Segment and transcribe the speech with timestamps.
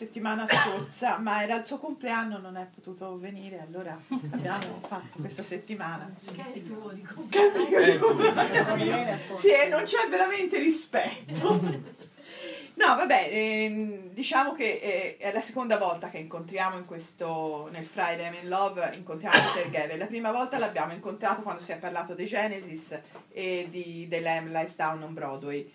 [0.00, 3.98] settimana scorsa, ma era il suo compleanno, non è potuto venire, allora
[4.30, 6.10] abbiamo fatto questa settimana.
[6.16, 7.06] Che è il tuo di
[9.36, 11.98] Sì, e non c'è veramente rispetto.
[12.72, 17.84] No, vabbè, ehm, diciamo che eh, è la seconda volta che incontriamo in questo, nel
[17.84, 19.98] Friday I'm in Love, incontriamo Peter Gabriel.
[19.98, 22.98] La prima volta l'abbiamo incontrato quando si è parlato dei Genesis
[23.32, 25.70] e di The Lamb Lies Down on Broadway.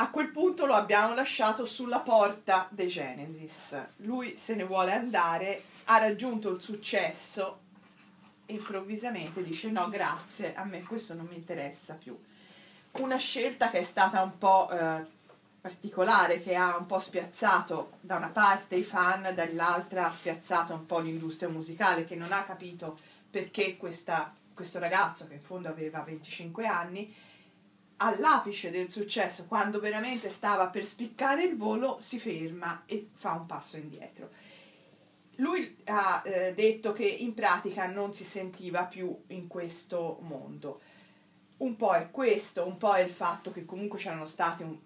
[0.00, 3.78] A quel punto lo abbiamo lasciato sulla porta dei Genesis.
[3.96, 7.58] Lui se ne vuole andare, ha raggiunto il successo
[8.46, 12.18] e improvvisamente dice no grazie, a me questo non mi interessa più.
[12.92, 15.04] Una scelta che è stata un po' eh,
[15.60, 20.86] particolare che ha un po' spiazzato da una parte i fan, dall'altra ha spiazzato un
[20.86, 22.96] po' l'industria musicale che non ha capito
[23.28, 27.14] perché questa, questo ragazzo, che in fondo aveva 25 anni,
[28.02, 33.46] all'apice del successo, quando veramente stava per spiccare il volo, si ferma e fa un
[33.46, 34.30] passo indietro.
[35.36, 40.80] Lui ha eh, detto che in pratica non si sentiva più in questo mondo.
[41.58, 44.76] Un po' è questo, un po' è il fatto che comunque c'erano stati un,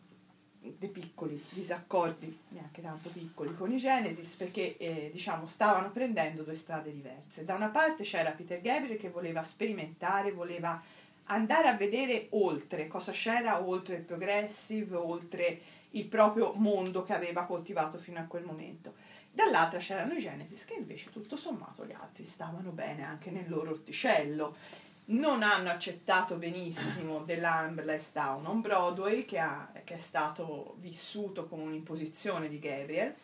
[0.59, 6.57] dei piccoli disaccordi, neanche tanto piccoli, con i Genesis perché eh, diciamo stavano prendendo due
[6.57, 7.45] strade diverse.
[7.45, 10.83] Da una parte c'era Peter Gabriel che voleva sperimentare, voleva
[11.25, 15.61] andare a vedere oltre cosa c'era oltre il progressive, oltre
[15.91, 18.95] il proprio mondo che aveva coltivato fino a quel momento.
[19.31, 23.71] Dall'altra c'erano i Genesis che invece tutto sommato gli altri stavano bene anche nel loro
[23.71, 30.01] orticello non hanno accettato benissimo The Lamb Less Down on Broadway, che, ha, che è
[30.01, 33.15] stato vissuto come un'imposizione di Gabriel,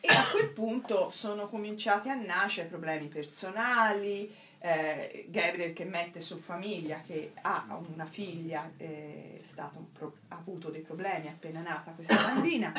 [0.00, 6.36] e a quel punto sono cominciati a nascere problemi personali, eh, Gabriel che mette su
[6.36, 9.40] famiglia, che ha una figlia, eh,
[9.92, 12.72] pro- ha avuto dei problemi appena nata questa bambina,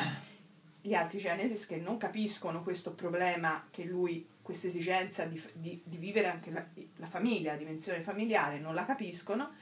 [0.80, 5.96] gli altri Genesis che non capiscono questo problema che lui questa esigenza di, di, di,
[5.96, 6.64] vivere anche la,
[6.96, 9.52] la, famiglia, la dimensione familiare, non la capiscono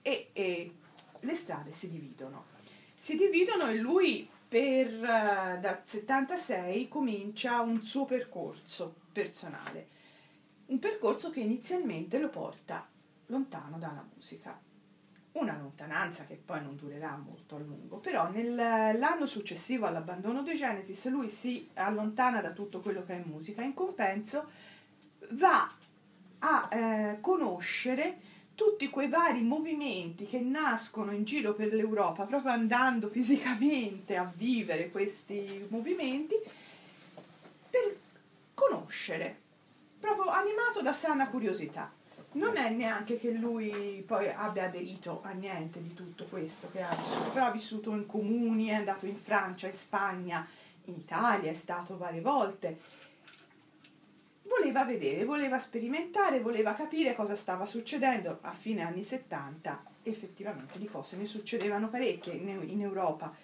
[0.00, 0.72] e, e,
[1.20, 2.46] le strade si dividono.
[2.94, 9.88] Si dividono e lui per, uh, dal 76 comincia un suo percorso personale,
[10.66, 12.86] un percorso che inizialmente lo porta
[13.26, 14.58] lontano dalla musica.
[15.32, 21.08] Una lontananza che poi non durerà molto a lungo, però nell'anno successivo all'abbandono dei Genesis
[21.10, 24.48] lui si allontana da tutto quello che è musica, in compenso
[25.32, 25.70] va
[26.38, 28.18] a eh, conoscere
[28.54, 34.90] tutti quei vari movimenti che nascono in giro per l'Europa, proprio andando fisicamente a vivere
[34.90, 36.34] questi movimenti,
[37.68, 37.96] per
[38.54, 39.40] conoscere,
[40.14, 41.90] proprio animato da sana curiosità
[42.36, 46.94] non è neanche che lui poi abbia aderito a niente di tutto questo che ha
[46.94, 50.46] vissuto, però ha vissuto in comuni, è andato in Francia, in Spagna,
[50.84, 52.78] in Italia, è stato varie volte.
[54.42, 59.94] Voleva vedere, voleva sperimentare, voleva capire cosa stava succedendo a fine anni 70.
[60.02, 63.34] Effettivamente di cose ne succedevano parecchie in, Europa.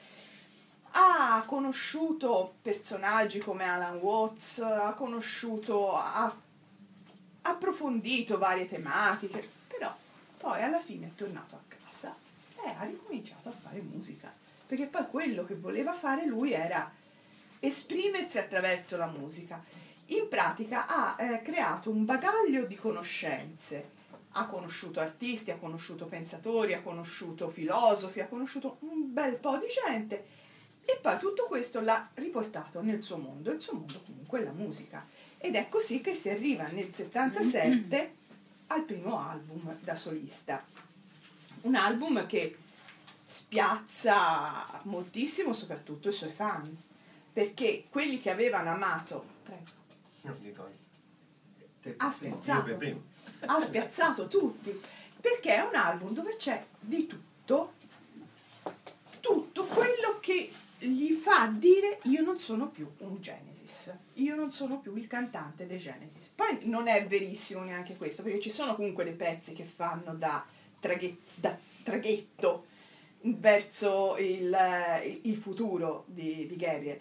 [0.94, 6.32] Ha conosciuto personaggi come Alan Watts, ha conosciuto, ha
[7.42, 9.94] approfondito varie tematiche, però
[10.36, 12.14] poi alla fine è tornato a casa
[12.64, 14.32] e ha ricominciato a fare musica,
[14.66, 16.90] perché poi quello che voleva fare lui era
[17.60, 19.62] esprimersi attraverso la musica.
[20.06, 24.00] In pratica ha eh, creato un bagaglio di conoscenze,
[24.32, 29.66] ha conosciuto artisti, ha conosciuto pensatori, ha conosciuto filosofi, ha conosciuto un bel po' di
[29.84, 30.40] gente
[30.84, 34.52] e poi tutto questo l'ha riportato nel suo mondo, il suo mondo comunque è la
[34.52, 35.06] musica
[35.42, 38.14] ed è così che si arriva nel 77
[38.68, 40.64] al primo album da solista.
[41.62, 42.58] Un album che
[43.24, 46.74] spiazza moltissimo soprattutto i suoi fan,
[47.32, 49.26] perché quelli che avevano amato...
[49.42, 49.70] Prego.
[51.96, 52.78] Ha spiazzato,
[53.40, 54.80] ha spiazzato tutti,
[55.20, 57.72] perché è un album dove c'è di tutto,
[59.18, 63.20] tutto quello che gli fa dire io non sono più un
[63.72, 66.28] Genesis, io non sono più il cantante dei Genesis.
[66.28, 70.44] Poi non è verissimo neanche questo, perché ci sono comunque dei pezzi che fanno da,
[70.78, 72.66] traghe, da traghetto
[73.22, 74.56] verso il,
[75.22, 77.00] il futuro di, di Gabriel,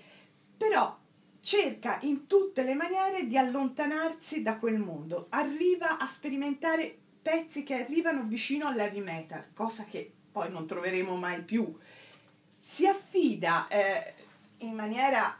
[0.55, 0.97] però
[1.41, 7.73] cerca in tutte le maniere di allontanarsi da quel mondo, arriva a sperimentare pezzi che
[7.73, 11.75] arrivano vicino all'heavy metal, cosa che poi non troveremo mai più.
[12.59, 14.13] Si affida eh,
[14.59, 15.35] in maniera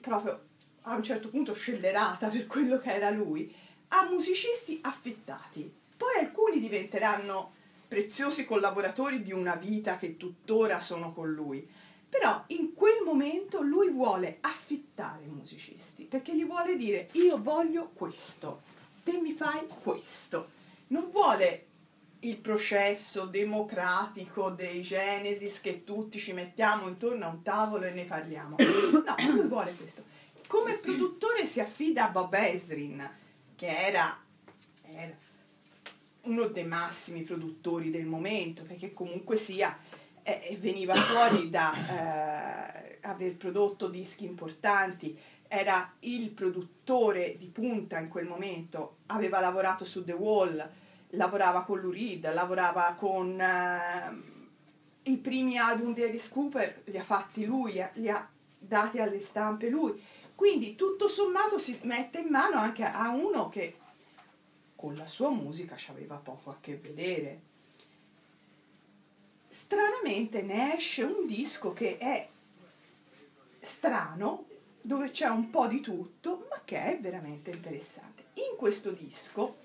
[0.00, 0.47] proprio
[0.88, 3.54] a un certo punto scellerata per quello che era lui
[3.88, 5.72] a musicisti affittati.
[5.96, 7.52] Poi alcuni diventeranno
[7.88, 11.66] preziosi collaboratori di una vita che tuttora sono con lui.
[12.08, 17.90] Però in quel momento lui vuole affittare i musicisti perché gli vuole dire io voglio
[17.92, 18.62] questo,
[19.04, 20.56] te mi fai questo.
[20.88, 21.66] Non vuole
[22.20, 28.04] il processo democratico dei Genesis che tutti ci mettiamo intorno a un tavolo e ne
[28.04, 28.56] parliamo.
[28.58, 30.02] No, lui vuole questo.
[30.48, 33.06] Come produttore si affida a Bob Esrin,
[33.54, 34.18] che era,
[34.82, 35.14] era
[36.22, 39.76] uno dei massimi produttori del momento, perché comunque sia
[40.22, 45.16] eh, veniva fuori da eh, aver prodotto dischi importanti,
[45.48, 50.70] era il produttore di punta in quel momento, aveva lavorato su The Wall,
[51.10, 57.02] lavorava con Lou Reed, lavorava con uh, i primi album di Alice Cooper, li ha
[57.02, 58.26] fatti lui, li ha
[58.58, 60.00] dati alle stampe lui.
[60.38, 63.76] Quindi tutto sommato si mette in mano anche a uno che
[64.76, 67.40] con la sua musica ci aveva poco a che vedere.
[69.48, 72.28] Stranamente ne esce un disco che è
[73.58, 74.46] strano,
[74.80, 78.26] dove c'è un po' di tutto, ma che è veramente interessante.
[78.34, 79.56] In questo disco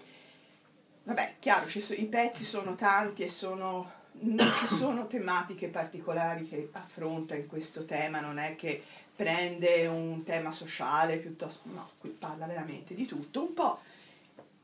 [1.03, 3.92] Vabbè, chiaro, i pezzi sono tanti e sono,
[4.24, 8.84] non ci sono tematiche particolari che affronta in questo tema, non è che
[9.15, 13.80] prende un tema sociale piuttosto, no, qui parla veramente di tutto, un po',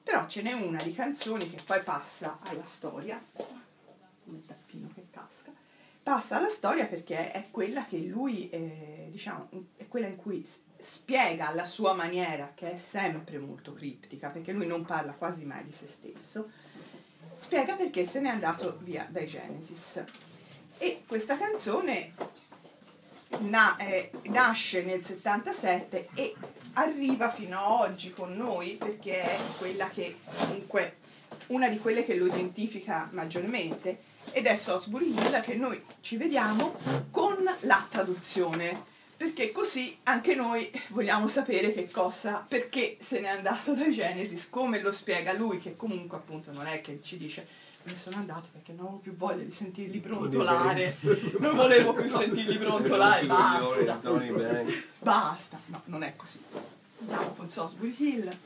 [0.04, 5.52] però ce n'è una di canzoni che poi passa alla storia, come tappino che casca,
[6.02, 10.48] passa alla storia perché è quella che lui, eh, diciamo, è quella in cui
[10.80, 15.66] spiega alla sua maniera, che è sempre molto criptica, perché lui non parla quasi mai
[15.66, 16.50] di se stesso,
[17.40, 20.04] spiega perché se n'è andato via dai Genesis.
[20.78, 22.14] E questa canzone
[23.40, 26.36] na- eh, nasce nel 77 e
[26.74, 30.98] arriva fino a oggi con noi perché è quella che comunque
[31.48, 36.76] una di quelle che lo identifica maggiormente ed è Sosbury Hill che noi ci vediamo
[37.12, 43.74] con la traduzione perché così anche noi vogliamo sapere che cosa, perché se n'è andato
[43.74, 47.46] da Genesis, come lo spiega lui, che comunque appunto non è che ci dice
[47.84, 50.96] me ne sono andato perché non avevo più voglia di sentirli brontolare,
[51.40, 54.00] non volevo più sentirli brontolare, basta,
[55.00, 56.42] basta, no, non è così.
[57.02, 58.38] Andiamo con Sosbury Hill.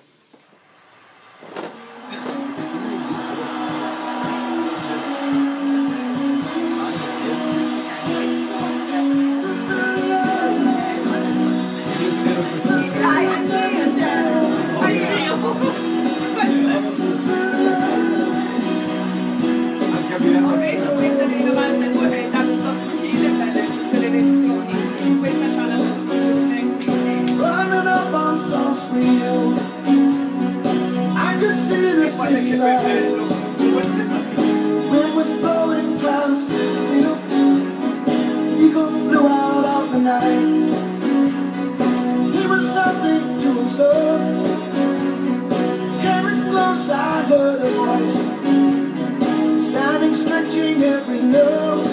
[32.27, 33.27] Stato-
[34.92, 37.18] Wind was blowing, stood still.
[38.63, 40.74] Eagle flew out of the night.
[42.34, 44.22] He was something to observe.
[46.03, 48.20] Coming close, I heard a voice.
[49.68, 51.86] Standing, stretching every nerve.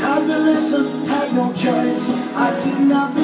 [0.00, 2.04] Had to listen, had no choice.
[2.34, 3.14] I did not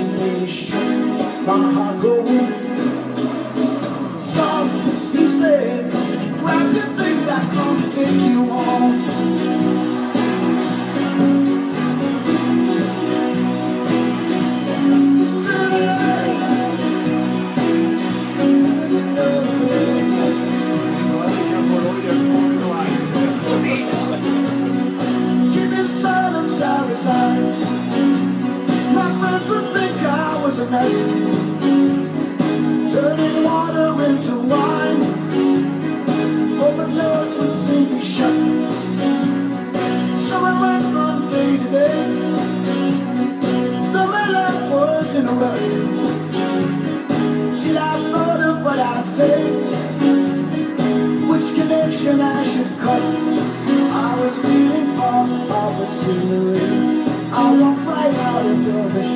[0.00, 1.46] imagination.
[1.46, 2.48] My heart going
[4.20, 4.68] song,
[5.12, 5.90] he said,
[6.40, 9.13] grab your things, I come to take you home.
[32.92, 35.02] Turning water into wine.
[36.60, 37.34] Open doors
[38.02, 38.34] shut.
[40.26, 42.04] So I went from day to day.
[43.92, 45.60] Though my life was in a rut.
[47.62, 49.38] Till I thought of what I'd say.
[51.30, 53.02] Which connection I should cut.
[54.06, 57.04] I was feeling part of the scenery.
[57.32, 58.58] I walked right out of
[58.92, 59.13] machinery.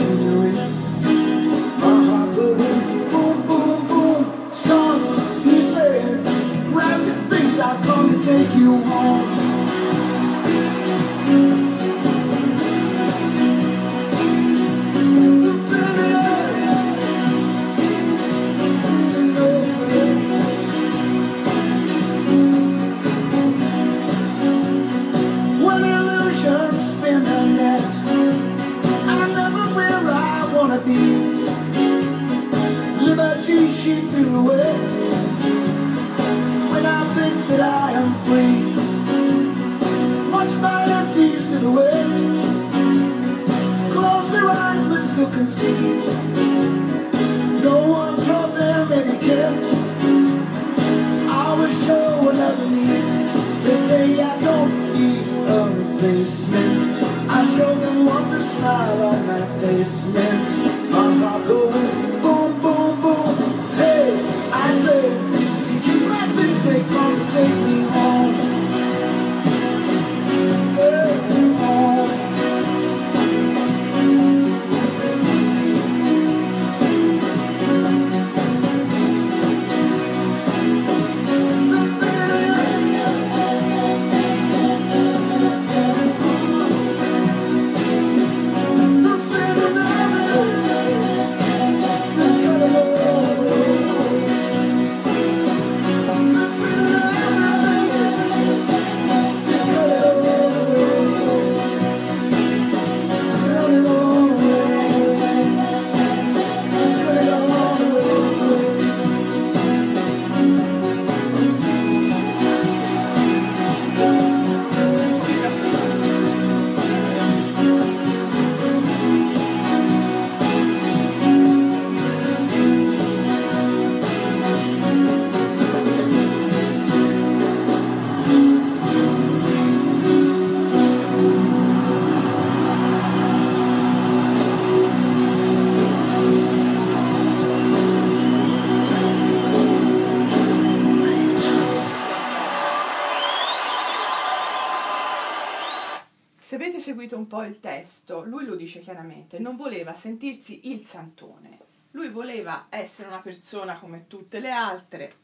[148.28, 151.58] Lui lo dice chiaramente, non voleva sentirsi il santone.
[151.92, 155.14] Lui voleva essere una persona come tutte le altre,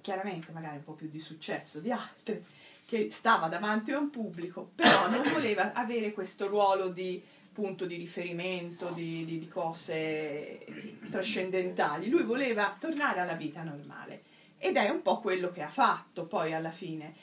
[0.00, 2.44] chiaramente magari un po' più di successo di altre,
[2.86, 7.96] che stava davanti a un pubblico, però non voleva avere questo ruolo di punto di
[7.96, 10.64] riferimento, di, di- di cose
[11.10, 12.08] trascendentali.
[12.08, 14.22] Lui voleva tornare alla vita normale
[14.58, 17.14] ed è un po' quello che ha fatto poi alla fine.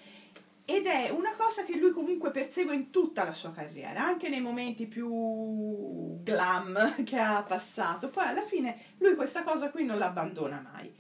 [0.72, 4.40] Ed è una cosa che lui comunque persegue in tutta la sua carriera, anche nei
[4.40, 8.10] momenti più glam che ha passato.
[8.10, 10.94] Poi alla fine lui questa cosa qui non l'abbandona mai.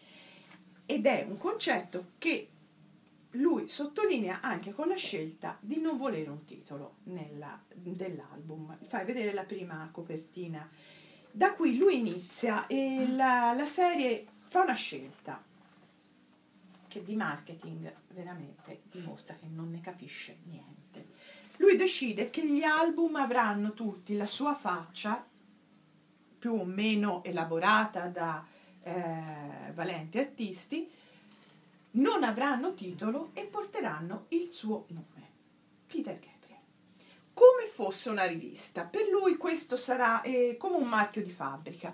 [0.87, 2.49] Ed è un concetto che
[3.33, 8.75] lui sottolinea anche con la scelta di non volere un titolo nella- dell'album.
[8.87, 10.67] Fai vedere la prima copertina.
[11.29, 15.43] Da qui lui inizia e la, la serie fa una scelta
[16.89, 21.07] che di marketing veramente dimostra che non ne capisce niente.
[21.57, 25.25] Lui decide che gli album avranno tutti la sua faccia
[26.37, 28.45] più o meno elaborata da
[28.81, 30.89] eh, valenti artisti,
[31.91, 35.27] non avranno titolo e porteranno il suo nome,
[35.85, 36.61] Peter Gabriel.
[37.33, 41.93] Come fosse una rivista, per lui questo sarà eh, come un marchio di fabbrica.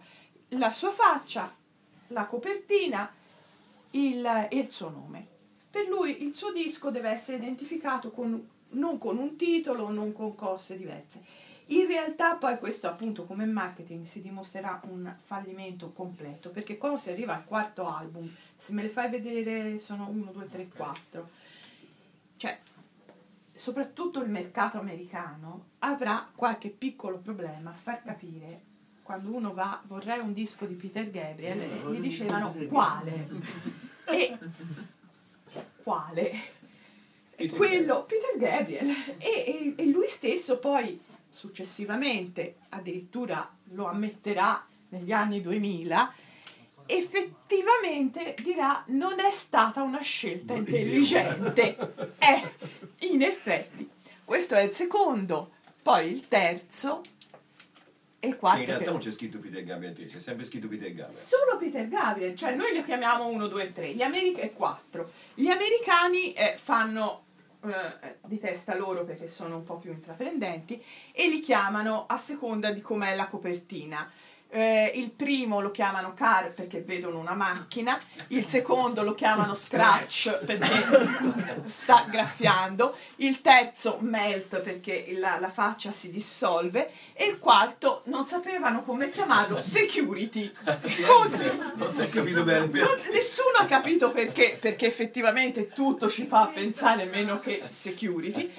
[0.50, 1.54] La sua faccia,
[2.08, 3.12] la copertina,
[3.96, 5.28] il, il suo nome.
[5.70, 10.36] Per lui il suo disco deve essere identificato con- non con un titolo, non con
[10.36, 11.22] cose diverse.
[11.70, 17.10] In realtà poi questo appunto come marketing si dimostrerà un fallimento completo perché quando si
[17.10, 21.30] arriva al quarto album, se me le fai vedere sono 1, 2, 3, 4,
[22.38, 22.60] cioè
[23.52, 28.74] soprattutto il mercato americano avrà qualche piccolo problema a far capire
[29.06, 33.28] quando uno va vorrei un disco di Peter Gabriel e gli dicevano quale?
[34.06, 34.36] E
[35.84, 36.32] quale?
[37.36, 38.90] Peter quello Peter Gabriel.
[39.20, 46.14] E, e- e lui stesso poi successivamente addirittura lo ammetterà negli anni 2000
[46.88, 51.78] effettivamente dirà non è stata una scelta intelligente.
[52.18, 53.88] Eh, in effetti
[54.24, 55.52] questo è il secondo
[55.84, 57.02] poi il terzo
[58.20, 60.90] e il quarto in realtà che- non c'è scritto Peter Gabriel, c'è sempre scritto Peter
[60.94, 61.12] Gabriel.
[61.14, 65.12] Solo Peter Gabriel, cioè noi li chiamiamo 1, 2, 3, gli americani 4.
[65.36, 67.24] Gli americani eh, fanno
[67.66, 72.72] eh, di testa loro perché sono un po' più intraprendenti e li chiamano a seconda
[72.72, 74.10] di com'è la copertina.
[74.50, 80.46] Eh, il primo lo chiamano car perché vedono una macchina, il secondo lo chiamano scratch
[80.46, 80.86] perché
[81.68, 88.26] sta graffiando, il terzo melt perché la, la faccia si dissolve e il quarto non
[88.28, 90.50] sapevano come chiamarlo security.
[91.06, 91.52] Così.
[91.76, 96.50] Non si è capito bene Non- nessuno ha capito perché, perché effettivamente tutto ci fa
[96.54, 98.54] pensare meno che security.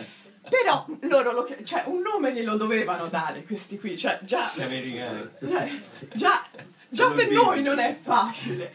[0.49, 5.29] Però loro lo, cioè, un nome glielo dovevano dare questi qui, cioè già, Gli americani.
[5.41, 5.71] cioè,
[6.15, 6.47] già,
[6.89, 8.73] già per i noi non è facile.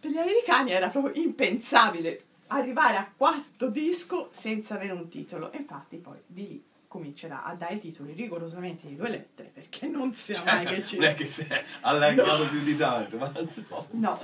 [0.00, 5.52] Per gli americani era proprio impensabile arrivare a quarto disco senza avere un titolo.
[5.52, 10.12] E infatti poi di lì comincerà a dare titoli rigorosamente di due lettere, perché non
[10.12, 13.86] sia mai che ci Non è che si è allargato più di tanto, ma insomma.
[13.92, 14.20] No.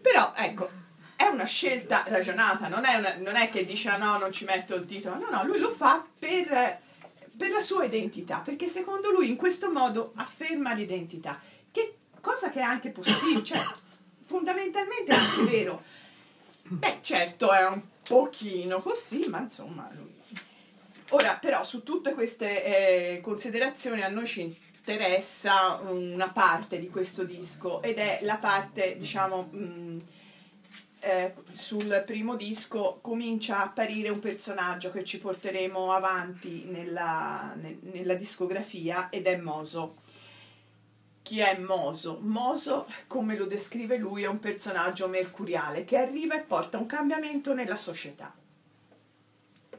[0.00, 0.70] Però ecco,
[1.16, 4.44] è una scelta ragionata, non è, una- non è che dice "Ah, no, non ci
[4.44, 6.80] metto il titolo, no, no, lui lo fa per,
[7.36, 12.60] per la sua identità, perché secondo lui in questo modo afferma l'identità, che cosa che
[12.60, 13.62] è anche possibile, cioè
[14.24, 15.82] fondamentalmente è anche vero.
[16.66, 20.12] Beh, certo, è un pochino così, ma insomma, lui...
[21.10, 22.64] Ora, però, su tutte queste
[23.16, 28.96] eh, considerazioni a noi ci interessa una parte di questo disco ed è la parte,
[28.96, 30.02] diciamo, mh,
[31.04, 37.78] eh, sul primo disco comincia a apparire un personaggio che ci porteremo avanti nella, ne-
[37.82, 39.96] nella discografia ed è Moso.
[41.20, 42.18] Chi è Moso?
[42.22, 47.52] Moso, come lo descrive lui, è un personaggio mercuriale che arriva e porta un cambiamento
[47.52, 48.34] nella società.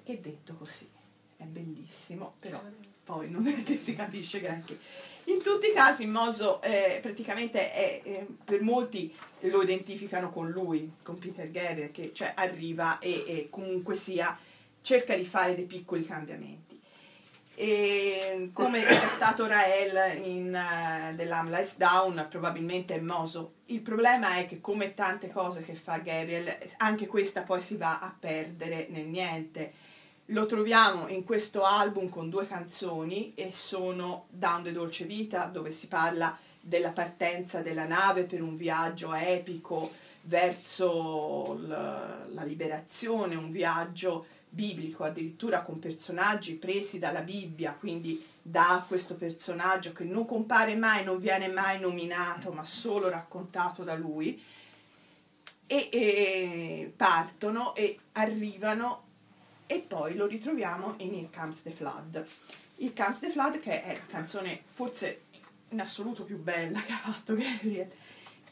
[0.04, 0.88] Che detto così
[1.38, 2.62] è bellissimo, però
[3.04, 4.80] poi non è che si capisce granché.
[5.26, 10.92] In tutti i casi Moso eh, praticamente è, eh, per molti lo identificano con lui,
[11.02, 14.38] con Peter Gerber, che cioè, arriva e, e comunque sia
[14.82, 16.80] cerca di fare dei piccoli cambiamenti.
[17.58, 23.54] E come è stato Rael in uh, The Lamb Lies Down, probabilmente è Moso.
[23.68, 28.00] Il problema è che come tante cose che fa Gabriel, anche questa poi si va
[28.00, 29.94] a perdere nel niente.
[30.30, 35.72] Lo troviamo in questo album con due canzoni e sono Down the Dolce Vita, dove
[35.72, 44.26] si parla della partenza della nave per un viaggio epico verso la liberazione, un viaggio
[44.50, 51.04] biblico, addirittura con personaggi presi dalla Bibbia, quindi da questo personaggio che non compare mai,
[51.04, 54.42] non viene mai nominato, ma solo raccontato da lui.
[55.68, 59.05] E, e partono e arrivano
[59.68, 62.26] e poi lo ritroviamo in Here Comes the Flood.
[62.78, 65.22] Here Comes the Flood che è la canzone forse
[65.70, 67.90] in assoluto più bella che ha fatto Gabriel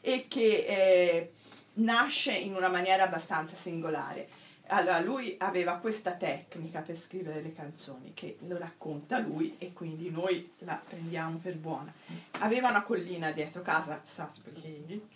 [0.01, 1.31] e che eh,
[1.75, 4.41] nasce in una maniera abbastanza singolare.
[4.67, 10.09] Allora, lui aveva questa tecnica per scrivere le canzoni che lo racconta lui e quindi
[10.09, 11.93] noi la prendiamo per buona.
[12.39, 15.09] Aveva una collina dietro casa, Saspechini,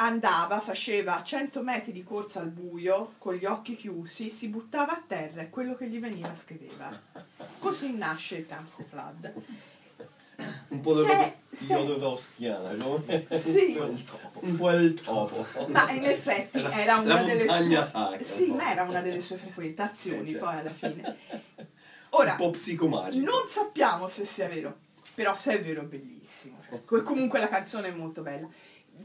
[0.00, 5.02] andava, faceva 100 metri di corsa al buio con gli occhi chiusi, si buttava a
[5.06, 6.88] terra e quello che gli veniva scriveva.
[7.58, 8.46] Così nasce il
[8.88, 9.34] Flood.
[10.68, 13.02] Un po' Se- di se- Jodorowskiana, no?
[13.30, 13.76] Sì.
[14.34, 15.44] Un po' il topo.
[15.66, 17.84] Ma in effetti era una La delle sue...
[17.84, 18.22] sacra.
[18.22, 20.44] Sì, ma era una delle sue frequentazioni Sì, certo.
[20.46, 21.16] poi alla fine.
[22.10, 23.24] Ora, Un po' psicomagico.
[23.28, 24.78] non sappiamo se sia vero,
[25.14, 26.58] però se è vero è bellissimo.
[26.84, 28.48] Co- comunque la canzone è molto bella.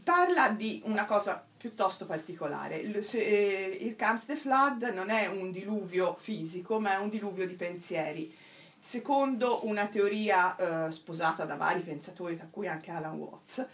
[0.02, 2.78] Parla di una cosa piuttosto particolare.
[2.78, 7.10] Il, se- eh, il Comes the Flood non è un diluvio fisico, ma è un
[7.10, 8.36] diluvio di pensieri.
[8.78, 13.66] Secondo una teoria eh, sposata da vari pensatori, tra cui anche Alan Watts,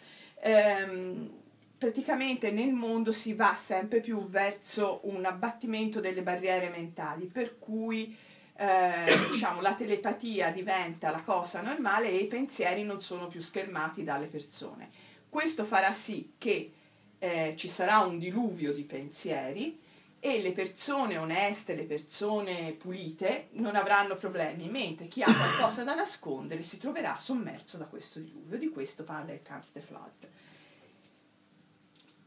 [0.42, 1.32] ehm,
[1.80, 8.16] praticamente nel mondo si va sempre più verso un abbattimento delle barriere mentali, per cui
[8.56, 14.04] eh, diciamo, la telepatia diventa la cosa normale e i pensieri non sono più schermati
[14.04, 14.90] dalle persone.
[15.30, 16.74] Questo farà sì che
[17.20, 19.80] eh, ci sarà un diluvio di pensieri
[20.20, 25.96] e le persone oneste, le persone pulite non avranno problemi, mentre chi ha qualcosa da
[25.96, 28.58] nascondere si troverà sommerso da questo diluvio.
[28.58, 30.28] Di questo parla il Comes the Flood.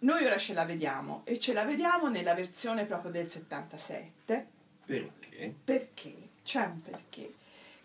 [0.00, 4.46] Noi ora ce la vediamo e ce la vediamo nella versione proprio del 77
[4.84, 5.54] Perché?
[5.62, 6.14] perché?
[6.42, 7.32] C'è un perché.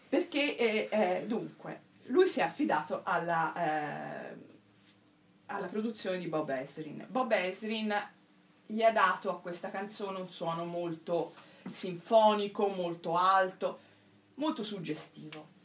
[0.09, 4.35] Perché, eh, eh, dunque, lui si è affidato alla, eh,
[5.47, 7.05] alla produzione di Bob Ezrin.
[7.09, 7.93] Bob Ezrin
[8.65, 11.33] gli ha dato a questa canzone un suono molto
[11.69, 13.79] sinfonico, molto alto,
[14.35, 15.55] molto suggestivo.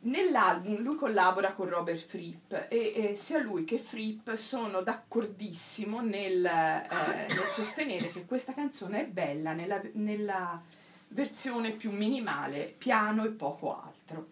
[0.00, 6.44] Nell'album lui collabora con Robert Fripp e, e sia lui che Fripp sono d'accordissimo nel,
[6.44, 10.62] eh, nel sostenere che questa canzone è bella nella, nella
[11.08, 14.28] versione più minimale, piano e poco altro,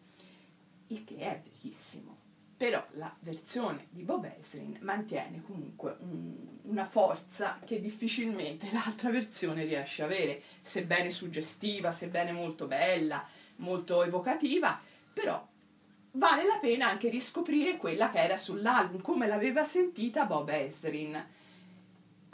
[0.88, 2.13] il che è verissimo.
[2.56, 9.64] Però la versione di Bob Ezrin mantiene comunque un- una forza che difficilmente l'altra versione
[9.64, 14.80] riesce a avere, sebbene suggestiva, sebbene molto bella, molto evocativa,
[15.12, 15.44] però
[16.12, 21.24] vale la pena anche riscoprire quella che era sull'album, come l'aveva sentita Bob Ezrin.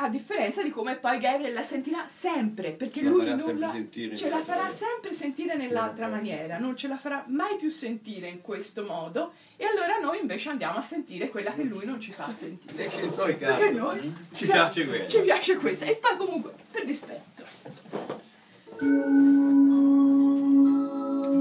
[0.02, 3.70] A differenza di come poi Gabriel la sentirà sempre, perché la lui non la,
[4.16, 4.68] ce la farà maniera.
[4.70, 9.66] sempre sentire nell'altra maniera, non ce la farà mai più sentire in questo modo e
[9.66, 12.72] allora noi invece andiamo a sentire quella che lui non ci fa sentire.
[12.88, 15.06] Perché noi, cazzo, Perché noi ci sa- piace quella.
[15.06, 17.44] Ci piace questa e poi comunque per dispetto.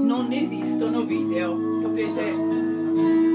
[0.04, 1.54] non esistono video.
[1.80, 3.29] Potete.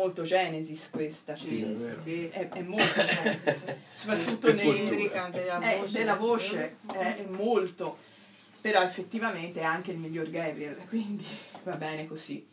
[0.00, 2.02] Molto Genesis questa, ci- Sì, è vero.
[2.02, 2.28] Sì.
[2.28, 5.98] è, è molto Genesis, soprattutto nei, anche della eh, voce.
[5.98, 7.98] della voce è, è molto,
[8.60, 11.26] però effettivamente è anche il miglior Gabriel, quindi
[11.64, 12.46] va bene così.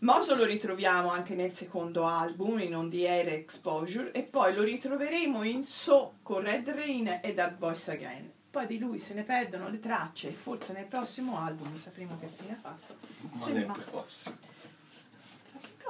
[0.00, 4.62] Moso lo ritroviamo anche nel secondo album, in On the Air Exposure, e poi lo
[4.62, 8.30] ritroveremo in So con Red Rain e That Voice Again.
[8.50, 12.28] Poi di lui se ne perdono le tracce e forse nel prossimo album sapremo che
[12.36, 12.96] fine ha fatto.
[13.20, 14.36] Ma nel prossimo.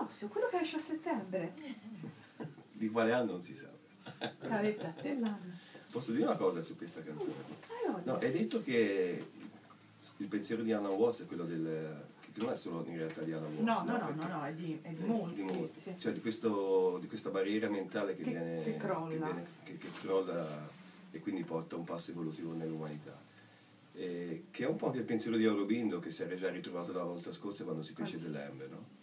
[0.05, 1.53] Prossimo, quello che esce a settembre.
[2.73, 3.69] Di quale anno non si sa.
[4.41, 5.59] Caretta, te l'anno.
[5.91, 7.33] Posso dire una cosa su questa canzone?
[7.87, 8.13] Voglia?
[8.13, 9.25] No, hai detto che
[10.17, 12.03] il pensiero di Anna Watts è quello del...
[12.33, 13.61] che non è solo in realtà di Anna Watts.
[13.63, 15.35] No, no, no, no, no, è di, è di molti.
[15.35, 15.81] di molti.
[15.81, 15.95] sì.
[15.99, 18.63] Cioè di, questo, di questa barriera mentale che, Che- viene...
[18.63, 19.09] che crolla.
[19.11, 20.69] Che, viene- che- che crolla
[21.11, 23.17] e quindi porta un passo evolutivo nell'umanità.
[23.95, 26.93] Eh, che è un po' anche il pensiero di Aurobindo che si era già ritrovato
[26.93, 28.21] la volta scorsa quando si fece Ah.
[28.21, 29.01] dell'Ember, no?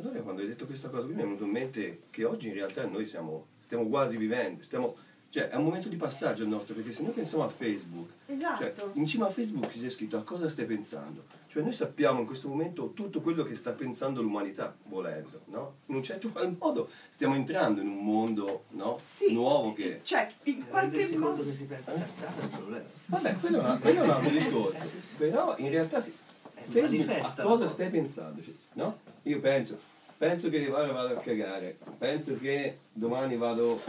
[0.00, 2.54] Allora quando hai detto questa cosa qui mi è venuto in mente che oggi in
[2.54, 4.94] realtà noi siamo, stiamo quasi vivendo, stiamo,
[5.30, 8.58] cioè è un momento di passaggio il nostro, perché se noi pensiamo a Facebook, Esatto.
[8.62, 11.24] cioè, in cima a Facebook c'è scritto a cosa stai pensando.
[11.48, 15.76] Cioè noi sappiamo in questo momento tutto quello che sta pensando l'umanità, volendo, no?
[15.86, 18.98] In un certo qual modo stiamo entrando in un mondo no?
[19.02, 20.00] Sì, nuovo che...
[20.04, 21.44] Cioè, in qualche Rendersi conto modo...
[21.44, 22.84] che si pensa cazzata è il problema.
[23.06, 24.84] Vabbè, quello è, una- quello è un altro Eh, discorso.
[24.84, 25.16] sì, sì.
[25.16, 26.12] Però in realtà si-
[26.54, 27.68] Eh, Facebook, a cosa cosa.
[27.68, 28.42] stai pensando?
[28.42, 28.98] Cioè, No?
[29.22, 29.78] Io penso,
[30.18, 33.80] penso che arrivare vado a cagare, penso che domani vado...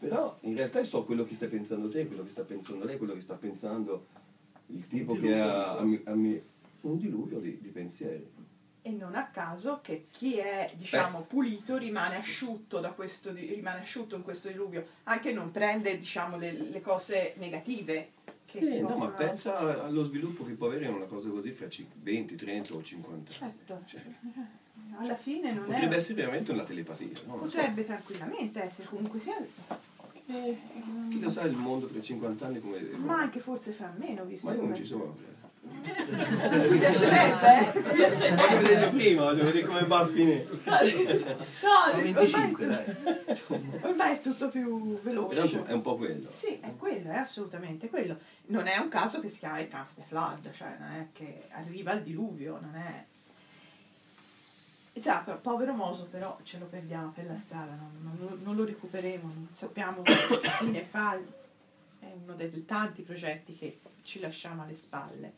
[0.00, 3.14] Però in realtà so quello che stai pensando te, quello che sta pensando lei, quello
[3.14, 4.06] che sta pensando
[4.66, 6.42] il tipo che ha di a mi- a mi-
[6.82, 8.24] un diluvio di, di pensieri.
[8.82, 14.14] E non a caso che chi è, diciamo, pulito rimane asciutto, da questo, rimane asciutto
[14.14, 18.12] in questo diluvio, anche non prende, diciamo, le, le cose negative.
[18.46, 21.68] che Sì, no, ma possono- pensa allo sviluppo che può avere una cosa così fra
[21.68, 23.52] cin- 20, 30 o 50 anni.
[23.66, 24.00] Certo, Cioè,
[24.98, 25.98] alla fine non potrebbe è...
[25.98, 27.36] essere veramente una telepatia, no?
[27.36, 27.56] Non so.
[27.56, 29.36] Potrebbe tranquillamente essere comunque sia...
[30.26, 30.58] eh,
[31.10, 32.80] Chi lo sa il mondo fra 50 anni come...
[32.96, 35.16] ma anche forse fra meno, visto Ma io non ci sono.
[35.68, 37.72] Mi piacerebbe, eh?
[37.74, 38.58] Mi Voglio piacerebbe.
[38.62, 40.46] vedere prima, voglio vedere come va a finire.
[40.64, 40.76] No,
[41.60, 42.84] Sono ormai, 25, dai.
[43.82, 45.64] ormai è tutto più Però veloce.
[45.66, 46.30] è un po' quello.
[46.32, 48.16] Sì, è quello, è assolutamente quello.
[48.46, 51.92] Non è un caso che si chiama il Cast Flood, cioè non è che arriva
[51.92, 53.04] il diluvio, non è...
[54.98, 58.56] E però, povero Moso però ce lo perdiamo per la strada, non, non lo, non
[58.56, 60.12] lo recupereremo, non sappiamo che
[60.58, 61.16] fine fa,
[62.00, 65.34] è uno dei tanti progetti che ci lasciamo alle spalle.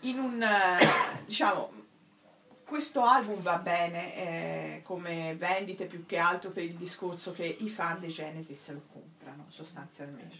[0.00, 0.78] In un, eh,
[1.24, 1.72] diciamo,
[2.64, 7.68] questo album va bene eh, come vendite più che altro per il discorso che i
[7.70, 10.36] fan dei Genesis lo comprano sostanzialmente.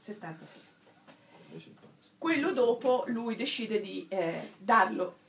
[0.00, 0.72] 77.
[2.18, 5.22] Quello dopo lui decide di eh, darlo,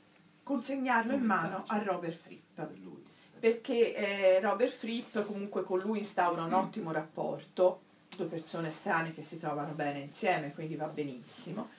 [0.46, 2.60] consegnarlo in mano a Robert Fripp.
[3.40, 7.80] Perché eh, Robert Fripp comunque con lui instaura un ottimo rapporto,
[8.16, 11.70] due persone strane che si trovano bene insieme, quindi va benissimo,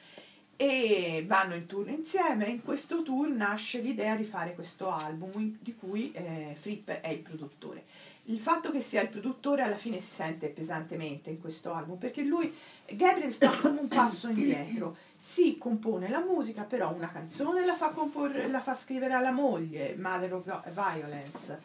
[0.57, 2.47] e vanno in tour insieme.
[2.47, 7.19] In questo tour nasce l'idea di fare questo album di cui eh, Fripp è il
[7.19, 7.85] produttore.
[8.25, 12.21] Il fatto che sia il produttore alla fine si sente pesantemente in questo album perché
[12.21, 12.53] lui,
[12.85, 17.89] Gabriel fa come un passo indietro, si compone la musica, però una canzone la fa,
[17.89, 21.59] comporre, la fa scrivere alla moglie, Mother of Violence.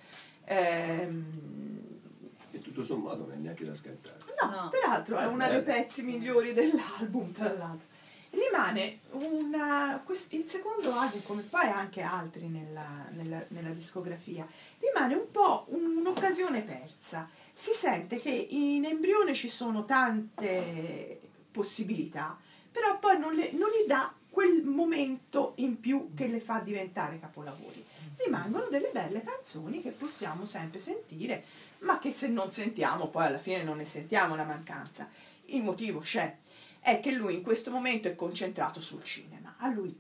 [0.45, 1.81] Ehm,
[2.55, 4.19] E tutto sommato non è neanche da scartare.
[4.43, 4.69] No, No.
[4.69, 7.87] peraltro è uno dei pezzi migliori dell'album, tra l'altro.
[8.31, 14.47] Rimane una, quest- il secondo album, come poi anche altri nella, nella- nella discografia,
[14.81, 17.29] rimane un po' un'occasione persa.
[17.55, 22.39] Si sente che in embrione ci sono tante possibilità,
[22.73, 27.21] però poi non, le- non gli dà quel momento in più che le fa diventare
[27.21, 27.85] capolavori.
[28.17, 31.45] Rimangono delle belle canzoni che possiamo sempre sentire,
[31.81, 35.09] ma che se non sentiamo poi alla fine non ne sentiamo la mancanza.
[35.47, 36.37] Il motivo c'è,
[36.81, 39.55] è che lui in questo momento è concentrato sul cinema.
[39.59, 39.95] A lui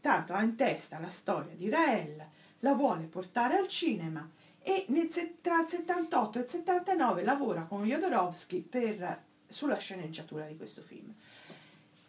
[0.00, 2.24] tanto ha in testa la storia di Rael,
[2.60, 4.28] la vuole portare al cinema
[4.62, 5.08] e nel
[5.40, 11.12] tra il 78 e il 79 lavora con Jodorowsky per- sulla sceneggiatura di questo film.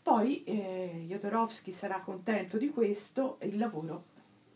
[0.03, 4.03] Poi eh, Jodorowsky sarà contento di questo e il lavoro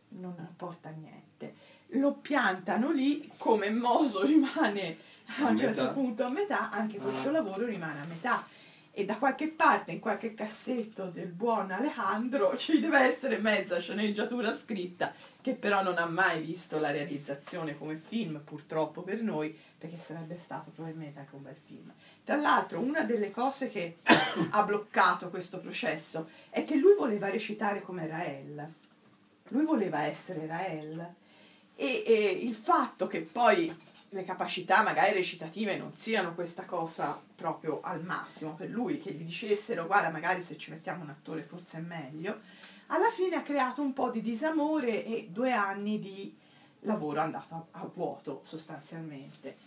[0.10, 1.56] non porta a niente.
[1.92, 4.98] Lo piantano lì, come Moso rimane
[5.40, 8.46] a A un certo punto a metà, anche questo lavoro rimane a metà.
[8.98, 14.56] E da qualche parte, in qualche cassetto del buon Alejandro, ci deve essere mezza sceneggiatura
[14.56, 20.00] scritta, che però non ha mai visto la realizzazione come film, purtroppo per noi, perché
[20.00, 21.94] sarebbe stato probabilmente anche un bel film.
[22.24, 23.98] Tra l'altro, una delle cose che
[24.50, 28.68] ha bloccato questo processo è che lui voleva recitare come Rael.
[29.50, 31.14] Lui voleva essere Rael.
[31.76, 33.72] E, e il fatto che poi
[34.10, 39.24] le capacità magari recitative non siano questa cosa proprio al massimo per lui, che gli
[39.24, 42.40] dicessero guarda magari se ci mettiamo un attore forse è meglio,
[42.88, 46.36] alla fine ha creato un po' di disamore e due anni di
[46.82, 49.58] lavoro andato a, a vuoto sostanzialmente.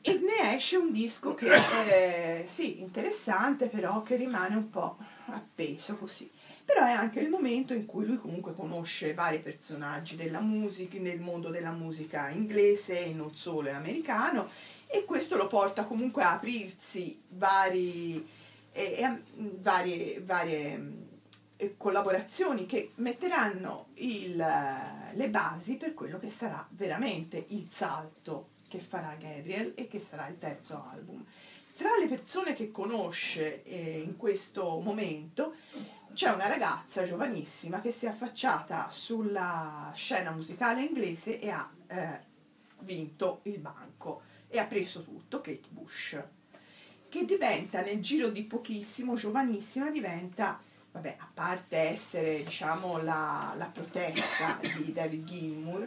[0.00, 5.96] E ne esce un disco che è sì, interessante, però che rimane un po' appeso
[5.96, 6.30] così.
[6.66, 11.20] Però è anche il momento in cui lui comunque conosce vari personaggi della musica, nel
[11.20, 14.48] mondo della musica inglese e non solo, americano,
[14.88, 18.28] e questo lo porta comunque a aprirsi vari,
[18.72, 20.92] eh, eh, varie, varie
[21.56, 28.80] eh, collaborazioni che metteranno il, le basi per quello che sarà veramente il salto che
[28.80, 31.24] farà Gabriel e che sarà il terzo album.
[31.76, 35.54] Tra le persone che conosce eh, in questo momento
[36.16, 42.20] c'è una ragazza giovanissima che si è affacciata sulla scena musicale inglese e ha eh,
[42.78, 46.18] vinto il banco e ha preso tutto, Kate Bush,
[47.10, 50.58] che diventa nel giro di pochissimo, giovanissima, diventa,
[50.92, 55.86] vabbè, a parte essere diciamo la, la protetta di David Gilmour,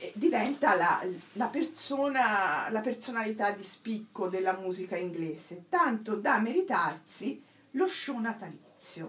[0.00, 7.40] eh, diventa la, la, persona, la personalità di spicco della musica inglese, tanto da meritarsi
[7.72, 8.67] lo show natalizio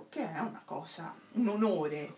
[0.10, 2.18] che è una cosa, un onore.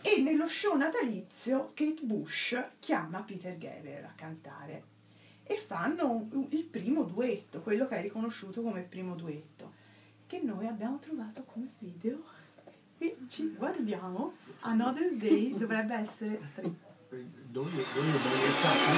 [0.00, 4.94] E nello show natalizio Kate Bush chiama Peter Gabriel a cantare
[5.42, 9.72] e fanno il primo duetto, quello che è riconosciuto come il primo duetto,
[10.26, 12.22] che noi abbiamo trovato come video
[12.98, 14.34] e ci guardiamo.
[14.60, 16.72] Another Day dovrebbe essere tre.
[17.08, 18.90] Dove, dove dove è stato?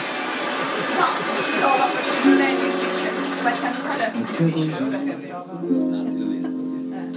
[0.98, 1.06] No,
[1.42, 6.37] si trova facendo un editing, qualche anno fa era difficile, ora si trova.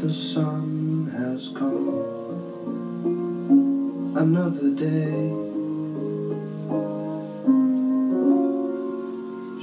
[0.01, 1.87] The sun has come.
[4.15, 5.29] Another day.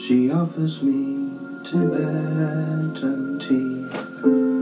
[0.01, 1.28] She offers me
[1.64, 4.58] Tibetan tea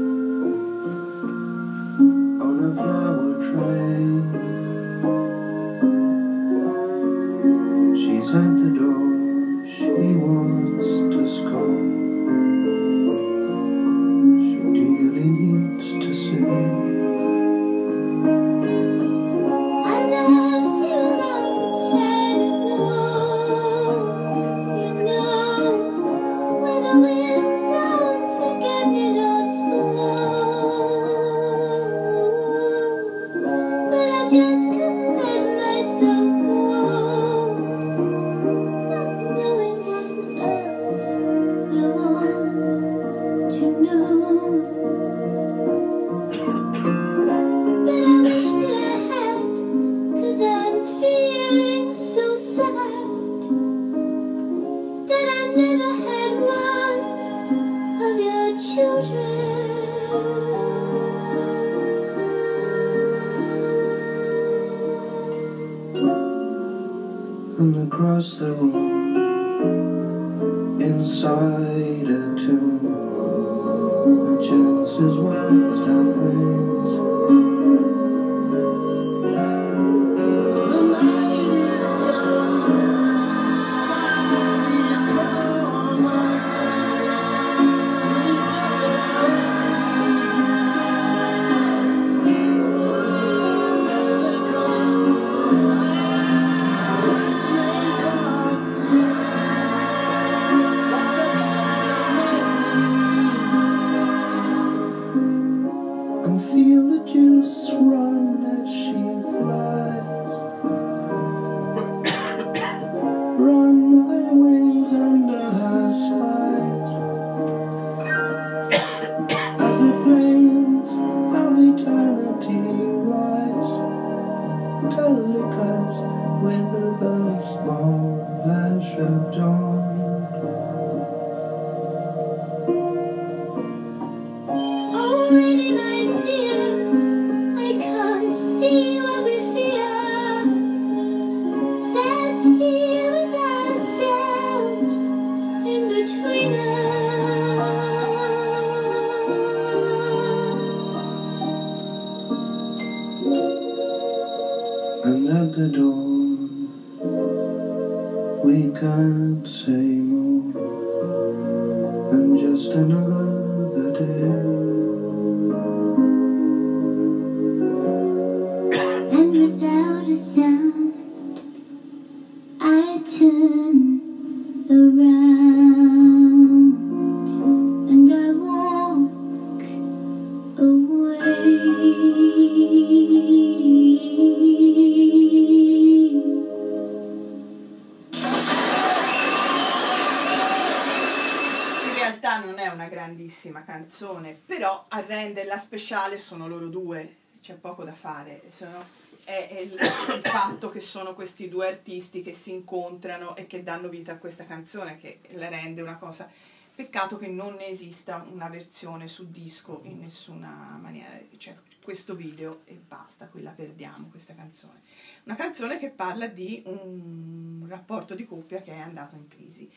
[195.87, 198.43] speciale sono loro due, c'è poco da fare.
[198.51, 198.85] Sono-
[199.23, 203.63] è, è il, il fatto che sono questi due artisti che si incontrano e che
[203.63, 206.29] danno vita a questa canzone che la rende una cosa.
[206.75, 212.63] Peccato che non ne esista una versione su disco in nessuna maniera, cioè questo video
[212.65, 214.81] e basta, qui la perdiamo questa canzone.
[215.23, 219.71] Una canzone che parla di un rapporto di coppia che è andato in crisi.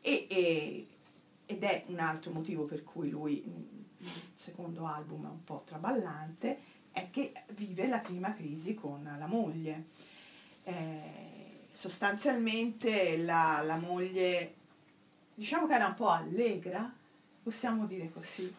[0.00, 0.86] E, e-
[1.46, 3.42] ed è un altro motivo per cui lui,
[4.34, 9.84] secondo album un po' traballante, è che vive la prima crisi con la moglie.
[10.64, 14.54] Eh, sostanzialmente la, la moglie,
[15.34, 16.92] diciamo che era un po' allegra,
[17.42, 18.52] possiamo dire così,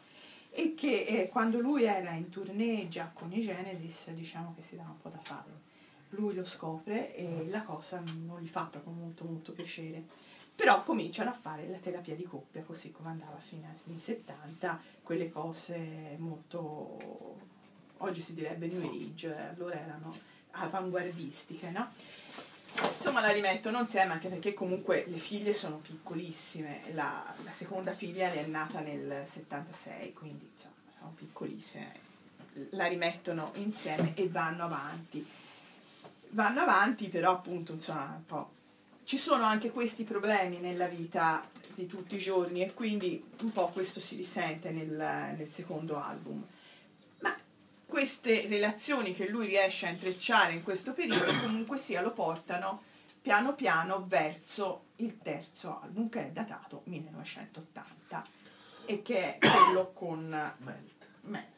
[0.49, 4.75] e che eh, quando lui era in tournée già con i Genesis, diciamo che si
[4.75, 5.69] dava un po' da fare.
[6.09, 10.03] Lui lo scopre e la cosa non gli fa proprio molto molto piacere
[10.61, 14.81] però cominciano a fare la terapia di coppia così come andava a fine anni 70
[15.11, 17.37] quelle cose molto
[17.97, 20.15] oggi si direbbe new age eh, allora erano
[20.51, 21.91] avanguardistiche no?
[22.95, 26.93] insomma la rimettono insieme anche perché comunque le figlie sono piccolissime.
[26.93, 31.91] La, la seconda figlia è nata nel 76 quindi insomma sono piccolissime.
[32.69, 35.27] La rimettono insieme e vanno avanti.
[36.29, 38.51] Vanno avanti però appunto insomma un po'
[39.11, 41.45] ci sono anche questi problemi nella vita
[41.75, 46.41] di tutti i giorni e quindi un po' questo si risente nel, nel secondo album.
[47.19, 47.37] Ma
[47.85, 52.83] queste relazioni che lui riesce a intrecciare in questo periodo comunque sia lo portano
[53.21, 58.25] piano piano verso il terzo album che è datato 1980
[58.85, 61.05] e che è quello con Melt.
[61.23, 61.49] Melt.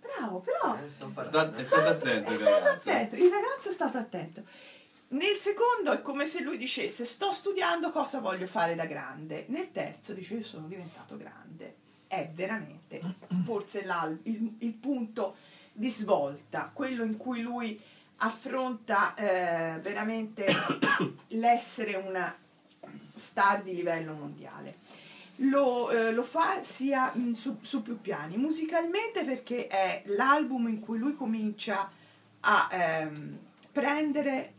[0.00, 2.90] Bravo, però Eh, è stato attento è il stato ragazzo.
[2.90, 4.44] attento, il ragazzo è stato attento.
[5.12, 9.46] Nel secondo è come se lui dicesse sto studiando cosa voglio fare da grande.
[9.48, 11.76] Nel terzo dice io sono diventato grande.
[12.06, 13.00] È veramente
[13.44, 13.84] forse
[14.24, 15.36] il, il punto
[15.72, 17.80] di svolta, quello in cui lui
[18.18, 20.46] affronta eh, veramente
[21.28, 22.36] l'essere una
[23.14, 24.76] star di livello mondiale.
[25.42, 30.80] Lo, eh, lo fa sia mm, su, su più piani, musicalmente perché è l'album in
[30.80, 31.90] cui lui comincia
[32.40, 33.38] a ehm,
[33.72, 34.54] prendere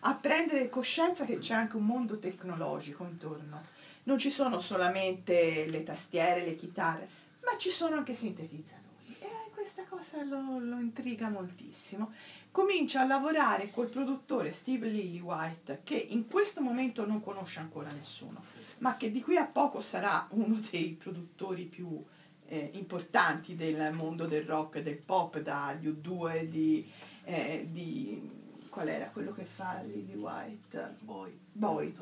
[0.00, 3.78] a prendere coscienza che c'è anche un mondo tecnologico intorno.
[4.04, 7.08] Non ci sono solamente le tastiere, le chitarre,
[7.44, 9.16] ma ci sono anche sintetizzatori.
[9.18, 12.12] E questa cosa lo, lo intriga moltissimo.
[12.50, 18.42] Comincia a lavorare col produttore Steve Lillywhite, che in questo momento non conosce ancora nessuno,
[18.78, 22.02] ma che di qui a poco sarà uno dei produttori più
[22.46, 26.90] eh, importanti del mondo del rock e del pop, dagli U2 di,
[27.24, 28.39] eh, di
[28.70, 30.96] qual era quello che fa Lily White?
[31.00, 31.38] Boy.
[31.52, 31.94] Boy.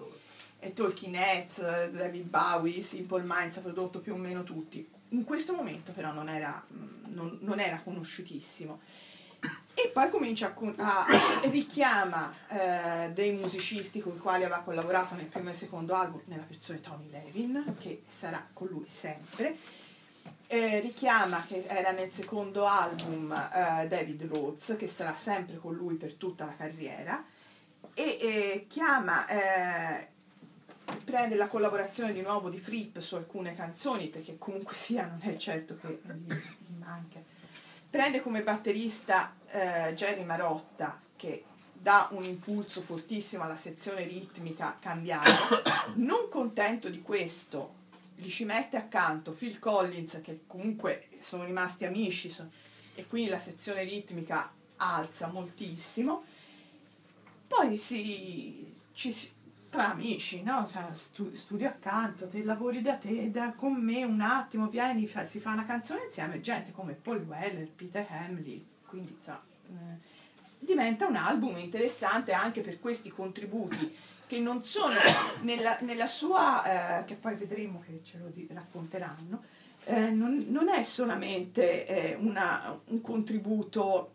[0.61, 1.61] E Talking Heads,
[1.91, 4.89] David Bowie, Simple Minds ha prodotto più o meno tutti.
[5.11, 8.81] In questo momento però non era, mm, non, non era conosciutissimo.
[9.75, 15.27] E poi comincia a, a richiama eh, dei musicisti con i quali aveva collaborato nel
[15.27, 19.57] primo e secondo album, nella persona di Tony Levin, che sarà con lui sempre.
[20.51, 25.97] Eh, richiama che era nel secondo album eh, David Rhodes, che sarà sempre con lui
[25.97, 27.23] per tutta la carriera,
[27.93, 30.09] e eh, chiama, eh,
[31.05, 35.37] prende la collaborazione di nuovo di Fripp su alcune canzoni, perché comunque sia non è
[35.37, 37.21] certo che gli, gli manca.
[37.91, 41.45] Prende come batterista eh, Jerry Marotta, che
[41.75, 45.93] dà un impulso fortissimo alla sezione ritmica cambiata.
[45.97, 47.75] Non contento di questo,
[48.19, 52.51] gli ci mette accanto Phil Collins, che comunque sono rimasti amici, so-
[52.95, 56.25] e quindi la sezione ritmica alza moltissimo.
[57.47, 59.15] Poi si, ci
[59.71, 60.67] tra amici, no?
[60.93, 65.39] Stu- studio accanto, te lavori da te, da- con me un attimo, vieni, fa- si
[65.39, 70.17] fa una canzone insieme, gente come Paul Weller, Peter Hamley, quindi insomma, eh,
[70.59, 73.95] diventa un album interessante anche per questi contributi
[74.29, 74.95] che non sono
[75.41, 79.43] nella, nella sua, eh, che poi vedremo che ce lo racconteranno,
[79.85, 84.13] eh, non, non è solamente eh, una- un contributo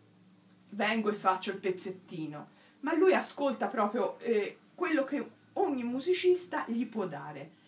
[0.70, 2.48] vengo e faccio il pezzettino,
[2.80, 7.62] ma lui ascolta proprio eh, quello che ogni musicista gli può dare.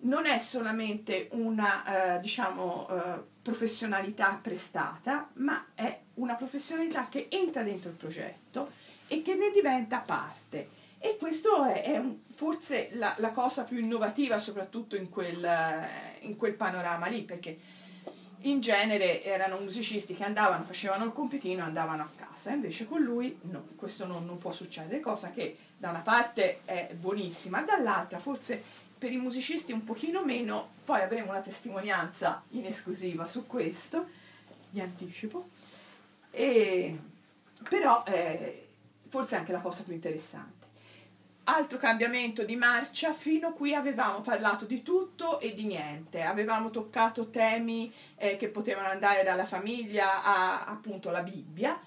[0.00, 7.62] Non è solamente una, eh, diciamo, eh, professionalità prestata, ma è una professionalità che entra
[7.62, 8.70] dentro il progetto
[9.08, 10.76] e che ne diventa parte.
[11.00, 12.02] E questo è, è
[12.34, 15.48] forse la, la cosa più innovativa, soprattutto in quel,
[16.20, 17.58] in quel panorama lì, perché
[18.42, 23.00] in genere erano musicisti che andavano, facevano il compitino e andavano a casa, invece con
[23.00, 28.18] lui no, questo non, non può succedere, cosa che da una parte è buonissima, dall'altra
[28.18, 28.62] forse
[28.98, 34.06] per i musicisti un pochino meno, poi avremo una testimonianza in esclusiva su questo,
[34.70, 35.48] vi anticipo,
[36.30, 36.98] e,
[37.68, 38.66] però eh,
[39.08, 40.57] forse è anche la cosa più interessante.
[41.50, 46.68] Altro cambiamento di marcia, fino a qui avevamo parlato di tutto e di niente, avevamo
[46.68, 51.80] toccato temi eh, che potevano andare dalla famiglia a appunto la Bibbia,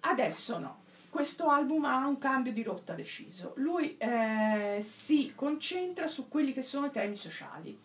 [0.00, 0.82] adesso no.
[1.08, 3.54] Questo album ha un cambio di rotta deciso.
[3.56, 7.80] Lui eh, si concentra su quelli che sono i temi sociali.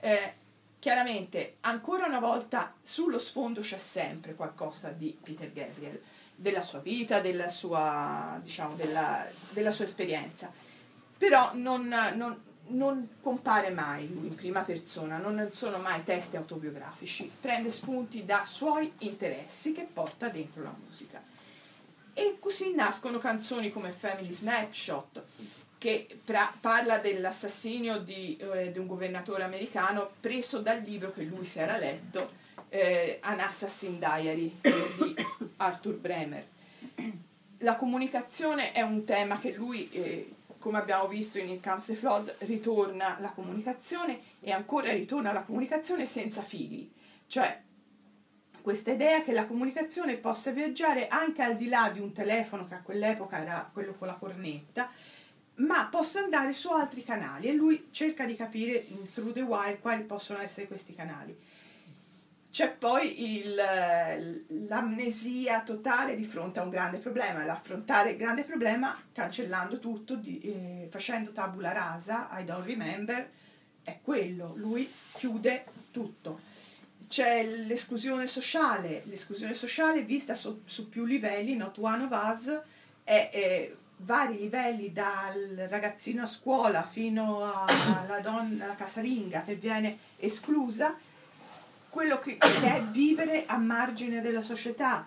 [0.00, 0.34] Eh,
[0.80, 6.02] chiaramente, ancora una volta, sullo sfondo c'è sempre qualcosa di Peter Gabriel,
[6.40, 10.50] della sua vita, della sua, diciamo, della, della sua esperienza.
[11.18, 17.30] Però non, non- non compare mai lui in prima persona, non sono mai testi autobiografici,
[17.40, 21.20] prende spunti da suoi interessi che porta dentro la musica.
[22.12, 25.22] E così nascono canzoni come Family Snapshot,
[25.78, 31.44] che pra- parla dell'assassinio di, eh, di un governatore americano preso dal libro che lui
[31.44, 32.30] si era letto,
[32.68, 35.16] eh, An Assassin Diary di
[35.56, 36.46] Arthur Bremer.
[37.58, 42.36] La comunicazione è un tema che lui, eh, come abbiamo visto in Il the Flood,
[42.40, 46.90] ritorna la comunicazione e ancora ritorna la comunicazione senza fili.
[47.26, 47.62] Cioè,
[48.60, 52.74] questa idea che la comunicazione possa viaggiare anche al di là di un telefono che
[52.74, 54.90] a quell'epoca era quello con la cornetta,
[55.56, 60.04] ma possa andare su altri canali e lui cerca di capire Through the Wire quali
[60.04, 61.36] possono essere questi canali.
[62.50, 68.98] C'è poi il- l'amnesia totale di fronte a un grande problema, l'affrontare il grande problema
[69.12, 73.30] cancellando tutto, di- eh, facendo tabula rasa, I don't remember,
[73.84, 76.40] è quello, lui chiude tutto.
[77.06, 82.60] C'è l'esclusione sociale, l'esclusione sociale vista su, su più livelli, not one of us,
[83.04, 90.96] è, è vari livelli dal ragazzino a scuola fino alla donna casalinga che viene esclusa,
[91.88, 95.06] quello che, che è vivere a margine della società.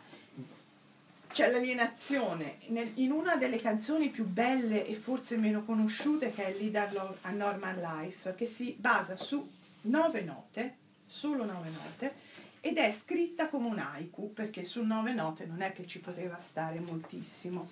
[1.32, 2.58] C'è l'alienazione.
[2.68, 6.76] Nel- in una delle canzoni più belle e forse meno conosciute, che è Lead
[7.22, 9.50] a Normal Life, che si basa su
[9.84, 10.76] nove note,
[11.06, 12.14] solo nove note,
[12.60, 16.40] ed è scritta come un haiku, perché su nove note non è che ci poteva
[16.40, 17.70] stare moltissimo.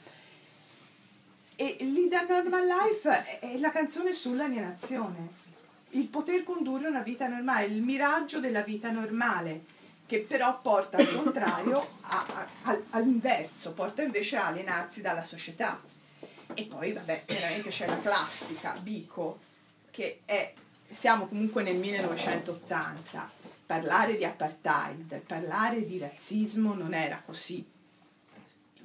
[1.56, 5.48] E Lead a Normal Life è la canzone sull'alienazione,
[5.92, 11.12] il poter condurre una vita normale, il miraggio della vita normale, che però porta al
[11.12, 15.82] contrario, a- a- al- all'inverso, porta invece a alienarsi dalla società.
[16.54, 19.40] E poi, vabbè, chiaramente c'è la classica, Bico,
[19.92, 20.54] che è,
[20.90, 23.32] siamo comunque nel 1980,
[23.66, 27.64] parlare di apartheid, parlare di razzismo non era così,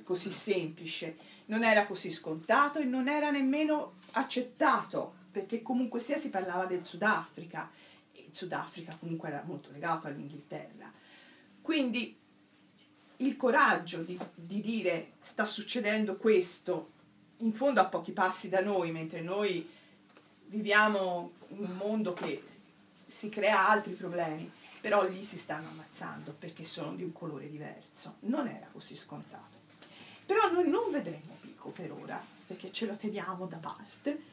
[0.05, 6.31] così semplice, non era così scontato e non era nemmeno accettato, perché comunque sia si
[6.31, 7.69] parlava del Sudafrica,
[8.13, 10.93] e il Sudafrica comunque era molto legato all'Inghilterra.
[11.61, 12.17] Quindi
[13.17, 16.93] il coraggio di, di dire sta succedendo questo,
[17.39, 19.69] in fondo a pochi passi da noi, mentre noi
[20.47, 22.41] viviamo un mondo che
[23.05, 24.49] si crea altri problemi,
[24.81, 28.19] però lì si stanno ammazzando perché sono di un colore diverso.
[28.21, 29.57] Non era così scontato.
[30.25, 34.33] Però noi non vedremo Pico per ora, perché ce lo teniamo da parte.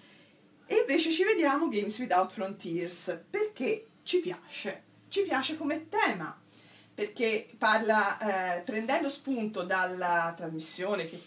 [0.71, 4.83] E invece ci vediamo Games Without Frontiers, perché ci piace.
[5.09, 6.33] Ci piace come tema,
[6.93, 11.21] perché parla, eh, prendendo spunto dalla trasmissione che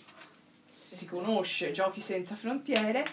[0.66, 3.04] si conosce, Giochi senza frontiere,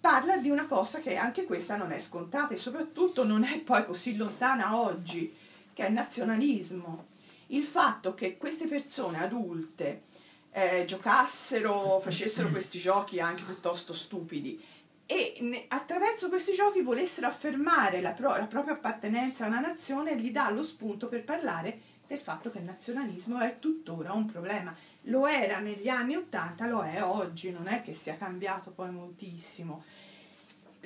[0.00, 3.84] parla di una cosa che anche questa non è scontata e soprattutto non è poi
[3.84, 5.36] così lontana oggi,
[5.74, 7.08] che è il nazionalismo.
[7.48, 10.04] Il fatto che queste persone adulte
[10.50, 14.72] eh, giocassero, facessero questi giochi anche piuttosto stupidi
[15.06, 20.30] e attraverso questi giochi volessero affermare la, pro- la propria appartenenza a una nazione gli
[20.30, 24.74] dà lo spunto per parlare del fatto che il nazionalismo è tuttora un problema.
[25.08, 29.84] Lo era negli anni Ottanta, lo è oggi, non è che sia cambiato poi moltissimo.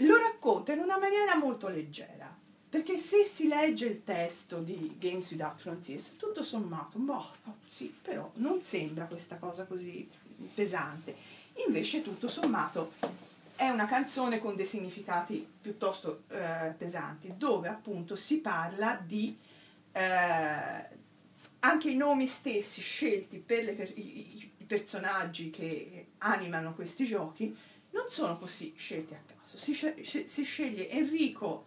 [0.03, 2.37] Lo racconta in una maniera molto leggera,
[2.69, 7.35] Perché se si legge il testo di Games Without Frontiers, tutto sommato, boh,
[7.67, 10.07] sì, però non sembra questa cosa così
[10.53, 11.17] pesante.
[11.67, 12.93] Invece, tutto sommato,
[13.59, 19.37] è una canzone con dei significati piuttosto eh, pesanti, dove appunto si parla di
[19.91, 20.01] eh,
[21.59, 27.57] anche i nomi stessi scelti per le i, i- personaggi che animano questi giochi
[27.91, 29.59] non sono così scelti a caso.
[29.59, 31.67] Si, si sceglie Enrico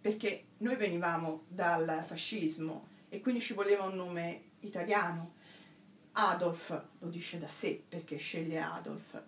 [0.00, 5.34] perché noi venivamo dal fascismo e quindi ci voleva un nome italiano.
[6.12, 9.22] Adolf lo dice da sé perché sceglie Adolf.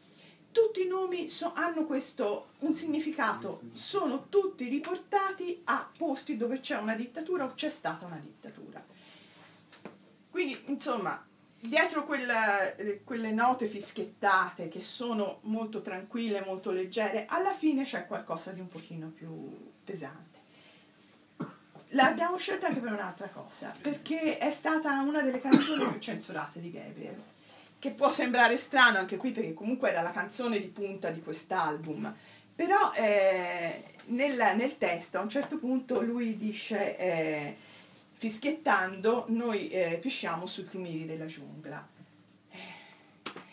[0.52, 6.76] Tutti i nomi so- hanno questo un significato, sono tutti riportati a posti dove c'è
[6.76, 8.84] una dittatura o c'è stata una dittatura.
[10.30, 11.24] Quindi, insomma,
[11.58, 18.06] dietro quella- eh, quelle note fischettate che sono molto tranquille, molto leggere, alla fine c'è
[18.06, 20.40] qualcosa di un pochino più pesante.
[21.94, 26.70] L'abbiamo scelta anche per un'altra cosa, perché è stata una delle canzoni più censurate di
[26.70, 27.22] Gabriel,
[27.82, 32.14] che può sembrare strano anche qui perché comunque era la canzone di punta di quest'album,
[32.54, 37.56] però eh, nel, nel testo a un certo punto lui dice, eh,
[38.12, 41.84] fischiettando, noi eh, fischiamo sui crumiri della giungla.
[42.50, 42.58] Eh,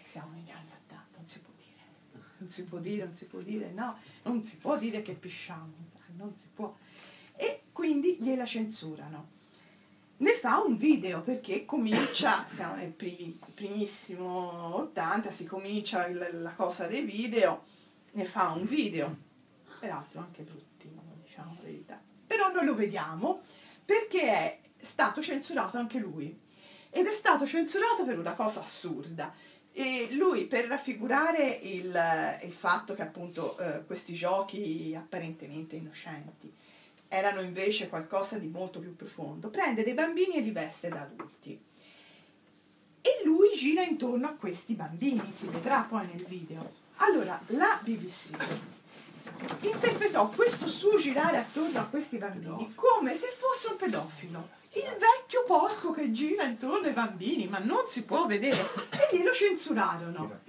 [0.03, 1.81] siamo negli anni 80, non si può dire,
[2.37, 5.73] non si può dire, non si può dire, no, non si può dire che pisciamo,
[6.17, 6.77] non si può.
[7.35, 9.37] E quindi gliela censurano.
[10.19, 16.87] Ne fa un video perché comincia, siamo nel primi- primissimo 80, si comincia la cosa
[16.87, 17.63] dei video,
[18.11, 19.15] ne fa un video,
[19.79, 22.01] peraltro anche bruttino, diciamo la verità.
[22.27, 23.43] Però noi lo vediamo
[23.85, 26.37] perché è stato censurato anche lui
[26.89, 29.33] ed è stato censurato per una cosa assurda.
[29.71, 36.53] E lui per raffigurare il, il fatto che appunto eh, questi giochi apparentemente innocenti
[37.09, 41.59] erano invece qualcosa di molto più profondo, prende dei bambini e li veste da adulti.
[43.01, 46.71] E lui gira intorno a questi bambini, si vedrà poi nel video.
[46.97, 48.37] Allora, la BBC
[49.61, 54.49] interpretò questo suo girare attorno a questi bambini come se fosse un pedofilo.
[54.73, 58.59] Il vecchio porco che gira intorno ai bambini, ma non si può vedere.
[58.91, 60.41] E glielo censurarono.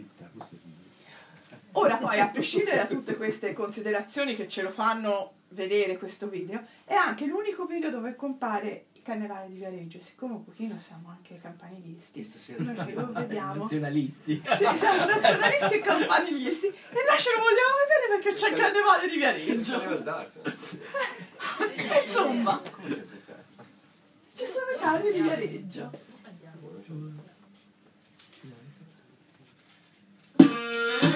[1.73, 6.65] Ora poi, a prescindere da tutte queste considerazioni che ce lo fanno vedere questo video,
[6.85, 9.99] è anche l'unico video dove compare il carnevale di Viareggio.
[9.99, 12.63] E Siccome un pochino siamo anche campanilisti, Stasera.
[12.63, 13.55] noi lo vediamo.
[13.65, 14.43] Nazionalisti.
[14.45, 16.73] Sì, siamo nazionalisti e campanilisti e
[17.09, 19.81] noi ce lo vogliamo vedere perché c'è il carnevale di Viareggio.
[22.03, 22.61] Insomma,
[24.35, 26.09] ci sono i carri di Viareggio.
[30.83, 31.10] Hans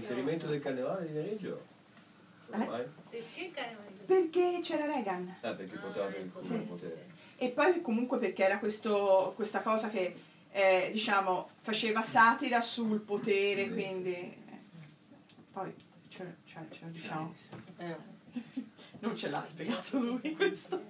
[0.00, 1.66] l'inserimento del carnevale di Viareggio?
[2.52, 2.56] Eh?
[2.56, 2.84] mai?
[3.10, 3.88] Perché il carnevale?
[4.06, 5.36] Perché c'era Reagan.
[5.40, 6.54] Ah, perché poteva avere il Sì.
[6.54, 7.06] il potere.
[7.36, 10.14] E poi comunque perché era questo, questa cosa che,
[10.50, 14.12] eh, diciamo, faceva satira sul potere, quindi...
[14.14, 14.38] eh,
[15.52, 15.72] poi,
[16.08, 17.34] ce, ce- ce lo diciamo,
[19.00, 20.82] non ce l'ha spiegato lui questo.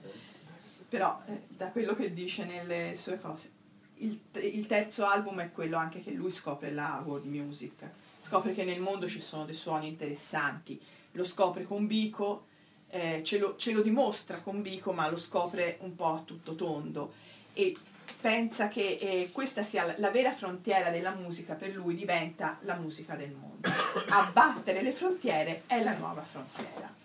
[0.88, 3.50] Però, eh, da quello che dice nelle sue cose,
[3.98, 7.88] il, il terzo album è quello anche che lui scopre la world music.
[8.20, 10.80] Scopre che nel mondo ci sono dei suoni interessanti.
[11.12, 12.46] Lo scopre con Bico,
[12.90, 16.54] eh, ce, lo, ce lo dimostra con Bico, ma lo scopre un po' a tutto
[16.54, 17.12] tondo.
[17.52, 17.76] E
[18.20, 22.76] pensa che eh, questa sia la, la vera frontiera della musica, per lui diventa la
[22.76, 23.68] musica del mondo.
[24.10, 26.98] Abbattere le frontiere è la nuova frontiera.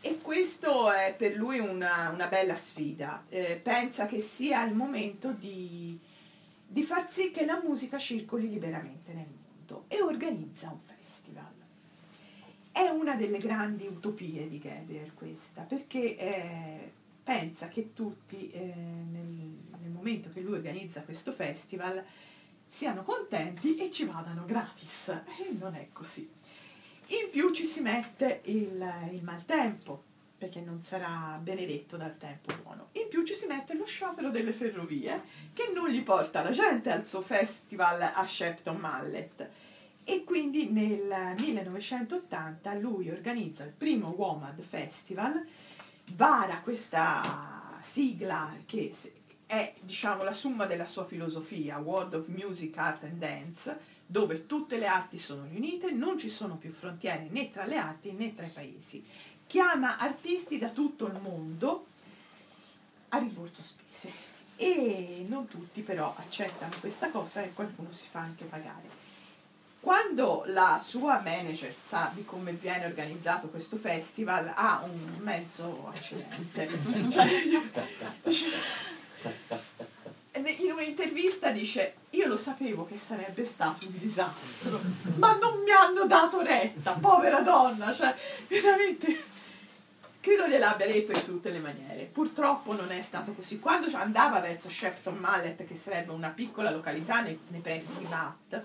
[0.00, 3.24] E questo è per lui una, una bella sfida.
[3.28, 5.98] Eh, pensa che sia il momento di,
[6.66, 9.35] di far sì che la musica circoli liberamente nel mondo
[9.88, 11.52] e organizza un festival.
[12.70, 16.92] È una delle grandi utopie di Gabriel questa, perché eh,
[17.22, 22.04] pensa che tutti eh, nel, nel momento che lui organizza questo festival
[22.66, 25.08] siano contenti e ci vadano gratis.
[25.08, 26.28] E non è così.
[27.08, 30.02] In più ci si mette il, il maltempo,
[30.36, 32.88] perché non sarà benedetto dal tempo buono.
[32.92, 35.22] In più ci si mette lo sciopero delle ferrovie,
[35.52, 39.48] che non gli porta la gente al suo festival a Shepton Mallet.
[40.04, 45.44] E quindi nel 1980 lui organizza il primo WOMAD Festival,
[46.12, 48.92] vara questa sigla che
[49.46, 54.78] è diciamo la summa della sua filosofia, World of Music, Art and Dance, dove tutte
[54.78, 58.46] le arti sono riunite, non ci sono più frontiere né tra le arti né tra
[58.46, 59.04] i paesi.
[59.46, 61.86] Chiama artisti da tutto il mondo
[63.10, 64.12] a rimborso spese
[64.56, 69.04] e non tutti però accettano questa cosa e qualcuno si fa anche pagare.
[69.80, 76.68] Quando la sua manager sa di come viene organizzato questo festival ha un mezzo accidente.
[80.58, 84.80] In un'intervista dice io lo sapevo che sarebbe stato un disastro
[85.16, 88.14] ma non mi hanno dato retta povera donna cioè
[88.46, 89.34] veramente
[90.26, 92.02] credo gliel'abbia detto in tutte le maniere.
[92.04, 93.60] Purtroppo non è stato così.
[93.60, 98.62] Quando andava verso Shepton Mallet che sarebbe una piccola località nei, nei pressi di Bath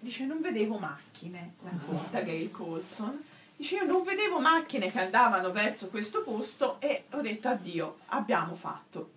[0.00, 3.20] dice non vedevo macchine racconta Gail Colson
[3.56, 8.54] dice io non vedevo macchine che andavano verso questo posto e ho detto addio abbiamo
[8.54, 9.10] fatto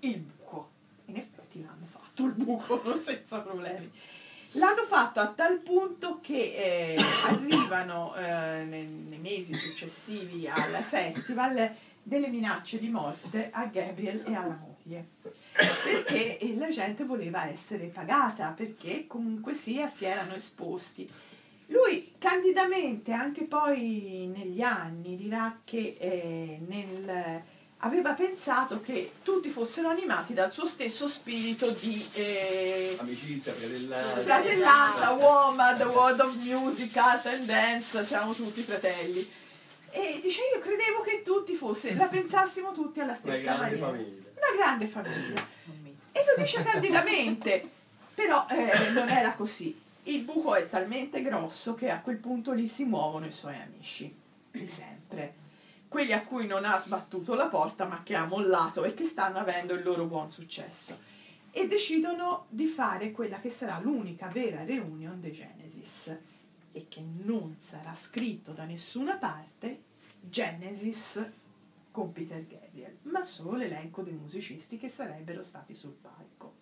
[0.00, 0.68] il buco
[1.06, 3.90] in effetti l'hanno fatto il buco senza problemi
[4.52, 6.96] l'hanno fatto a tal punto che eh,
[7.28, 11.70] arrivano eh, nei, nei mesi successivi al festival
[12.02, 15.06] delle minacce di morte a Gabriel e alla moglie.
[15.52, 21.08] Perché eh, la gente voleva essere pagata perché comunque sia si erano esposti.
[21.66, 27.42] Lui candidamente anche poi negli anni dirà che eh, nel-
[27.80, 34.20] aveva pensato che tutti fossero animati dal suo stesso spirito di eh, Amicizia, fratellanza.
[34.20, 39.28] fratellanza, woman, the world of music, art and dance, siamo tutti fratelli.
[39.92, 43.86] E dice io credevo che tutti fosse, la pensassimo tutti alla Una stessa grande maniera.
[43.86, 44.30] famiglia.
[44.34, 45.46] Una grande famiglia.
[46.12, 47.68] E lo dice candidamente,
[48.14, 49.78] però eh, non era così.
[50.04, 54.14] Il buco è talmente grosso che a quel punto lì si muovono i suoi amici,
[54.50, 55.34] di sempre.
[55.90, 59.38] Quelli a cui non ha sbattuto la porta ma che ha mollato e che stanno
[59.38, 60.96] avendo il loro buon successo.
[61.50, 66.16] E decidono di fare quella che sarà l'unica vera reunion dei Genesis
[66.70, 69.82] e che non sarà scritto da nessuna parte
[70.20, 71.28] Genesis
[71.90, 76.58] con Peter Gabriel, ma solo l'elenco dei musicisti che sarebbero stati sul palco.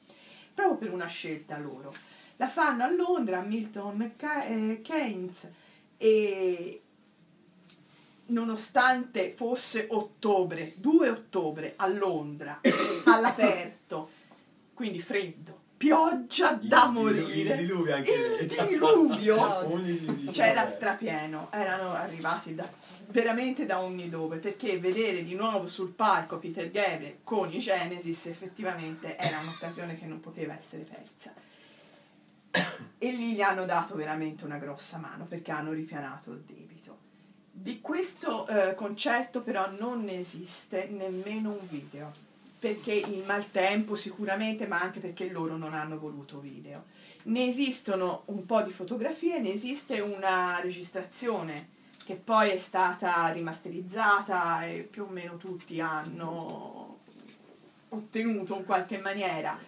[0.54, 1.94] Proprio per una scelta loro.
[2.36, 5.50] La fanno a Londra, a Milton eh, Keynes,
[5.98, 6.82] e
[8.28, 12.60] nonostante fosse ottobre, 2 ottobre a Londra,
[13.06, 14.10] all'aperto,
[14.74, 17.56] quindi freddo, pioggia da Il morire.
[17.56, 19.66] diluvio anche Il diluvio!
[19.68, 22.68] 11 di C'era strapieno, erano arrivati da,
[23.06, 28.26] veramente da ogni dove, perché vedere di nuovo sul palco Peter Gabriel con i Genesis
[28.26, 31.32] effettivamente era un'occasione che non poteva essere persa.
[32.98, 36.97] E lì gli hanno dato veramente una grossa mano perché hanno ripianato il debito.
[37.60, 42.12] Di questo eh, concerto però non esiste nemmeno un video,
[42.56, 46.84] perché il maltempo sicuramente, ma anche perché loro non hanno voluto video.
[47.24, 51.70] Ne esistono un po' di fotografie, ne esiste una registrazione
[52.04, 56.98] che poi è stata rimasterizzata e più o meno tutti hanno
[57.88, 59.58] ottenuto in qualche maniera,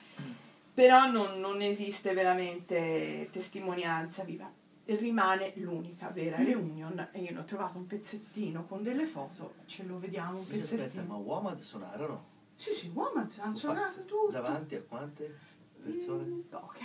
[0.73, 4.60] però non, non esiste veramente testimonianza viva.
[4.97, 9.85] Rimane l'unica vera reunion e io ne ho trovato un pezzettino con delle foto, ce
[9.85, 11.17] lo vediamo un Aspetta, ma pezzettino.
[11.17, 12.25] Womad suonarono?
[12.57, 14.31] Sì, sì, Woman hanno suonato tutto.
[14.33, 15.39] Davanti a quante
[15.83, 16.25] persone?
[16.25, 16.79] Mm, Ok.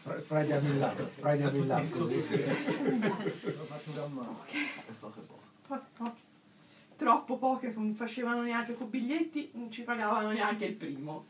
[0.00, 1.82] Fra- Friday a Milano, Friday a Milano.
[1.82, 2.42] Il così.
[2.42, 4.38] L'ho fatto da mano.
[4.98, 5.20] Poche,
[5.96, 6.20] poche.
[6.96, 11.24] Troppo poche, non facevano neanche con biglietti, non ci pagavano neanche il primo.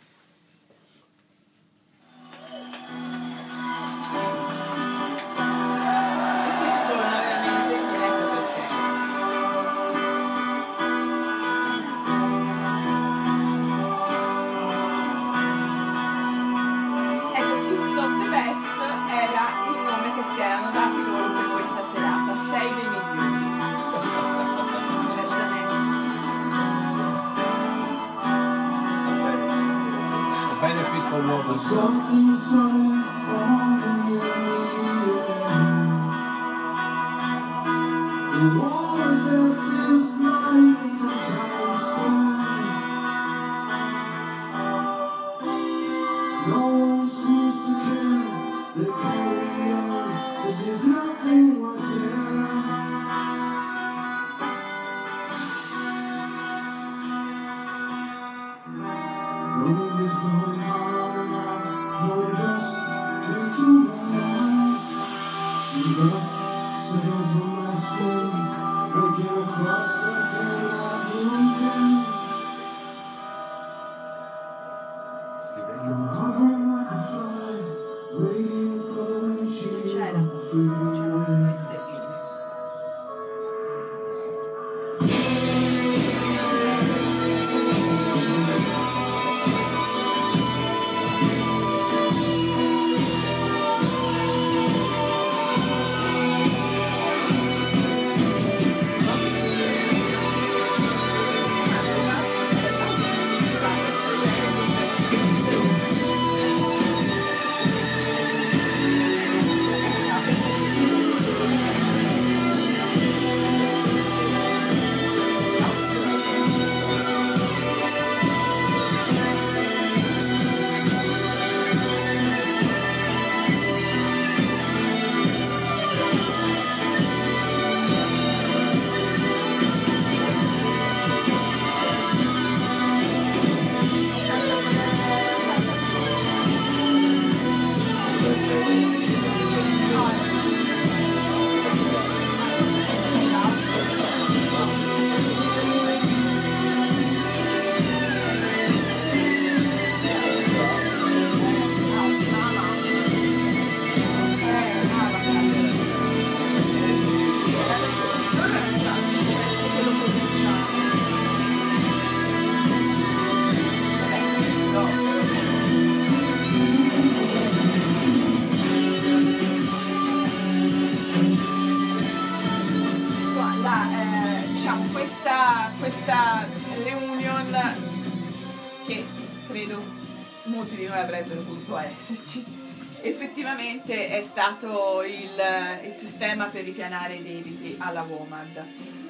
[186.31, 188.65] Sistema per ripianare i debiti alla WOMAD.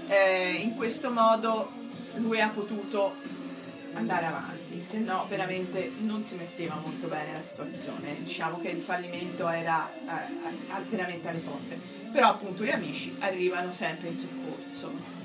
[0.09, 1.71] Eh, in questo modo
[2.15, 3.15] lui ha potuto
[3.93, 8.81] andare avanti, se no veramente non si metteva molto bene la situazione, diciamo che il
[8.81, 11.79] fallimento era eh, veramente alle porte,
[12.11, 15.19] però appunto gli amici arrivano sempre in soccorso.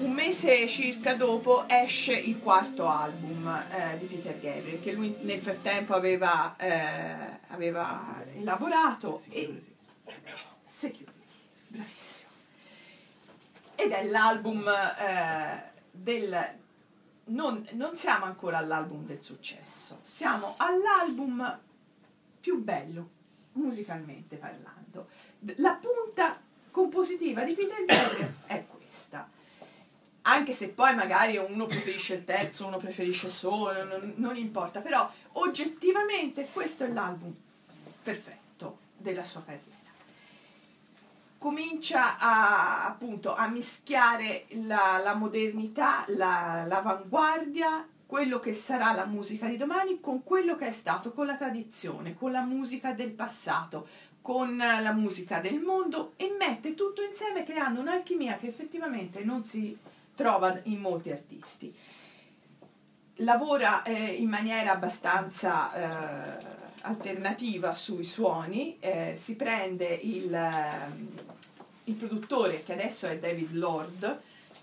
[0.00, 5.38] un mese circa dopo esce il quarto album eh, di Peter Gabriel che lui nel
[5.38, 9.71] frattempo aveva, eh, aveva elaborato e
[10.64, 11.12] Security,
[11.68, 12.30] bravissimo.
[13.74, 16.60] Ed è l'album eh, del...
[17.24, 21.58] Non, non siamo ancora all'album del successo, siamo all'album
[22.40, 23.10] più bello,
[23.52, 25.08] musicalmente parlando.
[25.56, 26.40] La punta
[26.70, 29.28] compositiva di Peter Gabriel è questa.
[30.22, 35.10] Anche se poi magari uno preferisce il terzo, uno preferisce solo, non, non importa, però
[35.32, 37.34] oggettivamente questo è l'album
[38.02, 39.71] perfetto della sua carriera
[41.42, 49.48] comincia a, appunto, a mischiare la, la modernità, la- l'avanguardia, quello che sarà la musica
[49.48, 53.88] di domani con quello che è stato, con la tradizione, con la musica del passato,
[54.20, 59.76] con la musica del mondo e mette tutto insieme creando un'alchimia che effettivamente non si
[60.14, 61.74] trova in molti artisti.
[63.16, 70.30] Lavora eh, in maniera abbastanza eh, alternativa sui suoni, eh, si prende il,
[71.84, 74.20] il produttore che adesso è David Lord,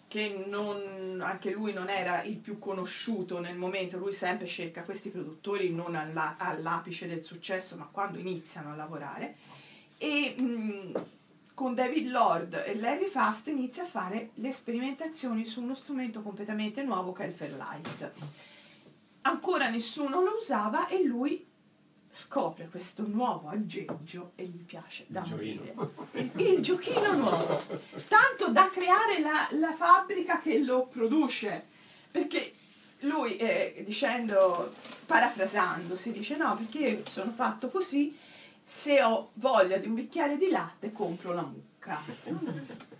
[0.07, 5.09] che non- anche lui non era il più conosciuto nel momento, lui sempre cerca questi
[5.09, 9.35] produttori non alla- all'apice del successo, ma quando iniziano a lavorare.
[9.97, 11.05] E mh,
[11.53, 16.81] con David Lord e Larry Fast inizia a fare le sperimentazioni su uno strumento completamente
[16.83, 18.11] nuovo che è il Fairlight.
[19.23, 21.45] Ancora nessuno lo usava e lui
[22.09, 25.75] scopre questo nuovo aggeggio e gli piace da morire.
[26.13, 27.61] Il, il giochino nuovo,
[28.07, 31.65] tanto da creare la, la fabbrica che lo produce,
[32.09, 32.53] perché
[33.01, 34.73] lui eh, dicendo,
[35.05, 38.17] parafrasando, si dice no, perché sono fatto così,
[38.63, 42.01] se ho voglia di un bicchiere di latte compro la mucca.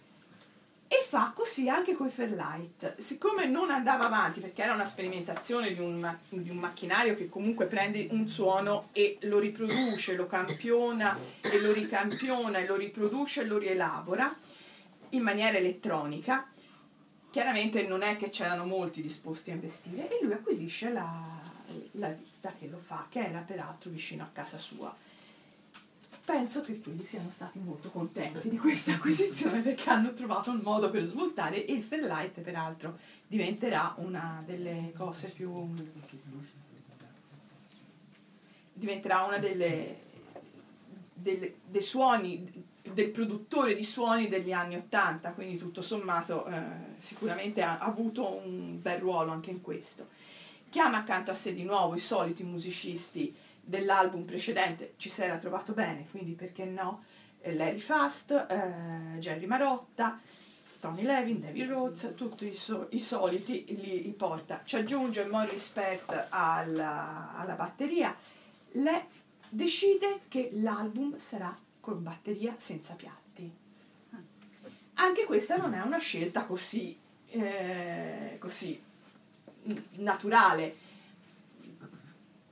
[0.92, 2.98] E fa così anche con i Fairlight.
[2.98, 7.68] Siccome non andava avanti, perché era una sperimentazione di un, di un macchinario che comunque
[7.68, 13.46] prende un suono e lo riproduce, lo campiona e lo ricampiona e lo riproduce e
[13.46, 14.36] lo rielabora
[15.10, 16.48] in maniera elettronica,
[17.30, 21.40] chiaramente non è che c'erano molti disposti a investire e lui acquisisce la,
[21.92, 24.96] la ditta che lo fa, che era peraltro vicino a casa sua.
[26.30, 30.92] Penso che quelli siano stati molto contenti di questa acquisizione perché hanno trovato un modo
[30.92, 35.74] per svoltare e il Fairlight peraltro diventerà una delle cose più
[38.72, 39.98] diventerà una delle,
[41.16, 46.62] delle- dei suoni del produttore di suoni degli anni 80 quindi tutto sommato eh,
[47.00, 50.10] sicuramente ha, ha avuto un bel ruolo anche in questo.
[50.70, 53.36] Chiama accanto a sé di nuovo i soliti musicisti
[53.70, 57.04] dell'album precedente ci si era trovato bene, quindi perché no?
[57.40, 60.20] Eh, Larry Fast, eh, Jerry Marotta,
[60.80, 64.62] Tony Levin, David Rhodes, tutti i, so- i soliti li, li porta.
[64.64, 68.16] Ci aggiunge Maurice Peck alla, alla batteria.
[68.72, 69.06] Le
[69.48, 73.18] decide che l'album sarà con batteria senza piatti.
[74.96, 76.98] Anche questa non è una scelta così,
[77.28, 78.82] eh, così
[79.98, 80.88] naturale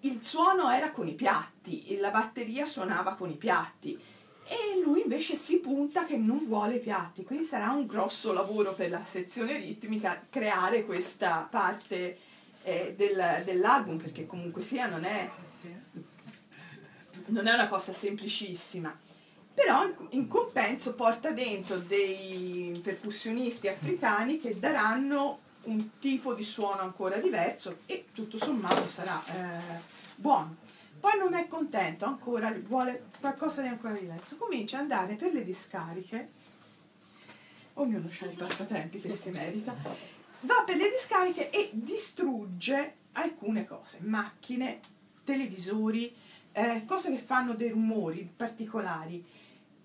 [0.02, 4.00] il suono era con i piatti, la batteria suonava con i piatti
[4.50, 8.74] e lui invece si punta che non vuole i piatti, quindi sarà un grosso lavoro
[8.74, 12.18] per la sezione ritmica creare questa parte
[12.64, 15.30] eh, del- dell'album perché comunque sia non è,
[17.28, 18.98] non è una cosa semplicissima.
[19.54, 27.18] Però in compenso porta dentro dei percussionisti africani che daranno un tipo di suono ancora
[27.18, 29.80] diverso e tutto sommato sarà eh,
[30.16, 30.66] buono.
[31.00, 34.38] Poi non è contento ancora, vuole qualcosa di ancora diverso.
[34.38, 36.32] Comincia ad andare per le discariche,
[37.74, 39.76] ognuno ha i passatempi che si merita,
[40.42, 44.80] va per le discariche e distrugge alcune cose, macchine,
[45.24, 46.16] televisori,
[46.54, 49.24] eh, cose che fanno dei rumori particolari.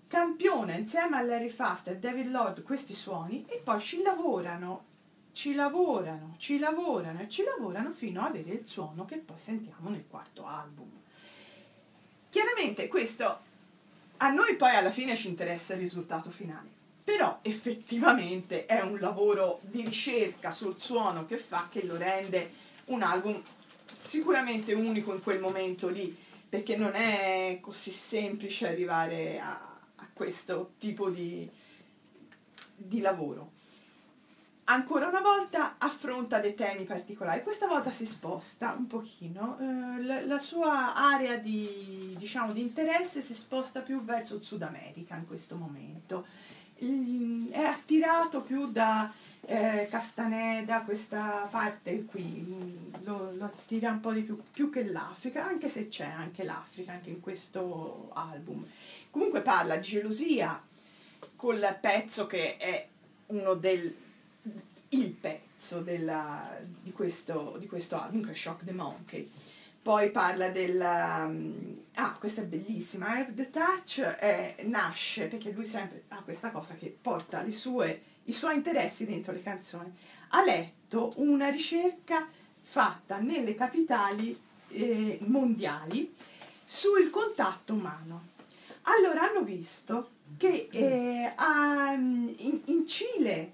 [0.07, 4.91] Campiona insieme a Larry Fast e David Lord questi suoni e poi ci lavorano
[5.33, 9.89] ci lavorano, ci lavorano e ci lavorano fino ad avere il suono che poi sentiamo
[9.89, 10.89] nel quarto album.
[12.29, 13.39] Chiaramente questo
[14.17, 16.69] a noi poi alla fine ci interessa il risultato finale,
[17.03, 22.51] però effettivamente è un lavoro di ricerca sul suono che fa che lo rende
[22.85, 23.41] un album
[23.85, 26.15] sicuramente unico in quel momento lì,
[26.47, 31.49] perché non è così semplice arrivare a, a questo tipo di,
[32.75, 33.52] di lavoro
[34.65, 37.43] ancora una volta affronta dei temi particolari.
[37.43, 43.21] Questa volta si sposta un pochino, eh, la, la sua area di, diciamo, di interesse
[43.21, 46.25] si sposta più verso il Sud America in questo momento.
[46.85, 49.11] mm, è attirato più da
[49.45, 54.85] eh, Castaneda, questa parte qui, mm, lo, lo attira un po' di più, più che
[54.85, 58.65] l'Africa, anche se c'è anche l'Africa anche in questo album.
[59.09, 60.61] Comunque parla di gelosia
[61.35, 62.87] col pezzo che è
[63.27, 63.93] uno del
[64.93, 69.29] il pezzo della- di, questo, di questo album che è Shock the Monkey.
[69.81, 70.75] Poi parla del...
[70.79, 73.07] um, ah, questa è bellissima.
[73.07, 78.31] Have the Touch eh, nasce perché lui sempre ha questa cosa che porta sue- i
[78.31, 79.93] suoi interessi dentro le canzoni.
[80.29, 82.27] Ha letto una ricerca
[82.61, 84.39] fatta nelle capitali
[84.69, 86.13] eh, mondiali
[86.63, 88.27] sul contatto umano.
[88.83, 93.51] Allora hanno visto che eh, a- in, in Cile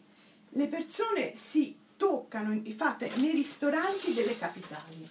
[0.50, 5.08] le persone si toccano, infatti, nei ristoranti delle capitali.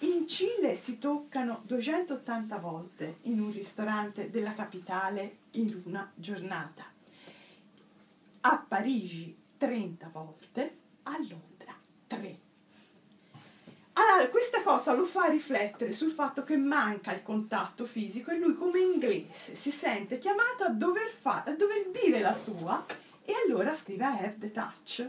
[0.00, 6.84] In Cile si toccano 280 volte in un ristorante della capitale in una giornata.
[8.42, 11.74] A Parigi 30 volte, a Londra
[12.06, 12.38] 3.
[13.94, 18.54] Allora, questa cosa lo fa riflettere sul fatto che manca il contatto fisico e lui
[18.54, 22.84] come inglese si sente chiamato a dover, fa- a dover dire la sua
[23.26, 25.08] e allora scrive I have the touch.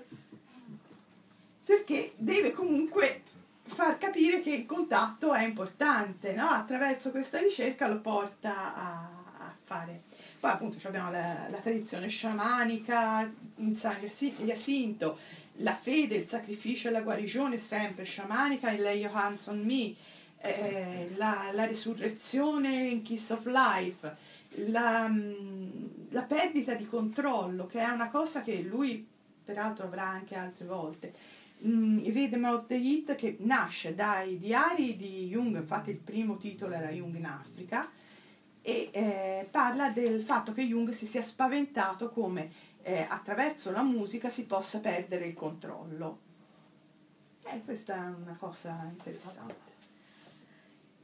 [1.64, 3.22] Perché deve comunque
[3.64, 6.48] far capire che il contatto è importante, no?
[6.48, 10.04] Attraverso questa ricerca lo porta a, a fare.
[10.40, 15.18] Poi appunto abbiamo la, la tradizione sciamanica, Jacinto,
[15.58, 19.96] la fede, il sacrificio e la guarigione sempre sciamanica in Lay Your Hands on Me,
[20.40, 24.16] eh, la, la risurrezione in Kiss of Life,
[24.66, 29.08] la, mm, la perdita di controllo, che è una cosa che lui
[29.44, 31.14] peraltro avrà anche altre volte.
[31.66, 36.38] Mm, il Rhythm of the Heat che nasce dai diari di Jung, infatti il primo
[36.38, 37.90] titolo era Jung in Africa,
[38.62, 42.52] e eh, parla del fatto che Jung si sia spaventato come
[42.82, 46.20] eh, attraverso la musica si possa perdere il controllo.
[47.44, 49.76] E questa è una cosa interessante.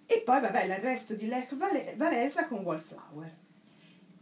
[0.06, 3.43] E poi vabbè l'arresto di Lech Vale- Walesa con Wallflower.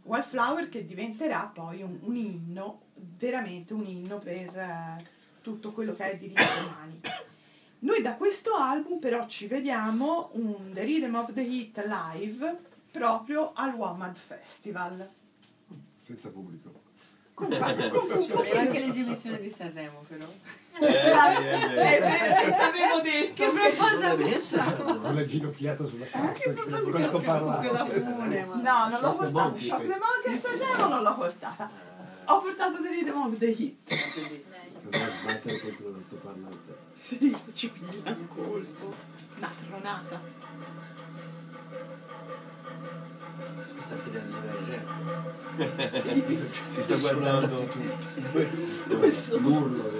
[0.04, 5.04] Wallflower che diventerà poi un, un inno, veramente un inno per eh,
[5.40, 7.00] tutto quello che è diritti umani.
[7.80, 12.58] Noi da questo album però ci vediamo un The Rhythm of the Heat live
[12.90, 15.10] proprio al WOMAD Festival.
[15.98, 16.81] Senza pubblico.
[17.48, 20.26] C'era pochino- anche l'esibizione di Sanremo però.
[20.26, 22.06] Eh, sì, Eh, vero.
[22.06, 24.76] eh, eh, avevo detto Che proposta essere.
[24.82, 26.04] Con la ginocchiata sulla.
[26.06, 27.68] Che con il che parlare.
[27.68, 28.54] quella fune, ma...
[28.56, 29.58] No, non l'ho portata.
[29.58, 29.98] Shock the.
[29.98, 31.70] Monkey a Sanremo non l'ho portata.
[32.26, 33.74] Ho portato The Rhythm of the Heat.
[34.82, 36.76] Dovrà sbattere contro l'altoparlante.
[36.96, 38.94] Sì, ci piglia un colpo.
[39.36, 40.20] Una tronata.
[43.82, 46.00] Sta chiedendo dove la gente.
[46.00, 46.38] Sì.
[46.66, 47.68] Si sta guardando.
[48.86, 49.48] Dove sono?
[49.48, 49.90] L'urlo,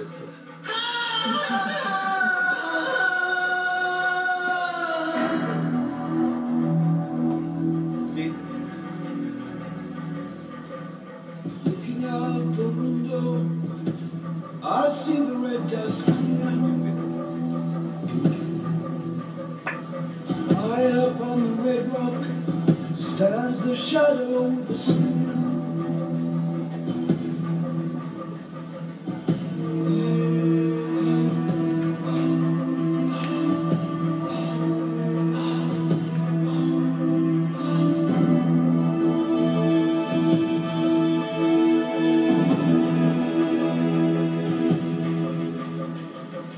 [23.73, 25.13] the shadow with the sun.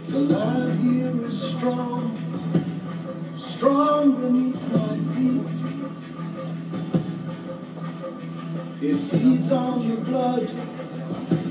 [0.10, 2.15] The land here is strong, strong
[9.56, 11.45] feeds on the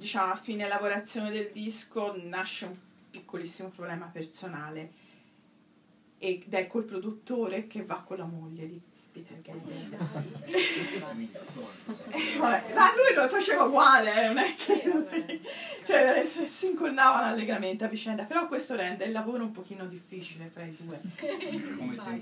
[0.00, 2.74] diciamo a fine lavorazione del disco, nasce un
[3.10, 4.92] piccolissimo problema personale.
[6.16, 8.80] Ed ecco il produttore che va con la moglie di
[9.12, 9.96] Peter Gabriel.
[12.38, 15.40] Vabbè, ma lui lo faceva uguale, eh, non è che sì.
[15.84, 20.64] cioè, si- incolnavano allegramente a vicenda, però questo rende il lavoro un pochino difficile fra
[20.64, 21.00] i due.
[21.76, 22.20] Come.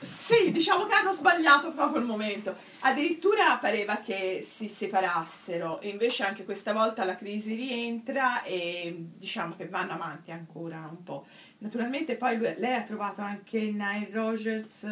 [0.00, 2.56] Sì, diciamo che hanno sbagliato proprio il momento.
[2.80, 9.56] Addirittura pareva che si separassero, e invece anche questa volta la crisi rientra e diciamo
[9.56, 11.26] che vanno avanti ancora un po'.
[11.58, 14.86] Naturalmente poi lui- lei ha trovato anche Nile Rogers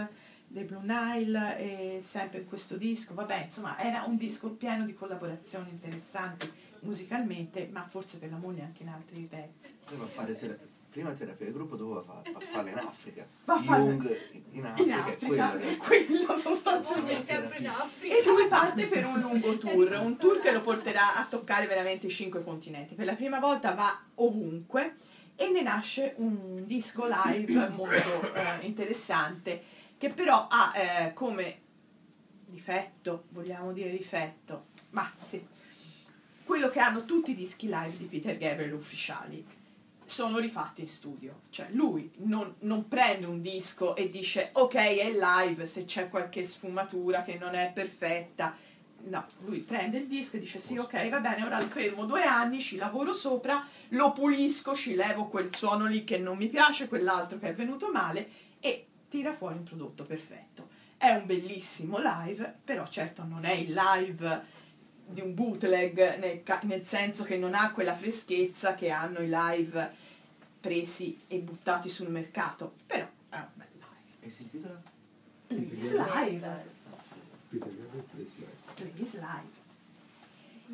[0.52, 4.94] dei Blue Nile e sempre in questo disco, vabbè insomma era un disco pieno di
[4.94, 6.50] collaborazioni interessanti
[6.80, 9.76] musicalmente, ma forse per la moglie anche in altri pezzi.
[9.86, 10.58] Prima a fare tera-
[10.90, 13.26] prima terapia di gruppo, dopo va a, fa- a farla in Africa.
[13.46, 14.18] Va a farla- Jung
[14.50, 17.24] in In Africa, è Africa quello è quello sostanzialmente.
[17.24, 18.14] sempre in Africa.
[18.14, 22.08] E lui parte per un lungo tour, un tour che lo porterà a toccare veramente
[22.08, 22.94] i cinque continenti.
[22.94, 24.96] Per la prima volta va ovunque
[25.34, 29.62] e ne nasce un disco live molto eh, interessante
[30.02, 31.60] che però ha eh, come
[32.44, 35.46] difetto, vogliamo dire difetto, ma sì,
[36.42, 39.46] quello che hanno tutti i dischi live di Peter Gabriel ufficiali
[40.04, 41.42] sono rifatti in studio.
[41.50, 46.44] Cioè lui non, non prende un disco e dice ok è live se c'è qualche
[46.44, 48.56] sfumatura che non è perfetta.
[49.04, 52.24] No, lui prende il disco e dice sì ok va bene, ora lo fermo due
[52.24, 56.88] anni, ci lavoro sopra, lo pulisco, ci levo quel suono lì che non mi piace,
[56.88, 58.50] quell'altro che è venuto male
[59.12, 60.70] tira fuori un prodotto perfetto.
[60.96, 64.42] È un bellissimo live, però certo non è il live
[65.04, 69.92] di un bootleg nel, nel senso che non ha quella freschezza che hanno i live
[70.58, 74.80] presi e buttati sul mercato però è un bel live E si intitola?
[75.48, 76.70] Please Live.
[78.74, 79.60] Please live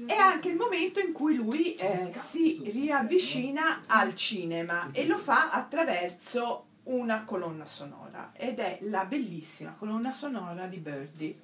[0.07, 5.51] è anche il momento in cui lui eh, si riavvicina al cinema e lo fa
[5.51, 11.37] attraverso una colonna sonora ed è la bellissima colonna sonora di Birdie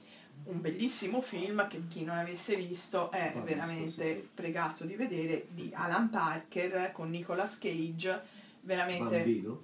[0.45, 4.29] un bellissimo film che chi non avesse visto è Ah, veramente visto, sì.
[4.35, 8.23] pregato di vedere di Alan Parker con Nicolas Cage
[8.62, 9.62] veramente Bambino.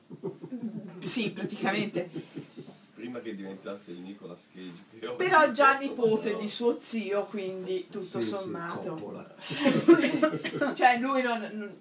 [0.99, 2.11] sì praticamente
[3.01, 5.15] Prima che diventasse il Nicolas Cage.
[5.17, 6.39] però già nipote no.
[6.39, 9.35] di suo zio quindi tutto Sì, sì, sommato Coppola.
[10.77, 11.79] cioè lui non, non-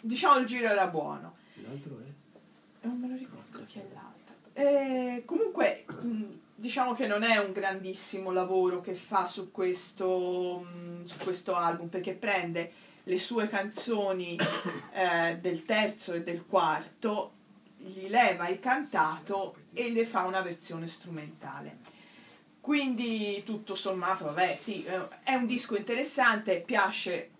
[0.00, 1.34] diciamo il giro era buono.
[1.54, 2.09] L'altro è?
[2.82, 4.34] E non me lo ricordo chi è l'altra.
[4.52, 6.24] Eh, comunque, mh,
[6.54, 11.88] diciamo che non è un grandissimo lavoro che fa su questo, mh, su questo album,
[11.88, 12.72] perché prende
[13.04, 14.36] le sue canzoni
[14.92, 17.32] eh, del terzo e del quarto,
[17.76, 21.78] gli leva il cantato e le fa una versione strumentale.
[22.60, 27.30] Quindi tutto sommato, vabbè, sì, eh, è un disco interessante, piace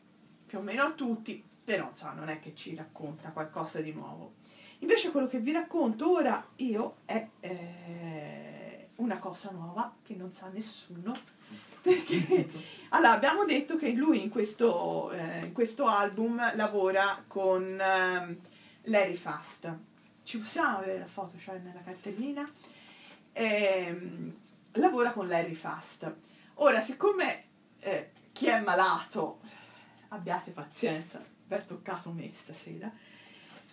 [0.47, 4.33] più o meno a tutti, però insomma, non è che ci racconta qualcosa di nuovo.
[4.81, 10.49] Invece quello che vi racconto ora io è eh, una cosa nuova che non sa
[10.49, 11.15] nessuno.
[11.81, 12.49] Perché
[12.91, 18.39] allora, abbiamo detto che lui in questo, eh, in questo album lavora con ehm,
[18.85, 19.75] Larry Fast.
[20.23, 22.49] Ci possiamo avere la foto, cioè nella cartellina?
[23.33, 24.35] Ehm,
[24.73, 26.15] lavora con Larry Fast.
[26.55, 27.45] Ora, siccome
[27.81, 29.41] eh, chi è malato,
[30.09, 32.91] abbiate pazienza, per toccato me stasera,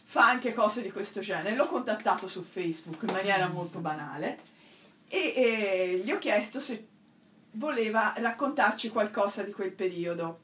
[0.10, 1.54] fa anche cose di questo genere.
[1.56, 4.40] L'ho contattato su Facebook in maniera molto banale
[5.10, 6.88] e eh, gli ho chiesto se
[7.52, 10.42] voleva raccontarci qualcosa di quel periodo.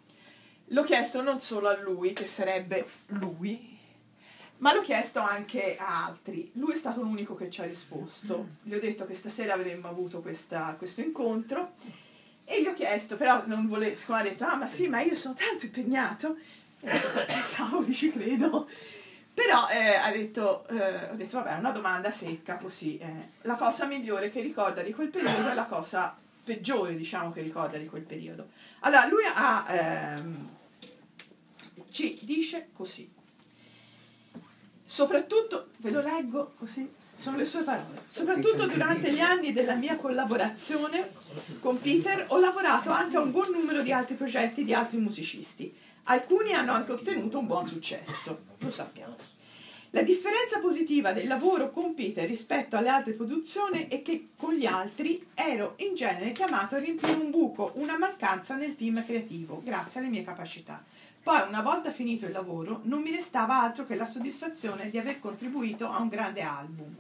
[0.67, 3.77] L'ho chiesto non solo a lui, che sarebbe lui,
[4.57, 6.51] ma l'ho chiesto anche a altri.
[6.55, 8.47] Lui è stato l'unico che ci ha risposto.
[8.63, 11.75] Gli ho detto che stasera avremmo avuto questa- questo incontro
[12.43, 15.15] e gli ho chiesto, però non volevo, siccome ha detto, ah ma sì, ma io
[15.15, 16.35] sono tanto impegnato,
[16.81, 18.67] e detto, "Eh, cavoli, ci credo.
[19.33, 22.97] Però eh, ha detto, eh, ho detto, vabbè, è una domanda secca così.
[22.97, 23.29] eh.
[23.41, 27.77] La cosa migliore che ricorda di quel periodo è la cosa peggiore, diciamo, che ricorda
[27.77, 28.49] di quel periodo.
[28.81, 30.49] Allora, lui ha, ehm,
[31.89, 33.11] ci dice così.
[34.85, 38.03] Soprattutto, ve lo leggo così, sono le sue parole.
[38.07, 41.09] Soprattutto durante gli anni della mia collaborazione
[41.59, 45.73] con Peter ho lavorato anche a un buon numero di altri progetti di altri musicisti.
[46.05, 49.15] Alcuni hanno anche ottenuto un buon successo, lo sappiamo.
[49.91, 54.65] La differenza positiva del lavoro con Peter rispetto alle altre produzioni è che con gli
[54.65, 60.01] altri ero in genere chiamato a riempire un buco, una mancanza nel team creativo, grazie
[60.01, 60.83] alle mie capacità.
[61.21, 65.21] Poi, una volta finito il lavoro, non mi restava altro che la soddisfazione di aver
[65.21, 66.97] contribuito a un grande album.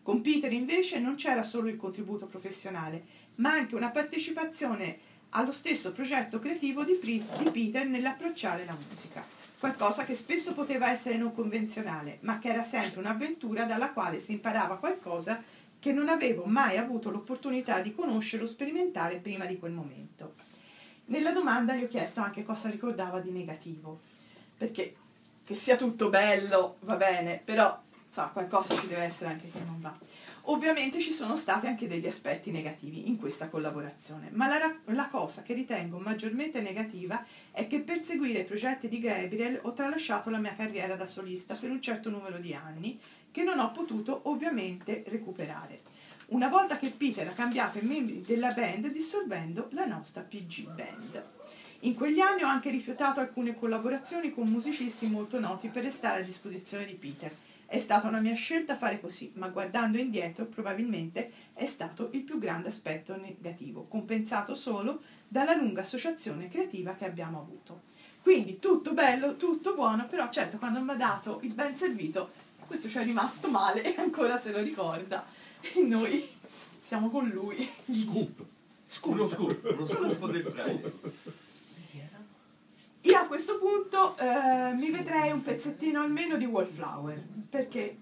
[0.00, 3.04] Con Peter invece non c'era solo il contributo professionale,
[3.36, 9.24] ma anche una partecipazione allo stesso progetto creativo di, di Peter nell'approcciare la musica.
[9.58, 14.32] Qualcosa che spesso poteva essere non convenzionale, ma che era sempre un'avventura dalla quale si
[14.32, 15.42] imparava qualcosa
[15.78, 20.34] che non avevo mai avuto l'opportunità di conoscere o sperimentare prima di quel momento.
[21.06, 24.00] Nella domanda gli ho chiesto anche cosa ricordava di negativo,
[24.56, 24.96] perché
[25.44, 27.78] che sia tutto bello va bene, però
[28.08, 29.94] sa, qualcosa ci deve essere anche che non va.
[30.46, 35.42] Ovviamente ci sono stati anche degli aspetti negativi in questa collaborazione, ma la, la cosa
[35.42, 40.38] che ritengo maggiormente negativa è che per seguire i progetti di Gabriel ho tralasciato la
[40.38, 43.00] mia carriera da solista per un certo numero di anni
[43.30, 45.80] che non ho potuto ovviamente recuperare.
[46.26, 51.22] Una volta che Peter ha cambiato i membri della band dissolvendo la nostra PG Band.
[51.80, 56.24] In quegli anni ho anche rifiutato alcune collaborazioni con musicisti molto noti per restare a
[56.24, 57.34] disposizione di Peter.
[57.74, 62.38] È stata una mia scelta fare così, ma guardando indietro probabilmente è stato il più
[62.38, 67.80] grande aspetto negativo, compensato solo dalla lunga associazione creativa che abbiamo avuto.
[68.22, 72.30] Quindi tutto bello, tutto buono, però certo quando mi ha dato il ben servito,
[72.64, 75.26] questo ci è rimasto male e ancora se lo ricorda.
[75.60, 76.28] E noi
[76.80, 77.68] siamo con lui.
[77.90, 78.44] Scoop.
[79.02, 80.92] Uno scoop, uno scoop del Friday.
[83.06, 87.96] Io a questo punto eh, mi vedrei un pezzettino almeno di Wallflower, perché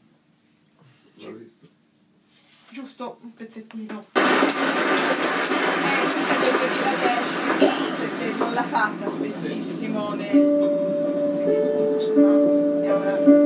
[1.16, 1.68] L'ho visto.
[2.70, 4.06] giusto un pezzettino.
[4.12, 4.20] Eh,
[6.12, 6.54] questa è del
[7.58, 11.96] 2010, perché non l'ha fatta spessissimo nel...
[11.98, 13.41] Scusate, e ora...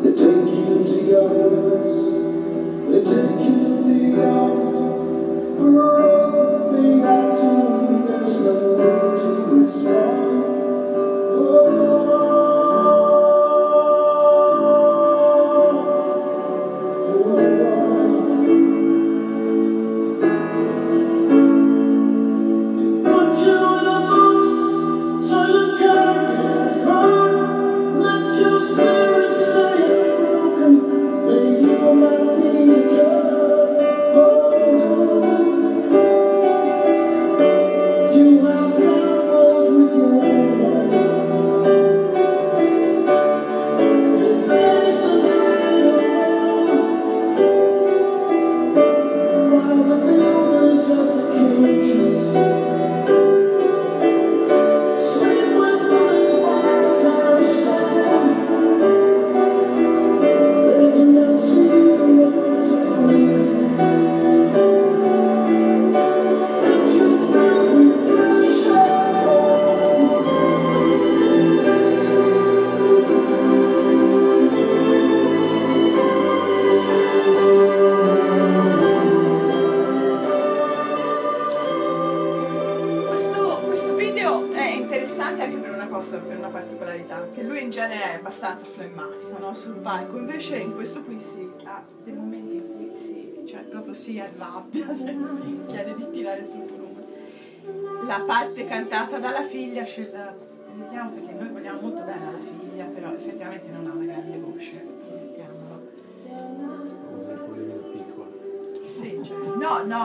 [0.00, 1.94] They take you to your limits.
[2.88, 4.47] They take you beyond.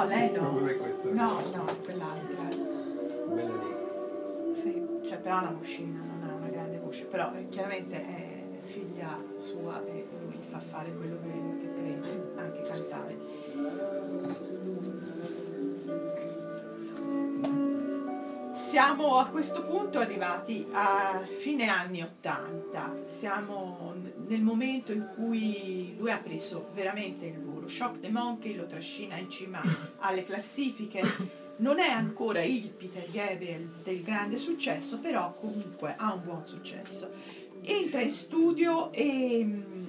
[0.03, 0.51] No, no, lei no.
[0.51, 1.09] Non è questa.
[1.09, 2.43] No, no, quell'altra.
[3.33, 4.53] Melanie.
[4.53, 8.41] Sì, cioè però ha una vocina, non ha una grande voce, però eh, chiaramente è
[8.61, 14.52] figlia sua e lui fa fare quello che, che crede, anche cantare.
[18.73, 23.93] Siamo a questo punto arrivati a fine anni 80, siamo
[24.25, 27.67] nel momento in cui lui ha preso veramente il volo.
[27.67, 29.61] Shock the Monkey lo trascina in cima
[29.99, 31.03] alle classifiche,
[31.57, 37.11] non è ancora il Peter Gabriel del grande successo, però comunque ha un buon successo.
[37.61, 39.85] Entra in studio e mm,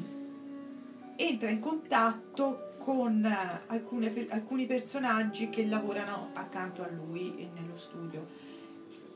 [1.17, 8.44] entra in contatto con eh, alcune alcuni personaggi che lavorano accanto a lui nello studio.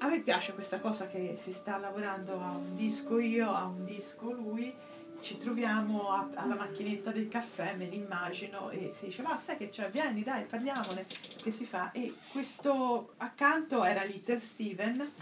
[0.01, 3.85] A me piace questa cosa che si sta lavorando a un disco io, a un
[3.85, 4.73] disco lui,
[5.21, 9.71] ci troviamo a- alla macchinetta del caffè, me l'immagino, e si dice, ma sai che
[9.71, 11.05] c'è, vieni dai, parliamone,
[11.43, 11.91] che si fa.
[11.91, 15.13] E questo accanto era Little Steven,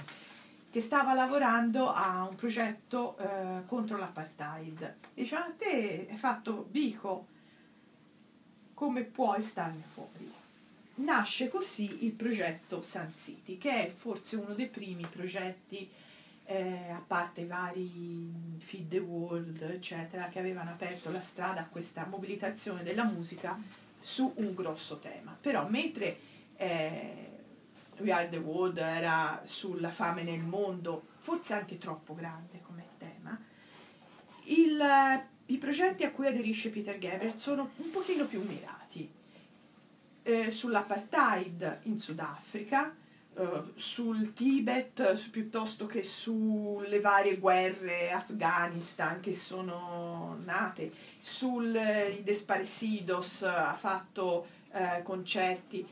[0.71, 4.97] che stava lavorando a un progetto eh, contro l'apartheid.
[5.15, 7.27] Dice, ma te hai fatto bico,
[8.75, 10.36] come puoi starne fuori?
[10.99, 15.89] Nasce così il progetto Sun City, che è forse uno dei primi progetti,
[16.47, 21.67] eh, a parte i vari Feed the World, eccetera, che avevano aperto la strada a
[21.67, 23.59] questa mobilitazione della musica
[24.01, 25.37] su un grosso tema.
[25.39, 26.19] Però mentre
[26.57, 27.31] eh,
[27.99, 33.39] We Are the World era sulla fame nel mondo, forse anche troppo grande come tema,
[34.45, 38.86] il- i progetti a cui aderisce Peter Gabriel sono un pochino più mirati
[40.27, 42.93] eh, sull'apartheid in Sudafrica,
[43.35, 53.45] eh, sul Tibet su- piuttosto che sulle varie guerre Afghanistan che sono nate, sui Desparecidos
[53.45, 55.87] ha fatto eh, concerti.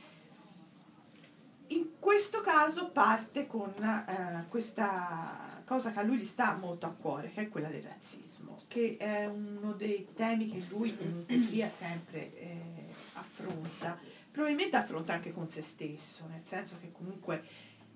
[1.69, 6.91] In questo caso parte con eh, questa cosa che a lui gli sta molto a
[6.91, 11.71] cuore, che è quella del razzismo, che è uno dei temi che lui comunque sia
[11.71, 12.85] sempre eh,
[13.15, 13.99] affronta,
[14.35, 17.45] probabilmente affronta anche con se stesso, nel senso che comunque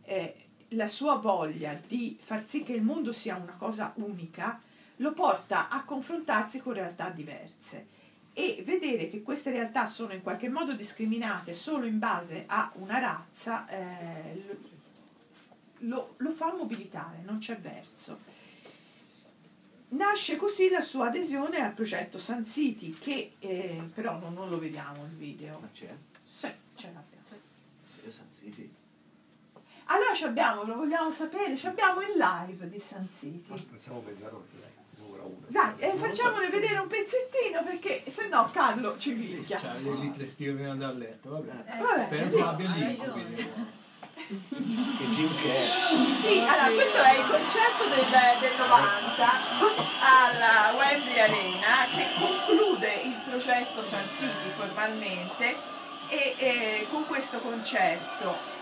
[0.04, 0.34] eh,
[0.68, 4.62] la sua voglia di far sì che il mondo sia una cosa unica
[4.98, 7.88] lo porta a confrontarsi con realtà diverse
[8.32, 13.00] e vedere che queste realtà sono in qualche modo discriminate solo in base a una
[13.00, 14.56] razza eh,
[15.78, 18.20] lo, lo fa mobilitare, non c'è verso.
[19.88, 24.60] Nasce così la sua adesione al progetto Sun City, che eh, però non, non lo
[24.60, 25.58] vediamo il video.
[26.28, 27.24] Sì, ce l'abbiamo.
[28.04, 28.70] Io San Siti.
[29.86, 33.56] Allora ci abbiamo, lo vogliamo sapere, ci abbiamo il live di Sun City.
[33.56, 34.76] Facciamo mezzanotte, dai.
[35.48, 39.58] Dai, eh, facciamone vedere un pezzettino perché se no Carlo ci picchia.
[39.58, 41.80] Cioè, le Steve prima di andare a letto, vabbè.
[41.80, 43.34] Vabbè, Spero tu abbia il quindi.
[44.28, 46.14] Che Jim Carrey.
[46.20, 48.06] Sì, allora questo è il concerto del,
[48.40, 49.26] del 90
[50.00, 51.68] alla Wembley Arena
[53.38, 55.77] progetto Sun City formalmente
[56.08, 58.56] e eh, con questo concerto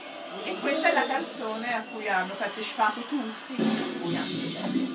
[0.45, 4.95] e questa è la canzone a cui hanno partecipato tutti, tra cui anche lei.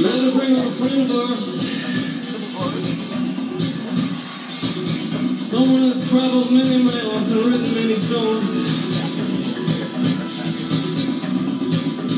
[0.00, 1.66] Let her bring her friend of ours.
[5.50, 8.87] Someone has traveled many miles and written many songs.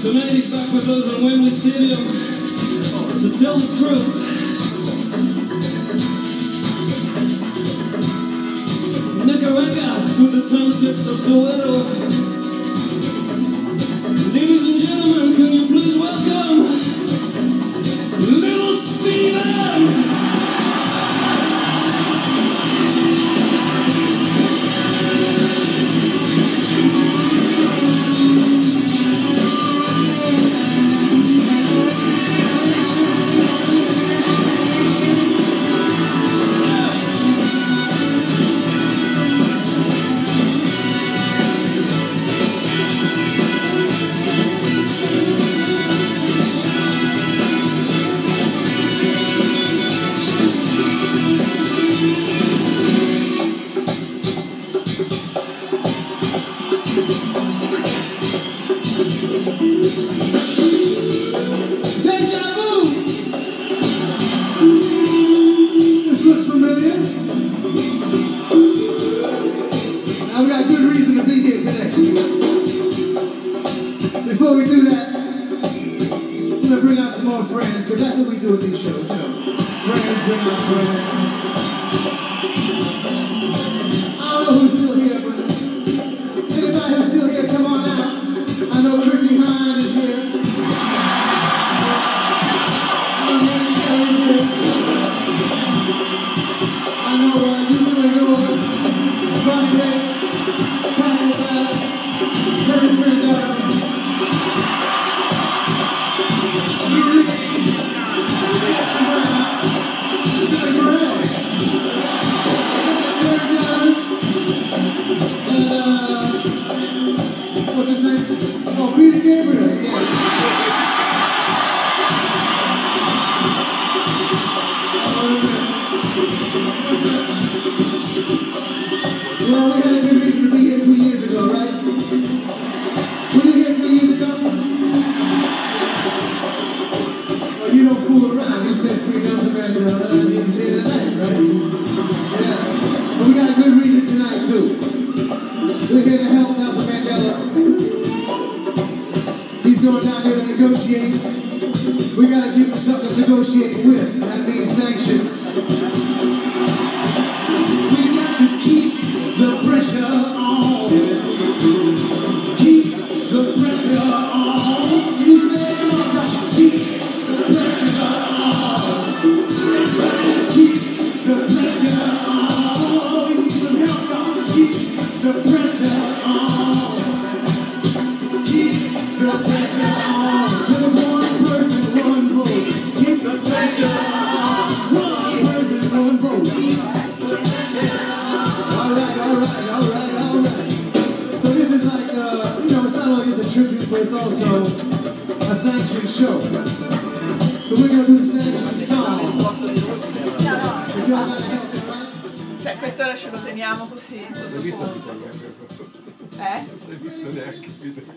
[0.01, 4.07] Tonight he's back with us in Wembley Stadium to tell the truth.
[9.27, 12.20] Nicaragua to the townships of Soweto.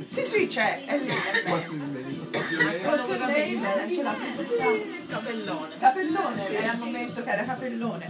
[0.07, 1.07] Sì, sì, c'è, è lì.
[1.47, 2.27] What's his name?
[2.31, 3.93] What's your name?
[3.93, 4.85] Ce l'ha presentato.
[5.07, 5.77] Capellone.
[5.79, 8.09] Capellone, lei al momento che era capellone.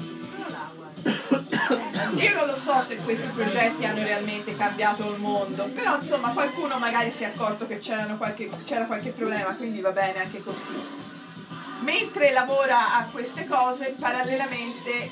[2.16, 6.78] Io non lo so se questi progetti hanno realmente cambiato il mondo, però insomma qualcuno
[6.78, 7.80] magari si è accorto che
[8.18, 10.74] qualche- c'era qualche problema, quindi va bene anche così.
[11.82, 15.12] Mentre lavora a queste cose, parallelamente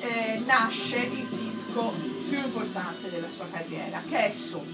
[0.00, 1.92] eh, nasce il disco
[2.28, 4.64] più importante della sua carriera, che è Su.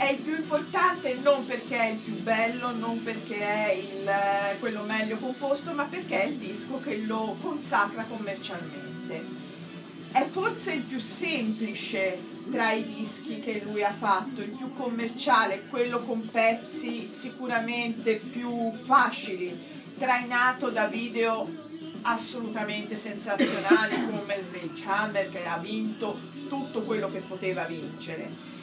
[0.00, 4.58] È il più importante non perché è il più bello, non perché è il, eh,
[4.58, 9.22] quello meglio composto, ma perché è il disco che lo consacra commercialmente.
[10.10, 12.18] È forse il più semplice
[12.50, 18.72] tra i dischi che lui ha fatto, il più commerciale, quello con pezzi sicuramente più
[18.72, 19.54] facili,
[19.98, 21.46] trainato da video
[22.00, 26.18] assolutamente sensazionali come Sledgehammer che ha vinto
[26.48, 28.59] tutto quello che poteva vincere.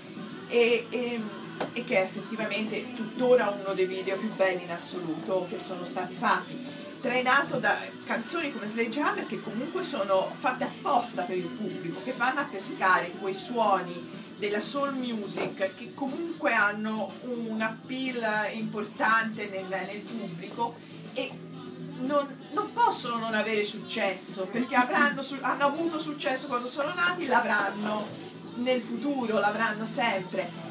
[0.48, 5.58] E, e- e che è effettivamente tuttora uno dei video più belli in assoluto che
[5.58, 11.48] sono stati fatti, trainato da canzoni come Sledgehammer che comunque sono fatte apposta per il
[11.48, 18.54] pubblico, che vanno a pescare quei suoni della soul music che comunque hanno un appeal
[18.54, 20.76] importante nel, nel pubblico
[21.14, 21.32] e
[22.00, 28.26] non, non possono non avere successo perché avranno, hanno avuto successo quando sono nati, l'avranno
[28.58, 30.66] nel futuro, l'avranno sempre.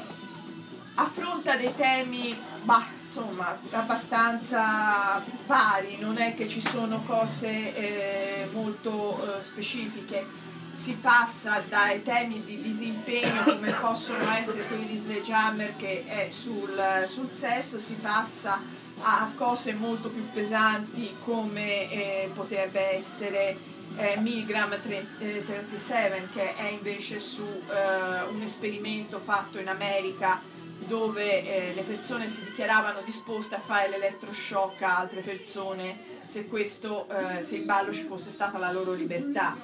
[0.95, 9.37] Affronta dei temi, bah, insomma, abbastanza vari, non è che ci sono cose eh, molto
[9.37, 10.45] eh, specifiche.
[10.73, 17.05] Si passa dai temi di disimpegno come possono essere quelli di Sledgehammer che è sul,
[17.07, 18.61] sul sesso, si passa
[19.01, 23.57] a cose molto più pesanti come eh, potrebbe essere
[23.95, 30.41] eh, Milligram 37 che è invece su eh, un esperimento fatto in America
[30.79, 37.07] dove eh, le persone si dichiaravano disposte a fare l'elettroshock a altre persone se, questo,
[37.09, 39.55] eh, se in ballo ci fosse stata la loro libertà.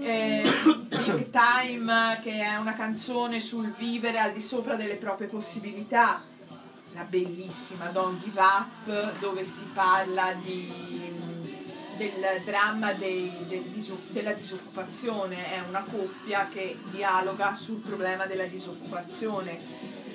[0.00, 0.42] Eh,
[0.88, 6.22] Big Time che è una canzone sul vivere al di sopra delle proprie possibilità,
[6.92, 10.70] la bellissima Don't Give Up dove si parla di,
[11.98, 18.46] del dramma dei- del disu- della disoccupazione, è una coppia che dialoga sul problema della
[18.46, 19.58] disoccupazione.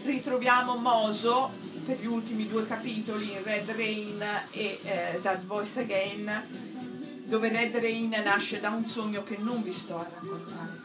[0.04, 1.52] Ritroviamo Moso
[1.86, 6.82] per gli ultimi due capitoli in Red Rain e eh, That Voice Again
[7.26, 10.83] dove Red Rain nasce da un sogno che non vi sto a raccontare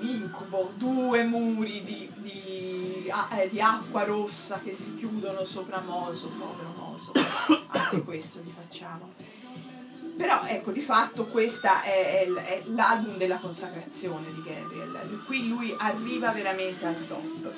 [0.00, 6.74] incubo, due muri di, di- eh, di acqua rossa che si chiudono sopra Moso, povero
[6.76, 7.12] Moso,
[7.68, 9.12] anche questo gli facciamo.
[10.16, 15.74] Però ecco, di fatto questo è, è è l'album della consacrazione di Gabriel, qui lui
[15.78, 17.52] arriva veramente al top,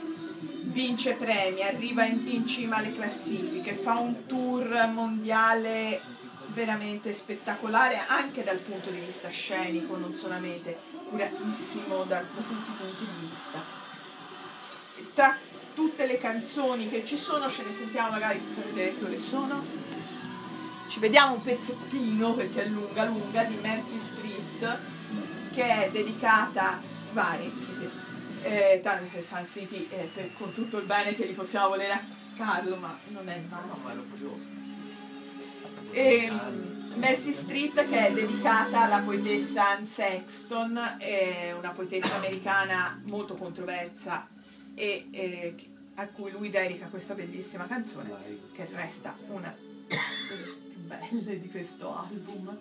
[0.65, 6.01] vince premi, arriva in, in cima alle classifiche, fa un tour mondiale
[6.49, 12.75] veramente spettacolare anche dal punto di vista scenico, non solamente curatissimo da, da tutti i
[12.77, 13.63] punti di vista.
[15.15, 15.37] Tra
[15.75, 19.65] tutte le canzoni che ci sono, ce ne sentiamo magari per vedere che ore sono.
[20.89, 24.79] Ci vediamo un pezzettino perché è lunga lunga di Mercy Street
[25.53, 26.81] che è dedicata
[27.13, 27.89] vari, sì sì,
[28.43, 32.01] eh, tanto Sun City eh, per- con tutto il bene che gli possiamo volere a
[32.37, 34.39] Carlo, ma non è il massimo.
[35.91, 36.31] E,
[36.99, 44.27] Mercy Street che è dedicata alla poetessa Anne Sexton, è una poetessa americana molto controversa
[44.75, 45.55] e, e
[45.95, 48.11] a cui lui dedica questa bellissima canzone
[48.53, 49.55] che resta una
[49.87, 52.59] delle più belle di questo album.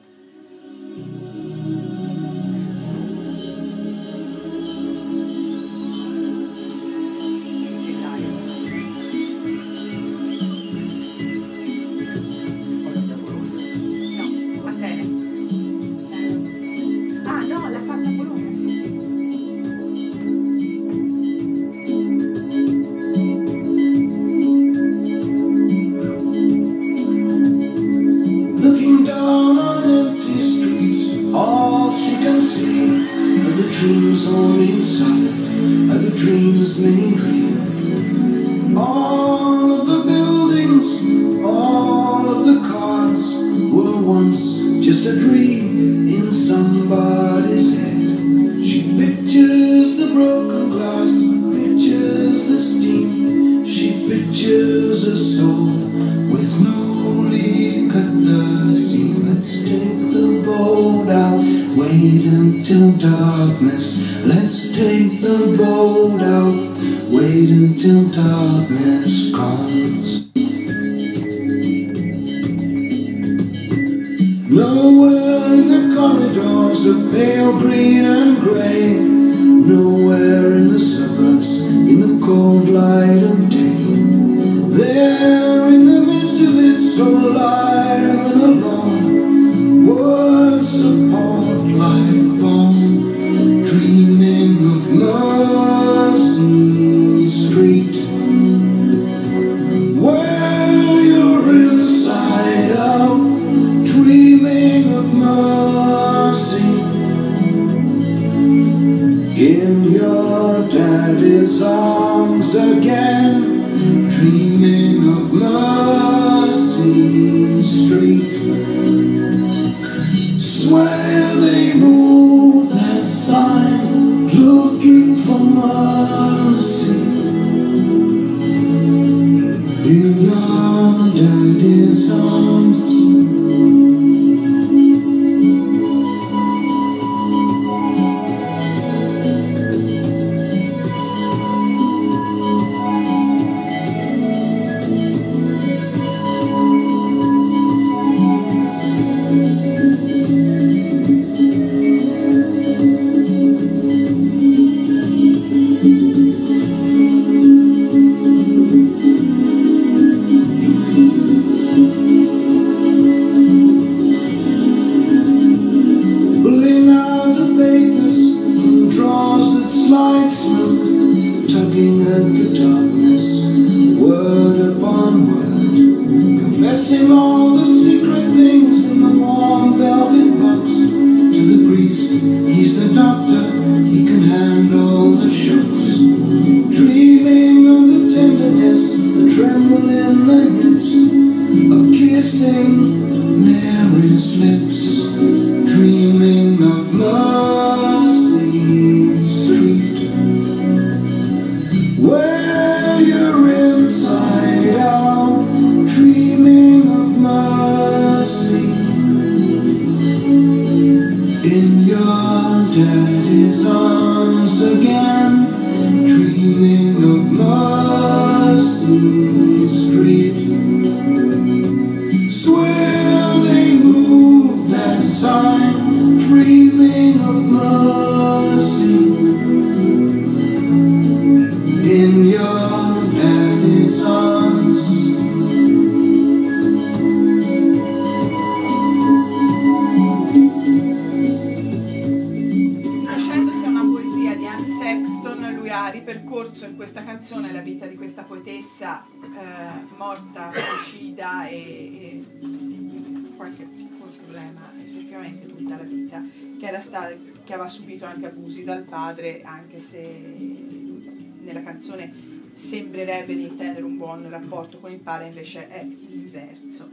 [265.47, 266.89] Invece è l'inverso.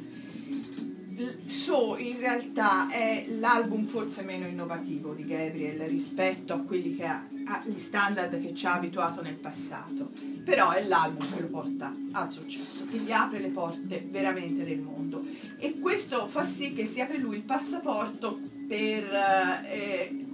[1.17, 7.05] L- So in realtà è l'album forse meno innovativo di Gabriel rispetto a quelli che
[7.05, 10.11] ha, agli standard che ci ha abituato nel passato,
[10.45, 14.81] però è l'album che lo porta al successo, che gli apre le porte veramente del
[14.81, 15.25] mondo
[15.59, 20.27] e questo fa sì che sia per lui il passaporto per, eh,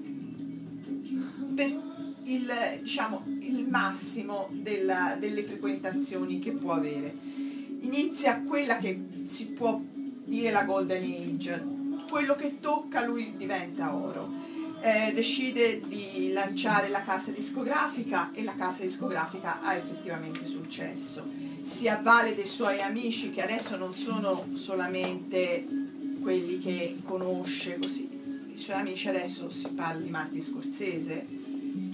[1.54, 1.88] per
[2.24, 2.52] il,
[2.82, 7.12] diciamo, il massimo della- delle frequentazioni che può avere.
[7.92, 9.80] Inizia quella che si può
[10.24, 11.64] dire la golden age,
[12.08, 14.30] quello che tocca lui diventa oro.
[14.80, 21.26] Eh, decide di lanciare la casa discografica e la casa discografica ha effettivamente successo.
[21.62, 25.66] Si avvale dei suoi amici che adesso non sono solamente
[26.22, 28.08] quelli che conosce così.
[28.54, 31.26] I suoi amici adesso si parla di Martin Scorsese,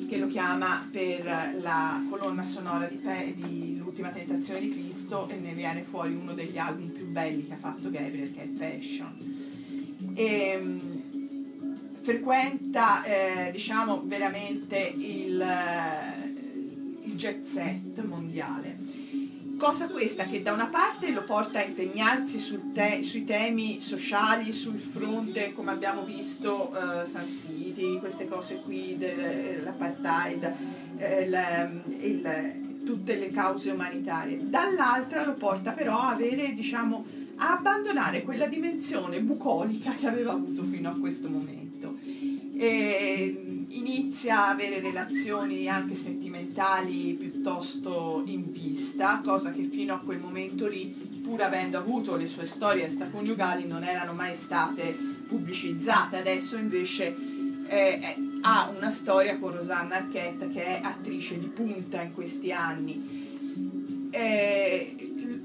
[0.06, 5.36] che lo chiama per la colonna sonora di, Pe- di L'ultima tentazione di Cristo e
[5.36, 10.12] ne viene fuori uno degli album più belli che ha fatto Gabriel, che è Passion.
[10.14, 18.76] E, mm, frequenta, eh, diciamo, veramente il, eh, il jet set mondiale.
[19.56, 22.38] Cosa questa che da una parte lo porta a impegnarsi
[22.74, 26.70] te- sui temi sociali, sul fronte, come abbiamo visto,
[27.02, 30.52] eh, Sun City, queste cose qui, del- l'apartheid,
[30.98, 34.48] eh, il- il- tutte le cause umanitarie.
[34.48, 37.04] Dall'altra lo porta però a avere, diciamo,
[37.38, 41.96] a abbandonare quella dimensione bucolica che aveva avuto fino a questo momento.
[42.58, 50.20] E inizia a avere relazioni anche sentimentali piuttosto in vista, cosa che fino a quel
[50.20, 50.86] momento lì,
[51.22, 54.96] pur avendo avuto le sue storie extraconiugali, non erano mai state
[55.26, 56.18] pubblicizzate.
[56.18, 57.14] Adesso invece
[57.68, 62.52] eh, eh, ha una storia con Rosanna Arquette che è attrice di punta in questi
[62.52, 63.24] anni.
[64.10, 64.94] Eh,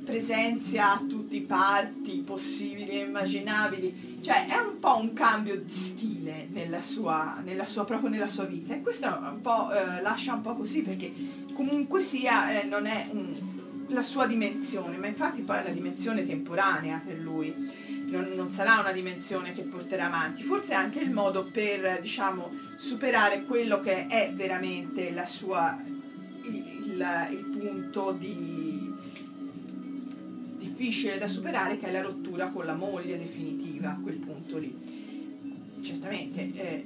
[0.06, 5.72] presenzia a tutti i parti possibili e immaginabili, cioè è un po' un cambio di
[5.72, 8.76] stile nella sua, nella sua, proprio nella sua vita.
[8.76, 9.42] E questo un
[9.72, 11.12] eh, lascia un po' così perché
[11.54, 13.50] comunque sia eh, non è un-
[13.88, 17.54] la sua dimensione, ma infatti poi è una dimensione temporanea per lui,
[18.12, 22.52] non, non sarà una dimensione che porterà avanti, forse è anche il modo per diciamo
[22.78, 25.78] superare quello che è veramente la sua,
[26.44, 28.94] il, il- il punto di
[30.58, 34.76] difficile da superare che è la rottura con la moglie definitiva a quel punto lì.
[35.82, 36.86] Certamente eh,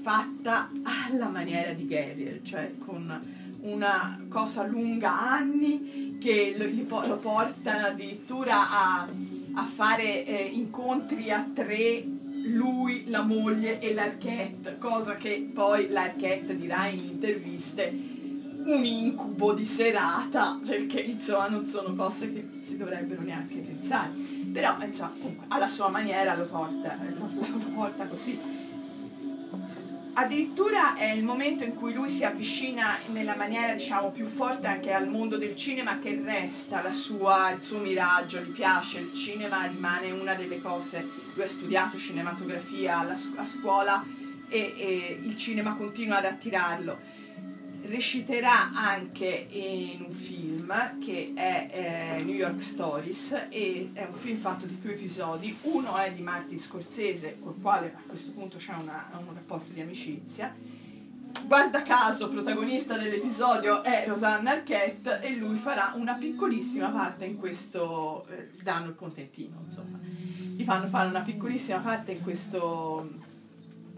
[0.00, 7.86] fatta alla maniera di Gabriel, cioè con una cosa lunga anni che lo, lo portano
[7.86, 9.08] addirittura a,
[9.54, 12.04] a fare eh, incontri a tre
[12.44, 18.16] lui, la moglie e l'archette, cosa che poi l'archette dirà in interviste
[18.64, 24.10] un incubo di serata, perché insomma non sono cose che si dovrebbero neanche pensare.
[24.52, 28.38] Però insomma, comunque, alla sua maniera lo porta, lo, lo porta così.
[30.20, 34.92] Addirittura è il momento in cui lui si avvicina nella maniera diciamo più forte anche
[34.92, 40.10] al mondo del cinema che resta sua, il suo miraggio, gli piace, il cinema rimane
[40.10, 44.04] una delle cose, lui ha studiato cinematografia a scuola
[44.48, 46.98] e, e il cinema continua ad attirarlo
[47.88, 54.38] reciterà anche in un film che è eh, New York Stories e è un film
[54.38, 55.56] fatto di più episodi.
[55.62, 59.80] Uno è di Martin Scorsese, col quale a questo punto c'è una- un rapporto di
[59.80, 60.54] amicizia.
[61.44, 68.26] Guarda caso, protagonista dell'episodio è Rosanna Arquette e lui farà una piccolissima parte in questo,
[68.28, 69.98] eh, danno il contentino, insomma.
[70.02, 73.08] Gli fanno fare una piccolissima parte in questo,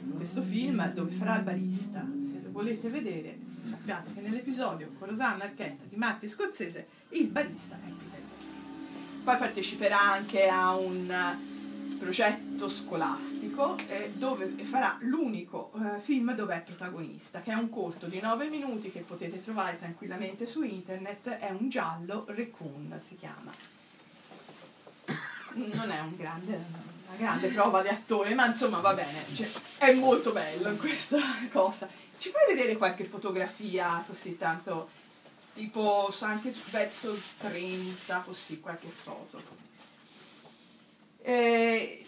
[0.02, 2.06] in questo film dove farà il barista.
[2.22, 7.77] Se lo volete vedere, sappiate che nell'episodio con Rosanna Arquette di Martin Scorsese il barista
[7.77, 9.23] è Peter Gabriel.
[9.24, 11.39] Poi parteciperà anche a un
[12.01, 18.07] progetto scolastico eh, dove farà l'unico eh, film dove è protagonista, che è un corto
[18.07, 23.53] di 9 minuti che potete trovare tranquillamente su internet, è un giallo, Raccoon si chiama.
[25.53, 26.65] Non è un grande,
[27.11, 31.19] una grande prova di attore, ma insomma va bene, cioè, è molto bello questa
[31.51, 31.89] cosa.
[32.19, 34.89] Ci fai vedere qualche fotografia così tanto,
[35.55, 39.43] tipo anche verso il 30, così, qualche foto.
[41.23, 42.07] Eh,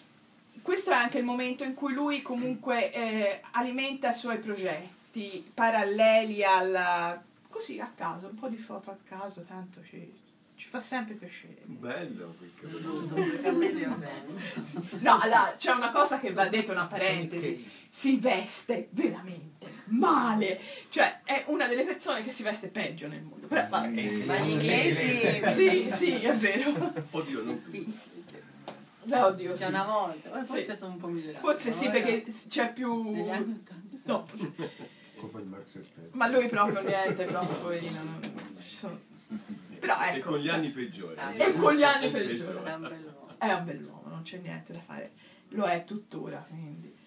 [0.62, 6.44] questo è anche il momento in cui lui comunque eh, alimenta i suoi progetti paralleli
[6.44, 7.20] alla...
[7.48, 10.20] così a caso, un po' di foto a caso, tanto ci,
[10.62, 11.56] ci fa sempre piacere.
[11.64, 12.36] Bello.
[15.00, 21.22] No, allora, c'è una cosa che va detta una parentesi, si veste veramente male, cioè
[21.24, 23.48] è una delle persone che si veste peggio nel mondo.
[23.48, 24.24] Però, vabbè.
[24.24, 25.42] Ma gli inglesi...
[25.50, 26.92] Sì, sì, è vero.
[27.10, 27.98] Oddio, non tutti.
[29.10, 29.64] Eh, Oddio, C'è sì.
[29.64, 30.76] una volta, eh, forse Sì.
[30.76, 31.44] sono un po' migliorati.
[31.44, 33.10] Forse sì, perché c'è più...
[33.10, 34.00] Negli anni 80.
[34.04, 34.28] No,
[35.16, 36.10] Colpa di Marx e Spencer.
[36.12, 38.00] ma lui proprio niente, proprio poverino.
[38.04, 38.20] non
[38.62, 39.00] ci sono-
[39.82, 41.16] Però E ecco, con gli cioè, anni peggiori.
[41.18, 42.56] Ah, E con gli anni Peggiori.
[42.62, 43.34] È un bell'uomo.
[43.36, 45.10] è un bell'uomo, non c'è niente da fare,
[45.48, 46.38] lo è tuttora.
[46.48, 47.00] Quindi.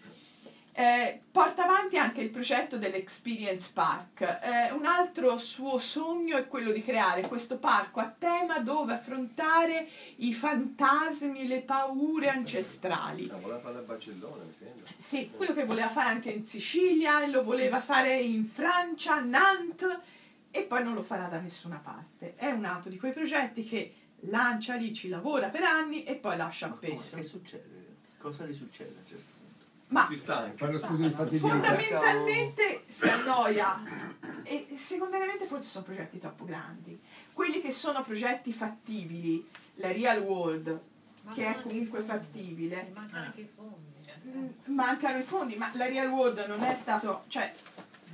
[0.77, 4.19] Eh, porta avanti anche il progetto dell'Experience Park.
[4.19, 9.87] Eh, un altro suo sogno è quello di creare questo parco a tema dove affrontare
[10.17, 13.29] i fantasmi, le paure ancestrali.
[13.31, 14.91] Ah, voleva fare a Barcellona, mi sembra.
[14.97, 19.19] Sì, quello che voleva fare anche in Sicilia, e lo voleva fare in Francia, a
[19.21, 19.97] Nantes
[20.55, 22.35] e poi non lo farà da nessuna parte.
[22.35, 26.37] È un altro di quei progetti che lancia lì, ci lavora per anni e poi
[26.37, 27.17] lascia Ma appeso.
[27.17, 27.95] Che succede?
[28.17, 29.65] Cosa gli succede a un certo punto?
[29.87, 30.67] Ma Si stanca.
[30.67, 31.47] Di fattibilità.
[31.47, 33.81] fondamentalmente si annoia
[34.43, 37.01] e secondariamente forse sono progetti troppo grandi.
[37.33, 39.45] Quelli che sono progetti fattibili,
[39.75, 40.79] la Real World,
[41.33, 43.93] che è comunque fattibile, Mancano anche i fondi.
[44.27, 47.51] Mm, mancano i fondi, ma la Real World non è stato, cioè,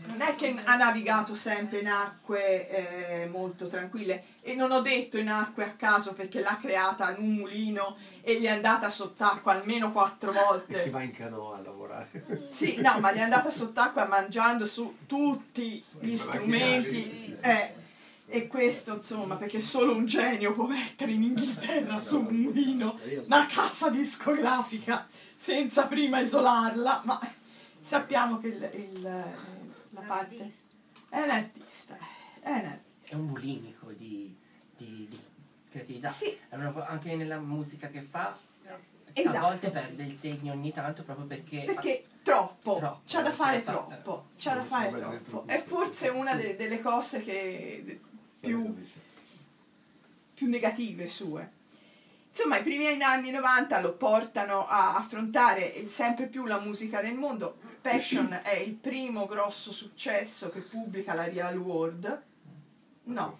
[0.07, 5.17] non è che ha navigato sempre in acque eh, molto tranquille e non ho detto
[5.17, 9.53] in acque a caso perché l'ha creata in un mulino e gli è andata sott'acqua
[9.53, 10.89] almeno quattro E si volte.
[10.89, 12.09] va in canoa a lavorare.
[12.51, 17.37] Sì, no, ma gli è andata sott'acqua mangiando su tutti gli strumenti.
[17.41, 17.73] eh,
[18.33, 23.45] e questo insomma, perché solo un genio può mettere in Inghilterra su un mulino una
[23.45, 25.05] casa discografica
[25.37, 27.19] senza prima isolarla, ma
[27.81, 29.23] sappiamo che il, il-
[29.91, 30.51] la parte
[31.09, 31.97] è un artista,
[32.39, 32.79] è un artista.
[33.03, 34.35] È un bulimico di,
[34.77, 35.19] di- di
[35.69, 36.09] creatività.
[36.09, 36.37] Sì.
[36.49, 38.37] Una anche nella musica che fa,
[39.13, 39.37] Esatto.
[39.37, 41.63] a volte perde il segno ogni tanto proprio perché...
[41.63, 43.77] Perché troppo, Troppo, c'ha da fare fare.
[43.77, 45.43] troppo, c'ha da fare troppo.
[45.47, 47.99] È forse una delle, delle cose che
[48.39, 48.73] più,
[50.33, 51.51] più negative sue.
[52.29, 57.57] Insomma, i primi anni 90 lo portano a affrontare sempre più la musica del mondo.
[57.81, 62.21] Passion è il primo grosso successo che pubblica la Real World.
[63.03, 63.39] No,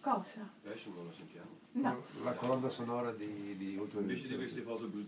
[0.00, 0.48] cosa?
[0.64, 1.58] Adesso non lo sentiamo.
[1.72, 2.02] No.
[2.24, 4.90] La colonna sonora di, di Ultima Invece di queste foto.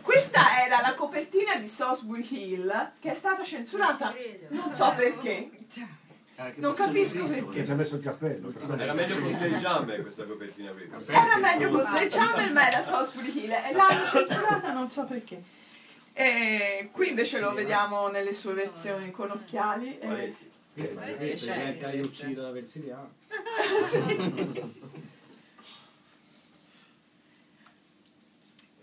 [0.00, 4.14] Questa era la copertina di Salisbury Hill che è stata censurata.
[4.50, 5.50] Non so perché.
[6.36, 8.52] Ah, che Non capisco Che ci ha messo il cappello.
[8.76, 10.88] Era meglio con Sledgehammer questa copertina qui.
[11.06, 15.42] Era meglio con Sledgehammer, ma era Salisbury Hill e l'hanno censurata non so perché.
[16.18, 19.98] E qui invece lo vediamo nelle sue versioni con occhiali.
[19.98, 20.34] e-
[20.72, 23.10] Presenta e uccide la versiliana.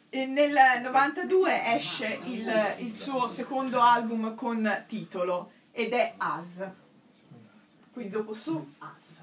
[0.09, 6.69] E nel 92 esce il, il suo secondo album con titolo ed è As.
[7.91, 9.21] Quindi dopo su As.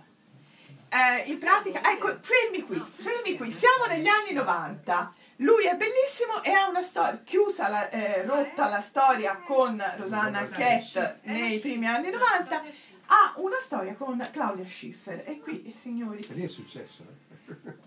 [0.88, 5.14] Eh, in pratica, ecco, fermi qui, fermi qui, siamo negli anni 90.
[5.40, 10.40] Lui è bellissimo e ha una storia, chiusa, la, eh, rotta la storia con Rosanna
[10.40, 12.62] Arquette nei primi anni 90,
[13.06, 15.22] ha una storia con Claudia Schiffer.
[15.26, 17.04] E qui, signori, E lì è successo.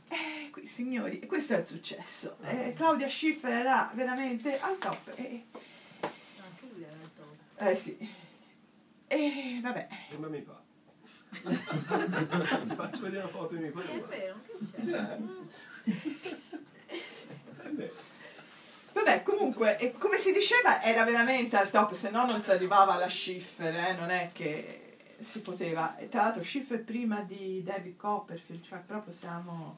[0.09, 0.15] eh.
[0.15, 2.37] eh, qui, signori, questo è il successo.
[2.41, 5.11] Eh, Claudia Schiffer era veramente al top.
[5.15, 5.45] E,
[6.01, 7.61] Anche lui era il top.
[7.69, 9.59] eh sì.
[9.61, 9.87] vabbè.
[10.09, 10.61] Sembra mi fa.
[11.43, 15.17] Ti faccio vedere una foto di mio È vero, che c'è?
[18.93, 23.09] Vabbè, comunque, come si diceva, era veramente al top, se no non si arrivava alla
[23.09, 25.97] Schiffer, eh, non è che si poteva.
[25.97, 29.77] E tra l'altro Schiffer prima di David Copperfield, cioè proprio siamo...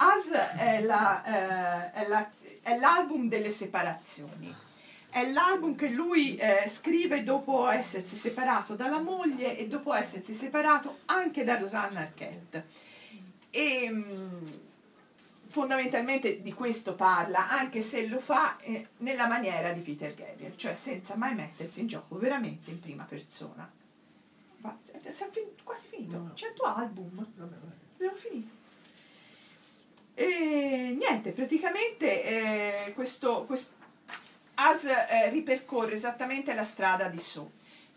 [0.00, 2.28] As è, eh, è, la-
[2.62, 4.54] è l'album delle separazioni.
[5.10, 10.98] È l'album che lui eh, scrive dopo essersi separato dalla moglie e dopo essersi separato
[11.06, 12.66] anche da Rosanna Arquette.
[13.50, 14.46] E mm,
[15.48, 20.74] fondamentalmente di questo parla, anche se lo fa eh, nella maniera di Peter Gabriel, cioè
[20.74, 23.70] senza mai mettersi in gioco veramente in prima persona.
[24.58, 28.50] Va, cioè, siamo fin- quasi finito, c'è il tuo album, abbiamo finito.
[30.14, 33.72] E niente, praticamente eh, questo, quest-
[34.60, 37.52] As eh, ripercorre esattamente la strada di So,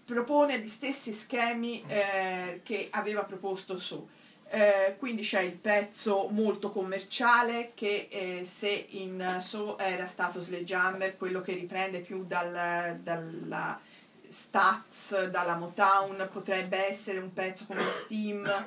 [0.05, 4.07] propone gli stessi schemi eh, che aveva proposto So.
[4.53, 11.15] Eh, quindi c'è il pezzo molto commerciale che eh, se in So era stato Sledgehammer,
[11.15, 13.79] quello che riprende più dal- dalla
[14.27, 18.65] Stax, dalla Motown, potrebbe essere un pezzo come Steam,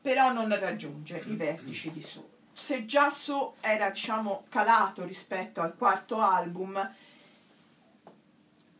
[0.00, 2.28] però non raggiunge i vertici di So.
[2.52, 6.94] Se già So era diciamo calato rispetto al quarto album,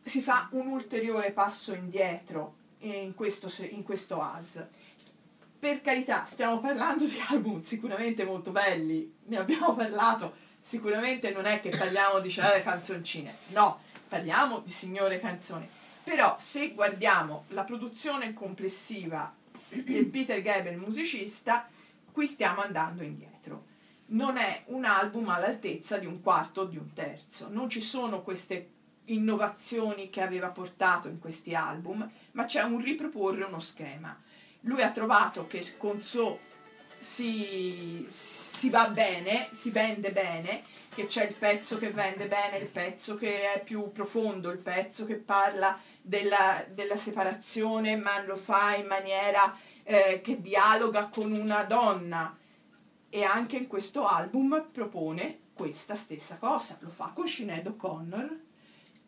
[0.01, 4.65] si fa un ulteriore passo indietro in questo, in questo as.
[5.63, 11.61] Per carità, stiamo parlando di album sicuramente molto belli, ne abbiamo parlato, sicuramente non è
[11.61, 13.79] che parliamo di cioè, canzoncine, no,
[14.09, 15.65] parliamo di signore canzoni.
[16.03, 19.33] Però se guardiamo la produzione complessiva
[19.69, 21.69] del Peter Gabriel musicista,
[22.11, 23.63] qui stiamo andando indietro.
[24.07, 28.21] Non è un album all'altezza di un quarto o di un terzo, non ci sono
[28.21, 28.69] queste
[29.05, 34.19] innovazioni che aveva portato in questi album, ma c'è un riproporre uno schema.
[34.65, 36.39] Lui ha trovato che con So
[36.99, 42.69] si, si va bene, si vende bene, che c'è il pezzo che vende bene, il
[42.69, 48.75] pezzo che è più profondo, il pezzo che parla della, della separazione, ma lo fa
[48.75, 52.37] in maniera eh, che dialoga con una donna.
[53.09, 58.39] E anche in questo album propone questa stessa cosa, lo fa con Sinead O'Connor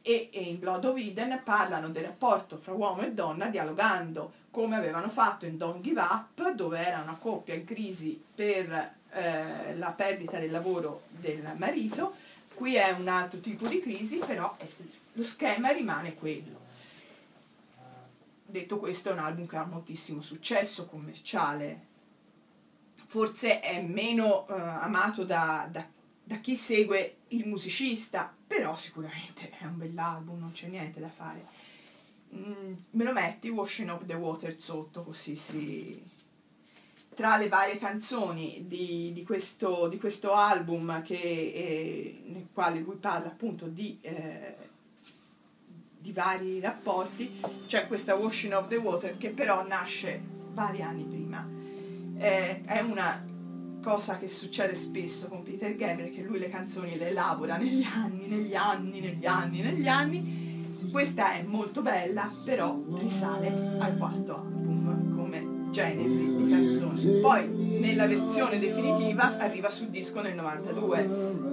[0.08, 4.76] e, e in Blood of Eden parlano del rapporto fra uomo e donna dialogando come
[4.76, 9.92] avevano fatto in Don't Give Up dove era una coppia in crisi per eh, la
[9.94, 12.14] perdita del lavoro del marito.
[12.54, 14.56] Qui è un altro tipo di crisi però
[15.14, 16.60] lo schema rimane quello.
[18.46, 21.94] Detto questo è un album che ha moltissimo successo commerciale.
[23.08, 25.88] Forse è meno eh, amato da, da-
[26.28, 31.46] da chi segue il musicista, però sicuramente è un bell'album, non c'è niente da fare.
[32.36, 36.14] Mm, me lo metti Washing of the Water sotto, così si...
[37.16, 42.98] Tra le varie canzoni di, di questo, di questo album che, eh, nel quale lui
[42.98, 44.56] parla appunto di, eh,
[45.98, 51.26] di vari rapporti, c'è questa Washing of the Water che però nasce vari anni prima
[52.18, 53.24] eh, è una
[53.86, 58.26] cosa che succede spesso con Peter Gabriel che lui le canzoni le elabora negli anni,
[58.28, 60.90] negli anni, negli anni, negli anni.
[60.92, 67.20] Questa è molto bella, però risale al quarto album come genesi di canzoni.
[67.22, 67.48] Poi
[67.80, 71.04] nella versione definitiva arriva sul disco nel 92,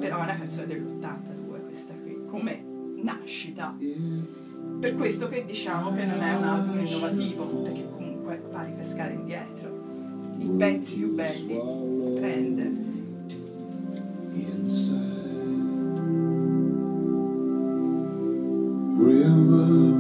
[0.01, 2.65] però è una canzone dell'82 questa qui, come
[3.03, 3.77] nascita.
[4.81, 9.13] Per questo che diciamo che non è un album innovativo, perché comunque va a ripescare
[9.13, 9.81] indietro
[10.39, 12.73] i pezzi più belli prende.
[19.03, 19.92] River, show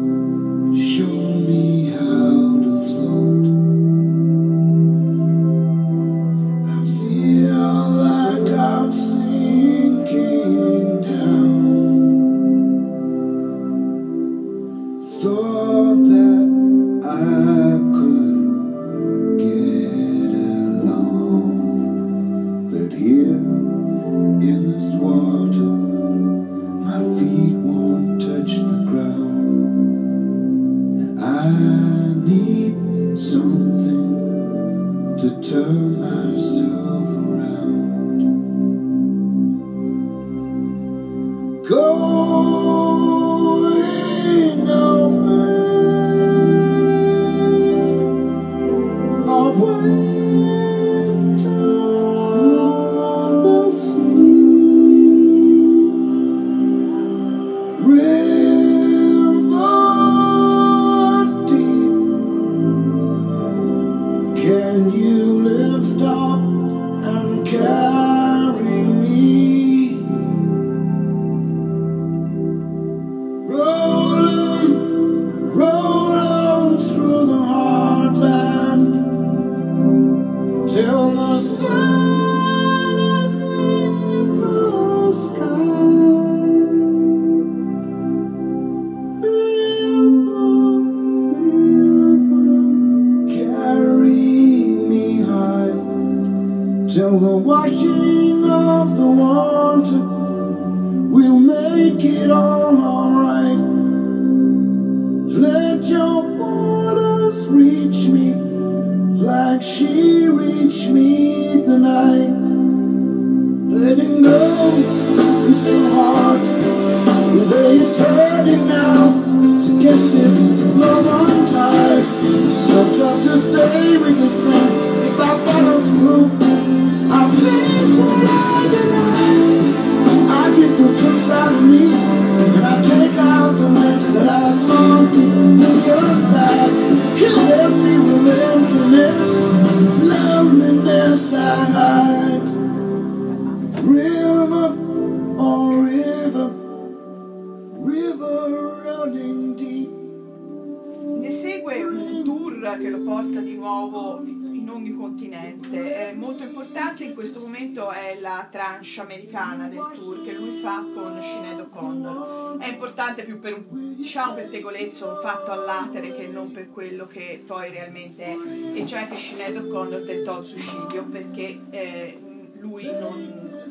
[161.82, 162.58] O'Connor.
[162.58, 167.42] È importante più per un diciamo pettegolezzo, un fatto all'atere che non per quello che
[167.44, 168.36] poi realmente è.
[168.74, 172.20] E cioè che Sinead O'Connor tentò il suicidio perché eh,
[172.58, 173.70] lui non,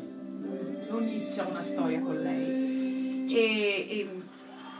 [0.88, 3.26] non inizia una storia con lei.
[3.34, 4.08] E, e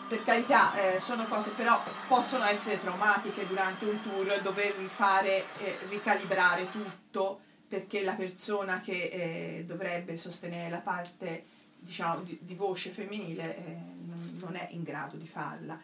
[0.09, 5.79] per carità, eh, sono cose però possono essere traumatiche durante un tour, dover rifare, eh,
[5.89, 11.45] ricalibrare tutto perché la persona che eh, dovrebbe sostenere la parte
[11.83, 15.79] diciamo, di, di voce femminile eh, non, non è in grado di farla.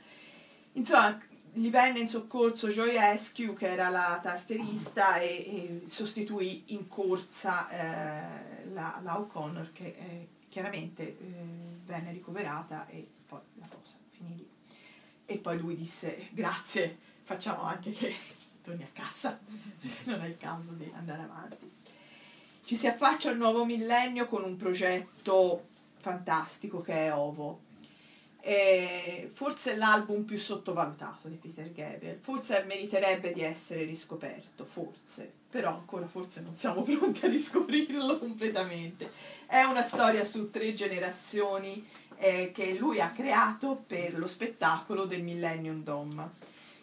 [0.73, 1.21] Insomma,
[1.53, 7.69] gli venne in soccorso Joy Eskew che era la tasterista e, e sostituì in corsa
[7.71, 11.17] eh, la, la O'Connor che eh, chiaramente eh,
[11.85, 14.49] venne ricoverata e poi la cosa finì lì.
[15.27, 18.15] E poi lui disse grazie, facciamo anche che
[18.63, 19.39] torni a casa,
[20.05, 21.71] non è il caso di andare avanti.
[22.65, 25.68] Ci si affaccia al nuovo millennio con un progetto
[25.99, 27.67] fantastico che è Ovo.
[28.41, 35.75] E forse l'album più sottovalutato di Peter Gabriel, forse meriterebbe di essere riscoperto, forse, però
[35.75, 39.11] ancora forse non siamo pronti a riscoprirlo completamente.
[39.47, 41.87] È una storia su tre generazioni
[42.19, 46.31] eh, che lui ha creato per lo spettacolo del Millennium Dome.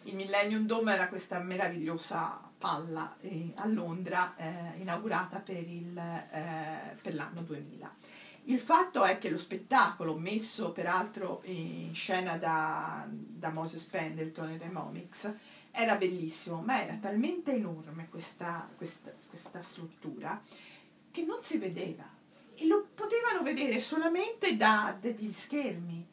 [0.04, 6.96] Il Millennium Dome era questa meravigliosa palla eh, a Londra eh, inaugurata per, il, eh,
[7.00, 7.94] per l'anno 2000.
[8.48, 14.56] Il fatto è che lo spettacolo, messo peraltro in scena da, da Moses Pendleton e
[14.56, 15.28] dai Momix,
[15.72, 20.40] era bellissimo, ma era talmente enorme questa, questa, questa struttura
[21.10, 22.08] che non si vedeva
[22.54, 26.06] e lo potevano vedere solamente da degli schermi.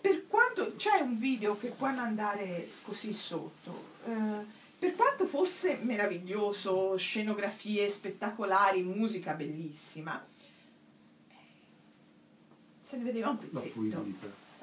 [0.00, 4.44] Per quanto c'è un video che può andare così sotto, eh,
[4.76, 10.34] per quanto fosse meraviglioso, scenografie spettacolari, musica bellissima,
[12.86, 14.04] se ne vedeva un pezzetto.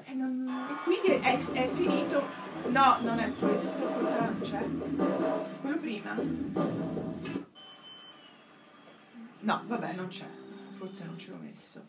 [0.06, 2.22] E, non- e quindi è, è finito.
[2.68, 5.60] No, non è questo, forse non c'è.
[5.60, 6.14] Quello prima?
[9.40, 10.26] No, vabbè, non c'è.
[10.76, 11.84] Forse non ce l'ho messo.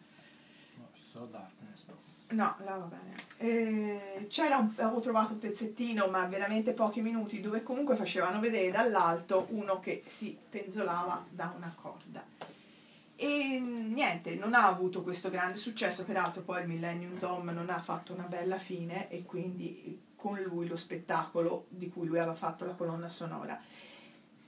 [0.75, 1.87] No, ci sono Darkness.
[1.87, 2.03] no.
[2.27, 3.15] No, là va bene.
[3.37, 8.71] Eh, c'era un, avevo trovato un pezzettino, ma veramente pochi minuti, dove comunque facevano vedere
[8.71, 12.23] dall'alto uno che si penzolava da una corda.
[13.17, 17.81] E niente, non ha avuto questo grande successo, peraltro poi il Millennium Dome non ha
[17.81, 22.65] fatto una bella fine e quindi con lui lo spettacolo di cui lui aveva fatto
[22.65, 23.61] la colonna sonora.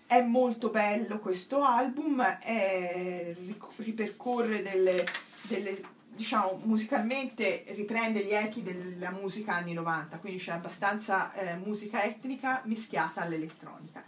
[0.05, 3.35] È molto bello questo album, è-
[3.77, 5.05] ripercorre delle,
[5.43, 12.03] delle, diciamo, musicalmente riprende gli echi della musica anni 90, quindi c'è abbastanza eh, musica
[12.03, 14.03] etnica mischiata all'elettronica.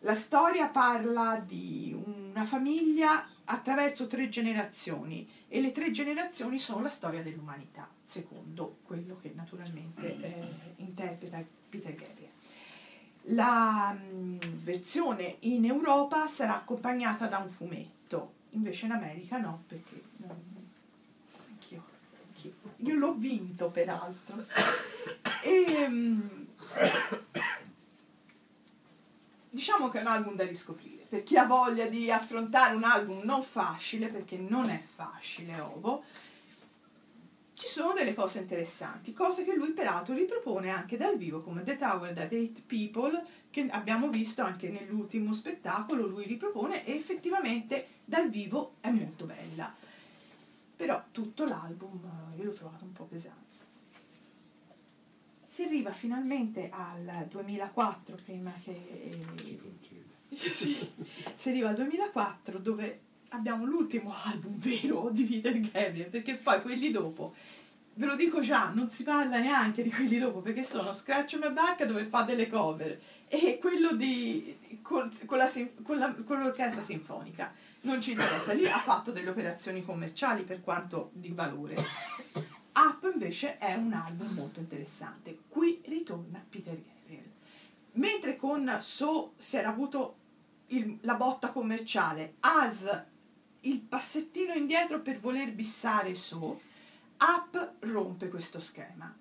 [0.00, 6.88] La storia parla di una famiglia attraverso tre generazioni e le tre generazioni sono la
[6.88, 12.30] storia dell'umanità, secondo quello che naturalmente eh, interpreta Peter Gabriel.
[13.28, 20.02] La mm, versione in Europa sarà accompagnata da un fumetto, invece in America no, perché
[20.18, 20.68] non-
[21.50, 21.82] anch'io,
[22.26, 22.52] anch'io.
[22.78, 24.44] Io l'ho vinto peraltro.
[25.42, 26.20] E, mm,
[29.50, 33.20] diciamo che è un album da riscoprire per chi ha voglia di affrontare un album
[33.22, 36.04] non facile perché non è facile ovo
[37.54, 41.76] ci sono delle cose interessanti cose che lui peraltro ripropone anche dal vivo come The
[41.76, 43.22] Tower That Eight People
[43.54, 49.72] che abbiamo visto anche nell'ultimo spettacolo lui ripropone e effettivamente dal vivo è molto bella.
[50.76, 52.00] Però tutto l'album
[52.32, 53.43] eh, io l'ho trovato un po' pesante
[55.54, 58.74] si arriva finalmente al 2004 prima che.
[60.52, 60.76] Sì.
[61.36, 66.90] Si arriva al 2004 dove abbiamo l'ultimo album vero di Peter Gabriel, perché poi quelli
[66.90, 67.36] dopo,
[67.94, 71.52] ve lo dico già, non si parla neanche di quelli dopo, perché sono Scratch My
[71.52, 75.48] Back dove fa delle cover e quello di, con, con la
[75.84, 77.52] con la- con l'orchestra sinfonica.
[77.82, 81.76] Non ci interessa, lì ha fatto delle operazioni commerciali per quanto di valore.
[82.76, 85.38] Up invece è un album molto interessante.
[85.48, 87.30] Qui ritorna Peter Gabriel.
[87.92, 90.16] Mentre con So si era avuto
[90.68, 93.02] il- la botta commerciale, As
[93.60, 96.60] il passettino indietro per voler bissare So,
[97.18, 99.14] Up rompe questo schema.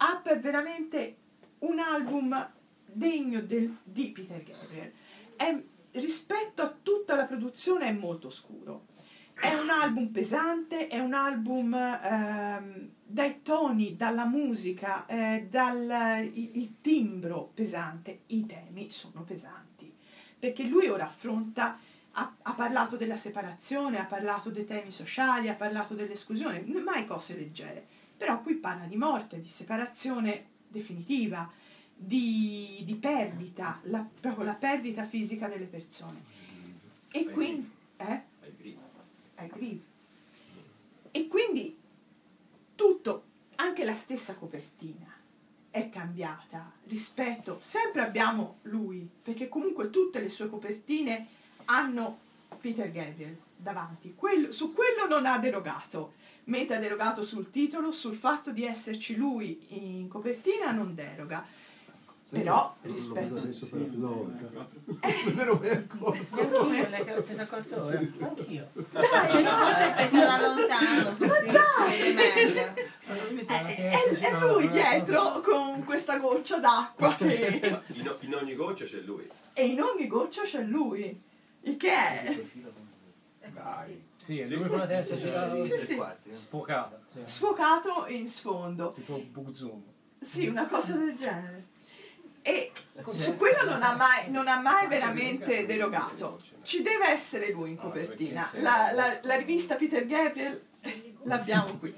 [0.00, 1.16] Up è veramente
[1.60, 2.50] un album
[2.84, 4.92] degno del- di Peter Gabriel.
[5.34, 5.62] È-
[5.92, 8.84] rispetto a tutta la produzione è molto scuro.
[9.32, 16.50] È un album pesante, è un album ehm, dai toni, dalla musica, eh, dal il,
[16.58, 19.90] il timbro pesante, i temi sono pesanti.
[20.38, 21.78] Perché lui ora affronta,
[22.12, 27.34] ha, ha parlato della separazione, ha parlato dei temi sociali, ha parlato dell'esclusione, mai cose
[27.34, 27.86] leggere.
[28.16, 31.50] Però qui parla di morte, di separazione definitiva,
[31.94, 36.22] di, di perdita, la, proprio la perdita fisica delle persone.
[37.10, 37.70] E quindi...
[37.96, 38.22] Eh?
[39.34, 39.82] è Grieve.
[41.10, 41.77] E quindi
[42.78, 43.24] tutto,
[43.56, 45.12] anche la stessa copertina
[45.68, 51.26] è cambiata rispetto, sempre abbiamo lui, perché comunque tutte le sue copertine
[51.64, 52.20] hanno
[52.60, 56.12] Peter Gabriel davanti, Quello- su quello non ha derogato,
[56.44, 61.44] mentre ha derogato sul titolo, sul fatto di esserci lui in copertina non deroga.
[62.30, 63.36] Però rispetto...
[63.38, 64.66] adesso per la prima volta.
[65.00, 65.22] Eh.
[65.24, 66.26] Non me ne mai accorto.
[66.40, 67.98] Anch'io, lei che te sei accorto ora?
[67.98, 68.68] Anch'io.
[68.90, 71.50] Dai, Cioè, no, forse è presa da lontano, così
[71.96, 72.74] si vede meglio.
[73.46, 77.82] È, è- è lui dietro con questa goccia d'acqua che...
[77.94, 79.26] In, in ogni goccia c'è lui.
[79.54, 81.22] e in ogni goccia c'è lui.
[81.62, 82.40] Il che è
[83.52, 84.06] Dai.
[84.18, 86.00] Sì, è lui con la testa girata Sì, sì.
[86.30, 87.00] sfocata.
[87.10, 87.20] Sì.
[87.24, 88.92] sfocato in sfondo.
[88.92, 89.82] Tipo Bugzoom.
[90.20, 91.67] Sì, una cosa del genere.
[92.48, 92.72] E
[93.10, 96.40] su quello non ha mai, non ha mai veramente derogato.
[96.62, 98.48] Ci deve essere lui in copertina.
[98.54, 100.62] La, la- la rivista Peter Gabriel
[101.24, 101.94] l'abbiamo qui.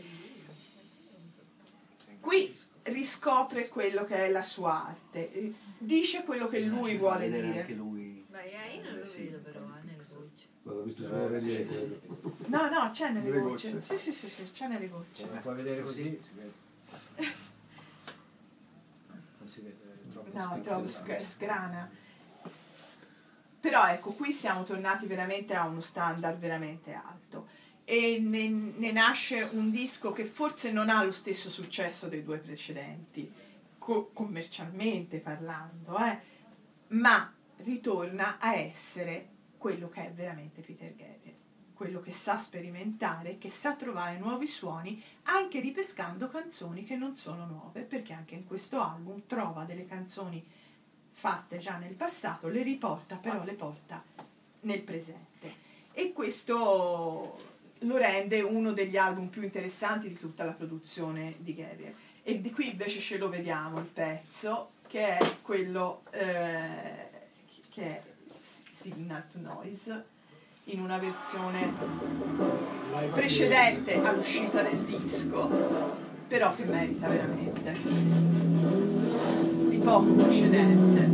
[2.19, 2.53] Qui
[2.83, 7.61] riscopre quello che è la sua arte, eh, dice quello che lui vuole dire.
[7.61, 8.25] anche lui.
[8.31, 10.07] Ma io non lo vedo però, eh, nel.
[10.63, 12.01] Non l'ho visto solo Renier quello.
[12.47, 13.71] No, no, c'è nelle Nelle gocce.
[13.73, 13.97] gocce.
[13.97, 15.25] Sì, sì, sì, sì, c'è nelle gocce.
[15.27, 16.53] Se lo puoi vedere così, si vede.
[19.39, 19.80] Non si vede,
[20.32, 21.90] No, troppo sc- sgrana.
[23.61, 27.48] Però ecco, qui siamo tornati veramente a uno standard veramente alto.
[27.85, 32.39] E ne, ne nasce un disco che forse non ha lo stesso successo dei due
[32.39, 33.31] precedenti,
[33.78, 36.19] co- commercialmente parlando, eh,
[36.89, 39.28] ma ritorna a essere
[39.59, 41.20] quello che è veramente Peter Gabriel,
[41.81, 47.47] quello che sa sperimentare, che sa trovare nuovi suoni, anche ripescando canzoni che non sono
[47.47, 50.44] nuove, perché anche in questo album trova delle canzoni
[51.11, 54.05] fatte già nel passato, le riporta, però le porta
[54.61, 55.55] nel presente.
[55.94, 57.40] E questo
[57.78, 61.94] lo rende uno degli album più interessanti di tutta la produzione di Gabriel.
[62.23, 67.09] E di qui invece ce lo vediamo il pezzo, che è quello eh,
[67.70, 68.02] che è
[68.70, 70.10] Signal to Noise,
[70.73, 71.73] in una versione
[73.13, 75.49] precedente all'uscita del disco,
[76.29, 77.77] però che merita veramente.
[79.69, 81.09] Di poco precedente.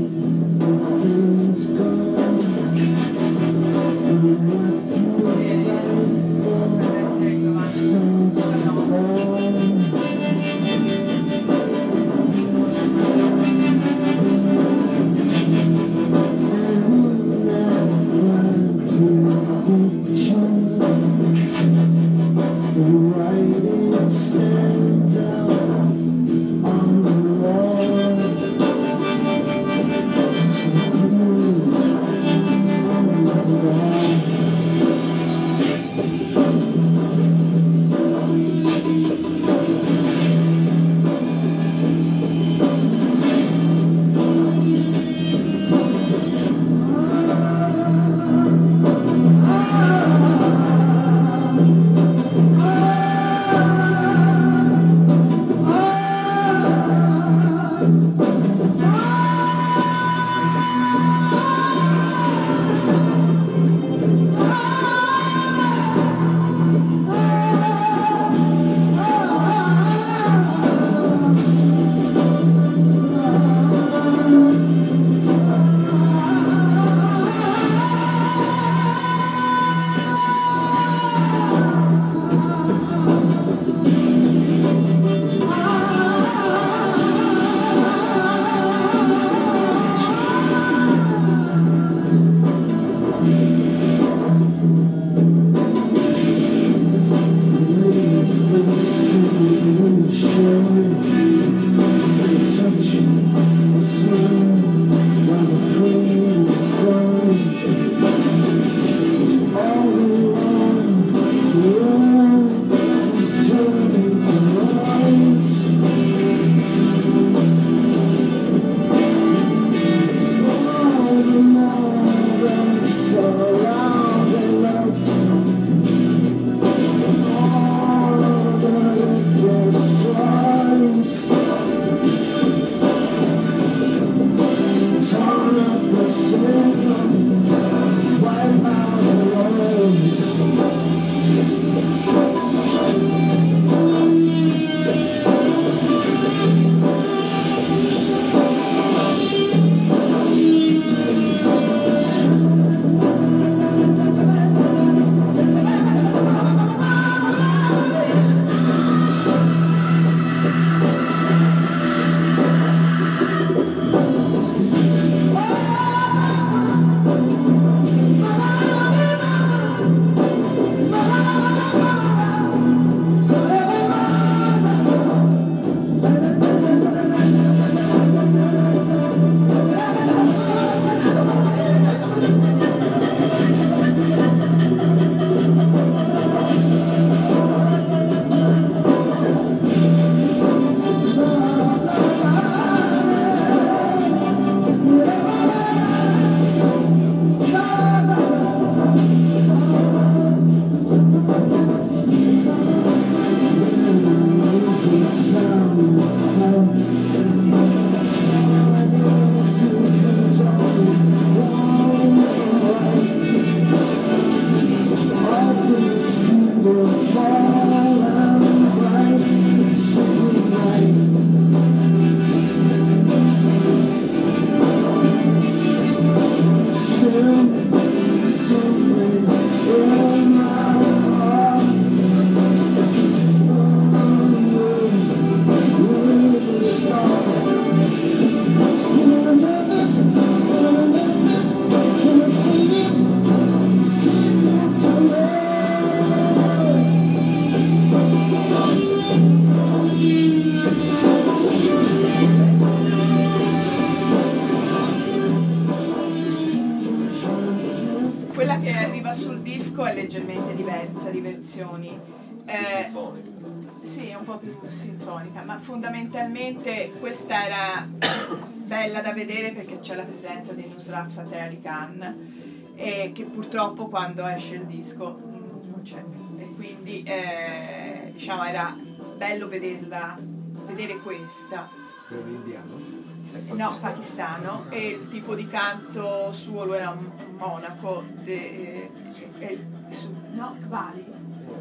[273.41, 276.39] Purtroppo quando esce il disco non c'è più.
[276.39, 278.75] E quindi eh, diciamo era
[279.19, 280.19] bello vederla,
[280.65, 281.69] vedere questa.
[282.09, 283.05] Per l'indiano?
[283.53, 288.91] No, pakistano e il tipo di canto suo, lui era un monaco, de,
[289.39, 291.05] e il- su, no, Kvali,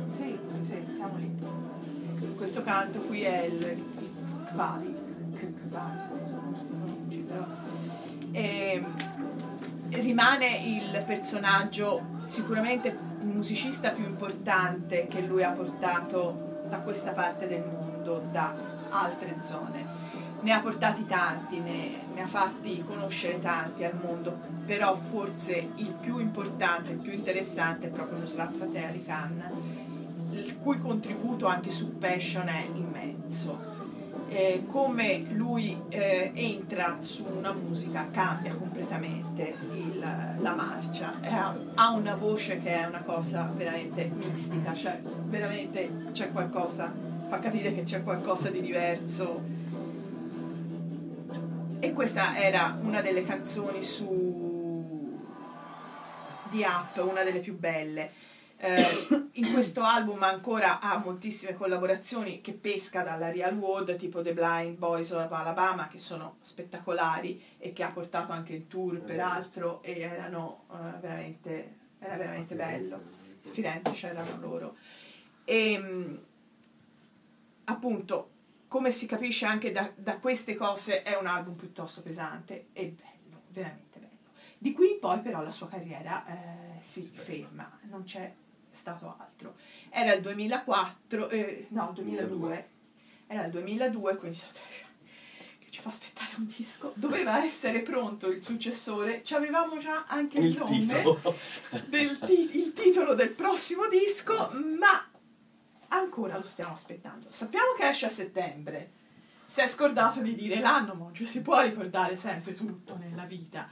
[0.10, 1.30] sì, sì, siamo lì.
[2.38, 3.84] Questo canto qui è il,
[4.54, 4.96] Kvali,
[5.68, 7.46] Kvali, non so come si pronunci, però.
[8.32, 8.84] E,
[10.02, 17.48] rimane il personaggio sicuramente il musicista più importante che lui ha portato da questa parte
[17.48, 18.54] del mondo, da
[18.90, 20.16] altre zone
[20.46, 25.92] ne ha portati tanti, ne, ne ha fatti conoscere tanti al mondo, però forse il
[26.00, 29.44] più importante, il più interessante è proprio Nusrat Fateh Khan,
[30.34, 33.74] il cui contributo anche su Passion è immenso.
[34.28, 41.56] Eh, come lui eh, entra su una musica cambia completamente il- la marcia, Eh, ha,
[41.76, 46.92] ha una voce che è una cosa veramente mistica, cioè veramente c'è qualcosa,
[47.28, 49.42] fa capire che c'è qualcosa di diverso
[51.80, 55.14] e questa era una delle canzoni su
[56.50, 58.10] di Up, una delle più belle.
[58.58, 64.34] Eh, in questo album ancora ha moltissime collaborazioni che pesca dalla Real World, tipo The
[64.34, 69.84] Blind Boys of Alabama, che sono spettacolari e che ha portato anche in tour peraltro
[69.84, 72.96] e erano eh, veramente, era veramente bello.
[72.96, 74.78] A Firenze c'erano loro.
[75.44, 76.20] E mh,
[77.66, 78.30] appunto,
[78.68, 83.42] come si capisce anche da, da queste cose, è un album piuttosto pesante e bello,
[83.50, 84.14] veramente bello.
[84.58, 88.34] Di qui in poi però la sua carriera eh, si ferma, non c'è
[88.76, 89.56] stato altro.
[89.90, 92.70] Era il 2004, eh, no, 2002,
[93.28, 94.40] era il 2002, quindi
[95.60, 96.92] che ci fa aspettare un disco.
[96.96, 101.36] Doveva essere pronto il successore, ci avevamo già anche il, Il nome titolo.
[101.88, 105.10] del ti- il titolo del prossimo disco, ma
[105.90, 107.28] ancora lo stiamo aspettando.
[107.30, 108.92] Sappiamo che esce a settembre.
[109.48, 113.70] Si è scordato di dire l'anno, ci si può ricordare sempre tutto nella vita.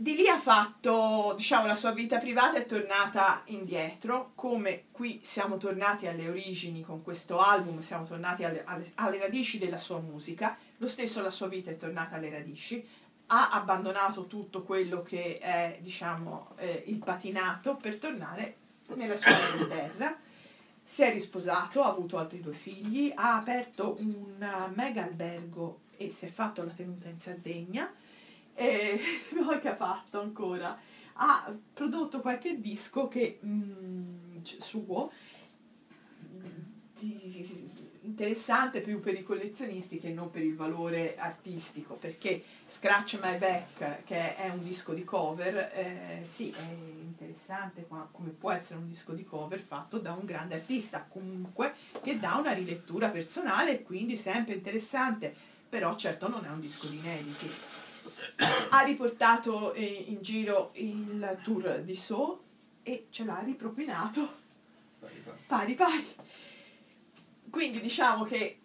[0.00, 5.58] Di lì ha fatto, diciamo, la sua vita privata è tornata indietro, come qui siamo
[5.58, 10.56] tornati alle origini con questo album, siamo tornati alle, alle- alle radici della sua musica,
[10.78, 12.82] lo stesso la sua vita è tornata alle radici,
[13.26, 18.56] ha abbandonato tutto quello che è, diciamo, eh, il patinato per tornare
[18.94, 19.32] nella sua
[19.68, 20.16] terra.
[20.82, 26.24] Si è risposato, ha avuto altri due figli, ha aperto un mega albergo e si
[26.24, 27.92] è fatto la tenuta in Sardegna.
[28.54, 29.00] E
[29.34, 30.78] poi che ha fatto ancora?
[31.14, 35.10] Ha prodotto qualche disco che mm, c- suo
[38.02, 44.04] interessante più per i collezionisti che non per il valore artistico perché Scratch My Back
[44.04, 46.62] che è un disco di cover eh, sì è
[47.02, 52.18] interessante come può essere un disco di cover fatto da un grande artista comunque che
[52.18, 55.34] dà una rilettura personale quindi sempre interessante
[55.68, 57.50] però certo non è un disco di inediti
[58.70, 62.42] ha riportato eh, in giro il tour di So
[62.82, 64.38] e ce l'ha ripropinato
[65.46, 66.14] pari pari
[67.50, 68.58] quindi diciamo che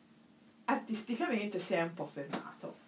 [0.65, 2.83] artisticamente si è un po' fermato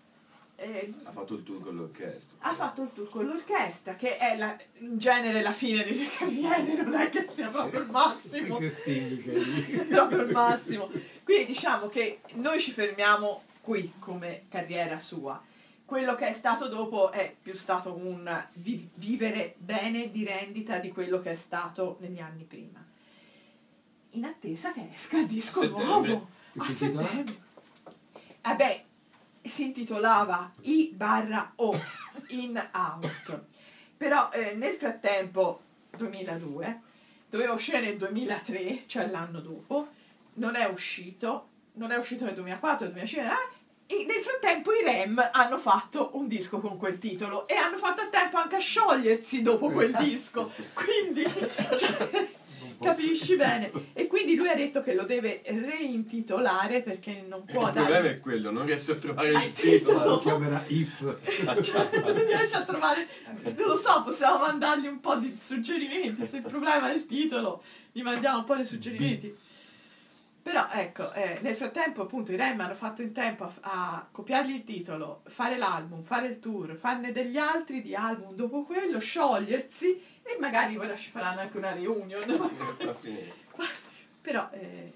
[0.60, 2.36] Eh, Ha fatto il tour con l'orchestra.
[2.40, 6.74] ha fatto il tour con l'orchestra che è la- in genere la fine delle carriere
[6.82, 8.58] non è che sia proprio il massimo
[9.90, 10.90] proprio il massimo.
[11.24, 15.40] Quindi diciamo che noi ci fermiamo qui come carriera sua.
[15.88, 20.90] Quello che è stato dopo è più stato un vi- vivere bene di rendita di
[20.92, 22.84] quello che è stato negli anni prima.
[24.12, 25.86] In attesa che esca il disco Settembre.
[25.86, 26.28] nuovo
[26.58, 27.36] a si settembre.
[28.42, 28.84] Eh beh,
[29.44, 31.74] si intitolava I barra O,
[32.32, 33.44] In Out.
[33.96, 35.62] Però eh, nel frattempo,
[35.96, 36.82] 2002,
[37.30, 39.88] doveva uscire nel 2003, cioè l'anno dopo,
[40.34, 43.57] non è uscito, non è uscito nel 2004, nel 2005, eh,
[43.88, 48.02] e nel frattempo i Rem hanno fatto un disco con quel titolo e hanno fatto
[48.02, 51.24] a tempo anche a sciogliersi dopo quel disco, quindi
[51.78, 52.28] cioè,
[52.82, 53.72] capisci bene.
[53.94, 58.10] E quindi lui ha detto che lo deve reintitolare perché non può Il problema dare...
[58.10, 60.06] è quello, non riesce a trovare il titolo.
[60.06, 61.16] Lo chiamerà If.
[61.62, 63.08] Cioè, non riesce a trovare
[63.56, 67.64] non lo so possiamo mandargli un po' di suggerimenti se il problema è il titolo
[67.92, 69.36] gli mandiamo un po' di suggerimenti
[70.48, 74.54] Però ecco, eh, nel frattempo appunto i Rem hanno fatto in tempo a, a copiargli
[74.54, 80.02] il titolo, fare l'album, fare il tour, farne degli altri di album dopo quello, sciogliersi
[80.24, 82.24] e magari ora ci faranno anche una reunion.
[83.02, 83.34] Finire.
[84.22, 84.94] Però, eh,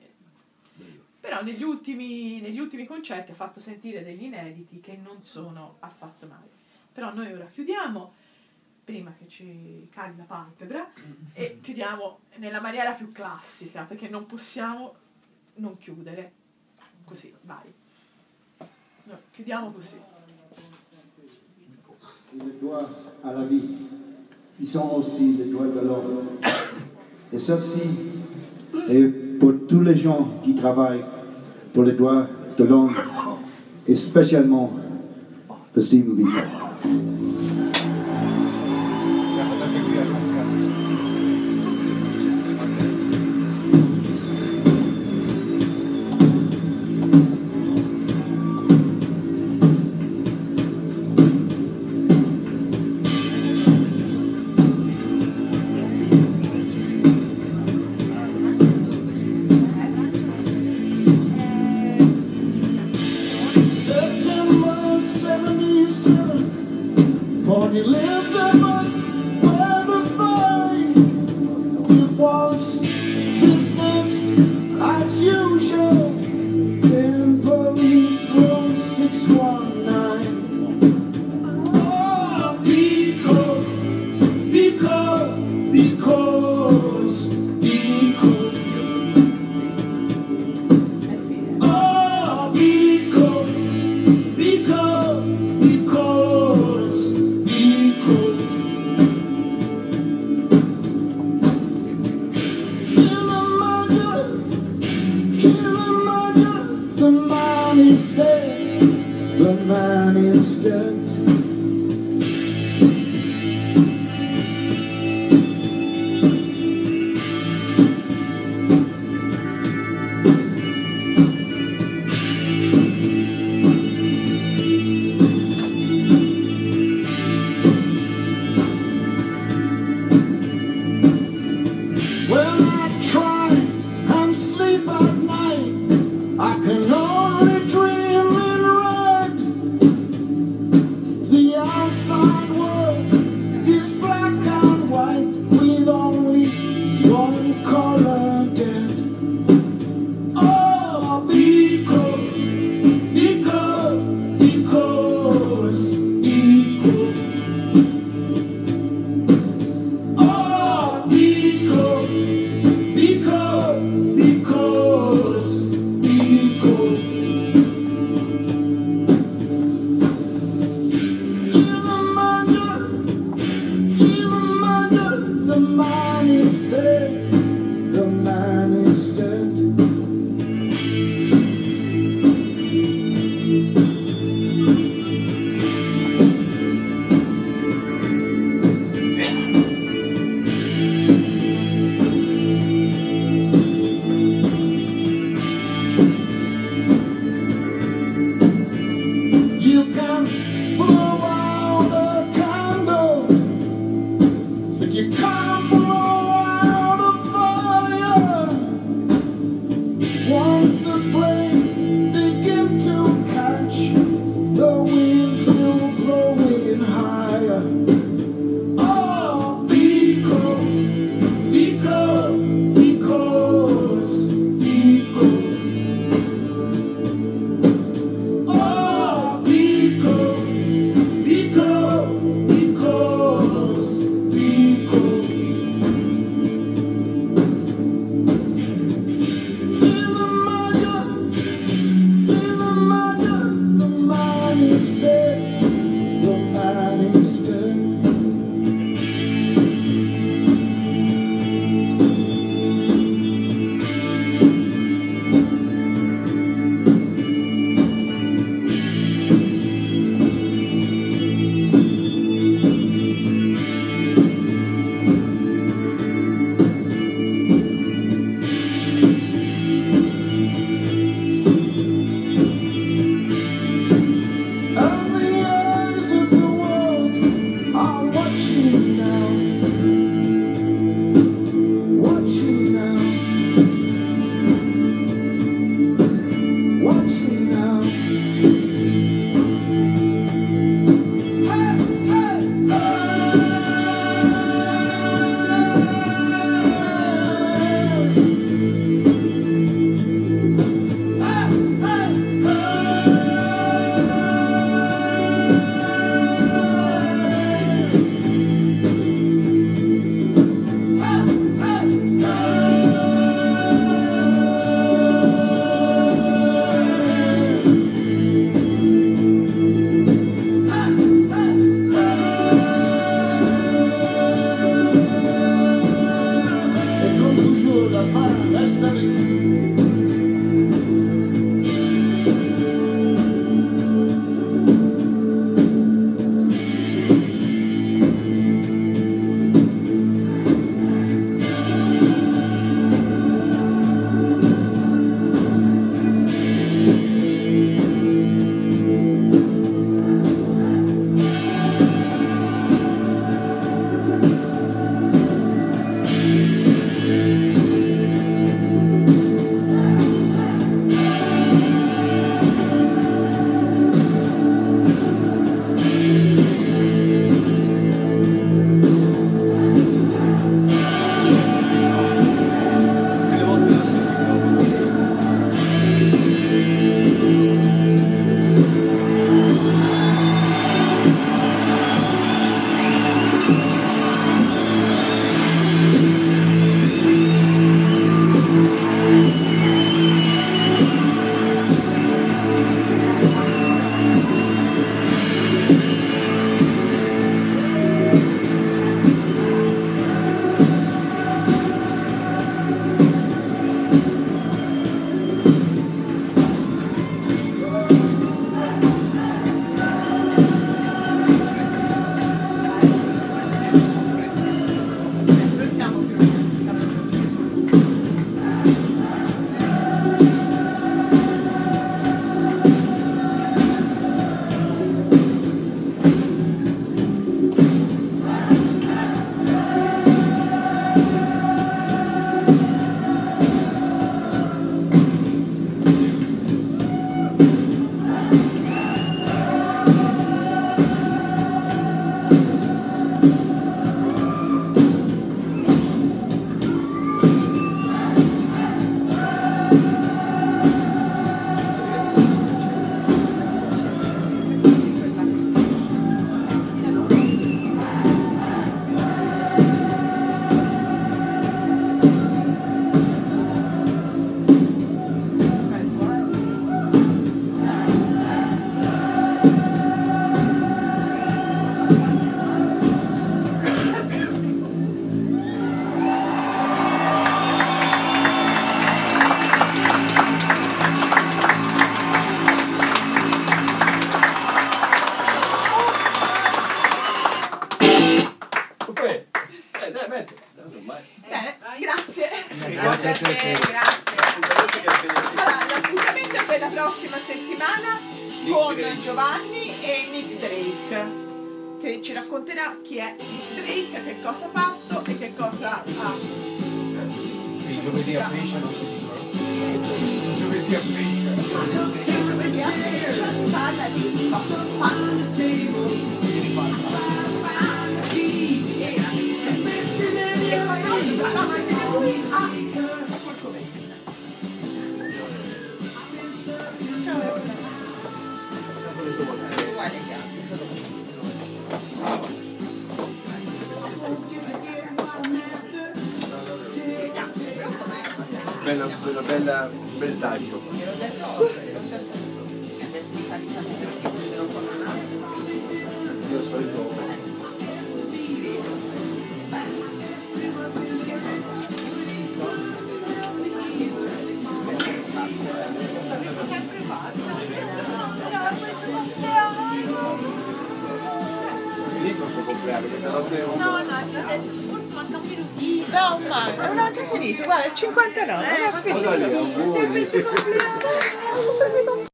[1.19, 6.28] però negli, ultimi, negli ultimi concerti ha fatto sentire degli inediti che non sono affatto
[6.28, 6.49] male.
[6.94, 8.14] Però noi ora chiudiamo,
[8.84, 10.91] prima che ci cadi la palpebra,
[11.34, 14.95] e chiudiamo nella maniera più classica, perché non possiamo
[15.56, 16.32] non chiudere
[17.06, 17.73] così, vai.
[19.03, 19.98] No, chiudiamo così.
[22.34, 22.88] Les doigts
[23.23, 23.88] à la vie,
[24.60, 26.40] ils sont aussi les doigts de l'homme.
[27.34, 27.82] Et ceci
[28.88, 29.07] est
[29.40, 31.03] pour tous les gens qui travaillent
[31.73, 32.94] pour les doigts de l'homme,
[33.88, 34.72] et spécialement
[35.73, 36.40] pour Stephen Biko.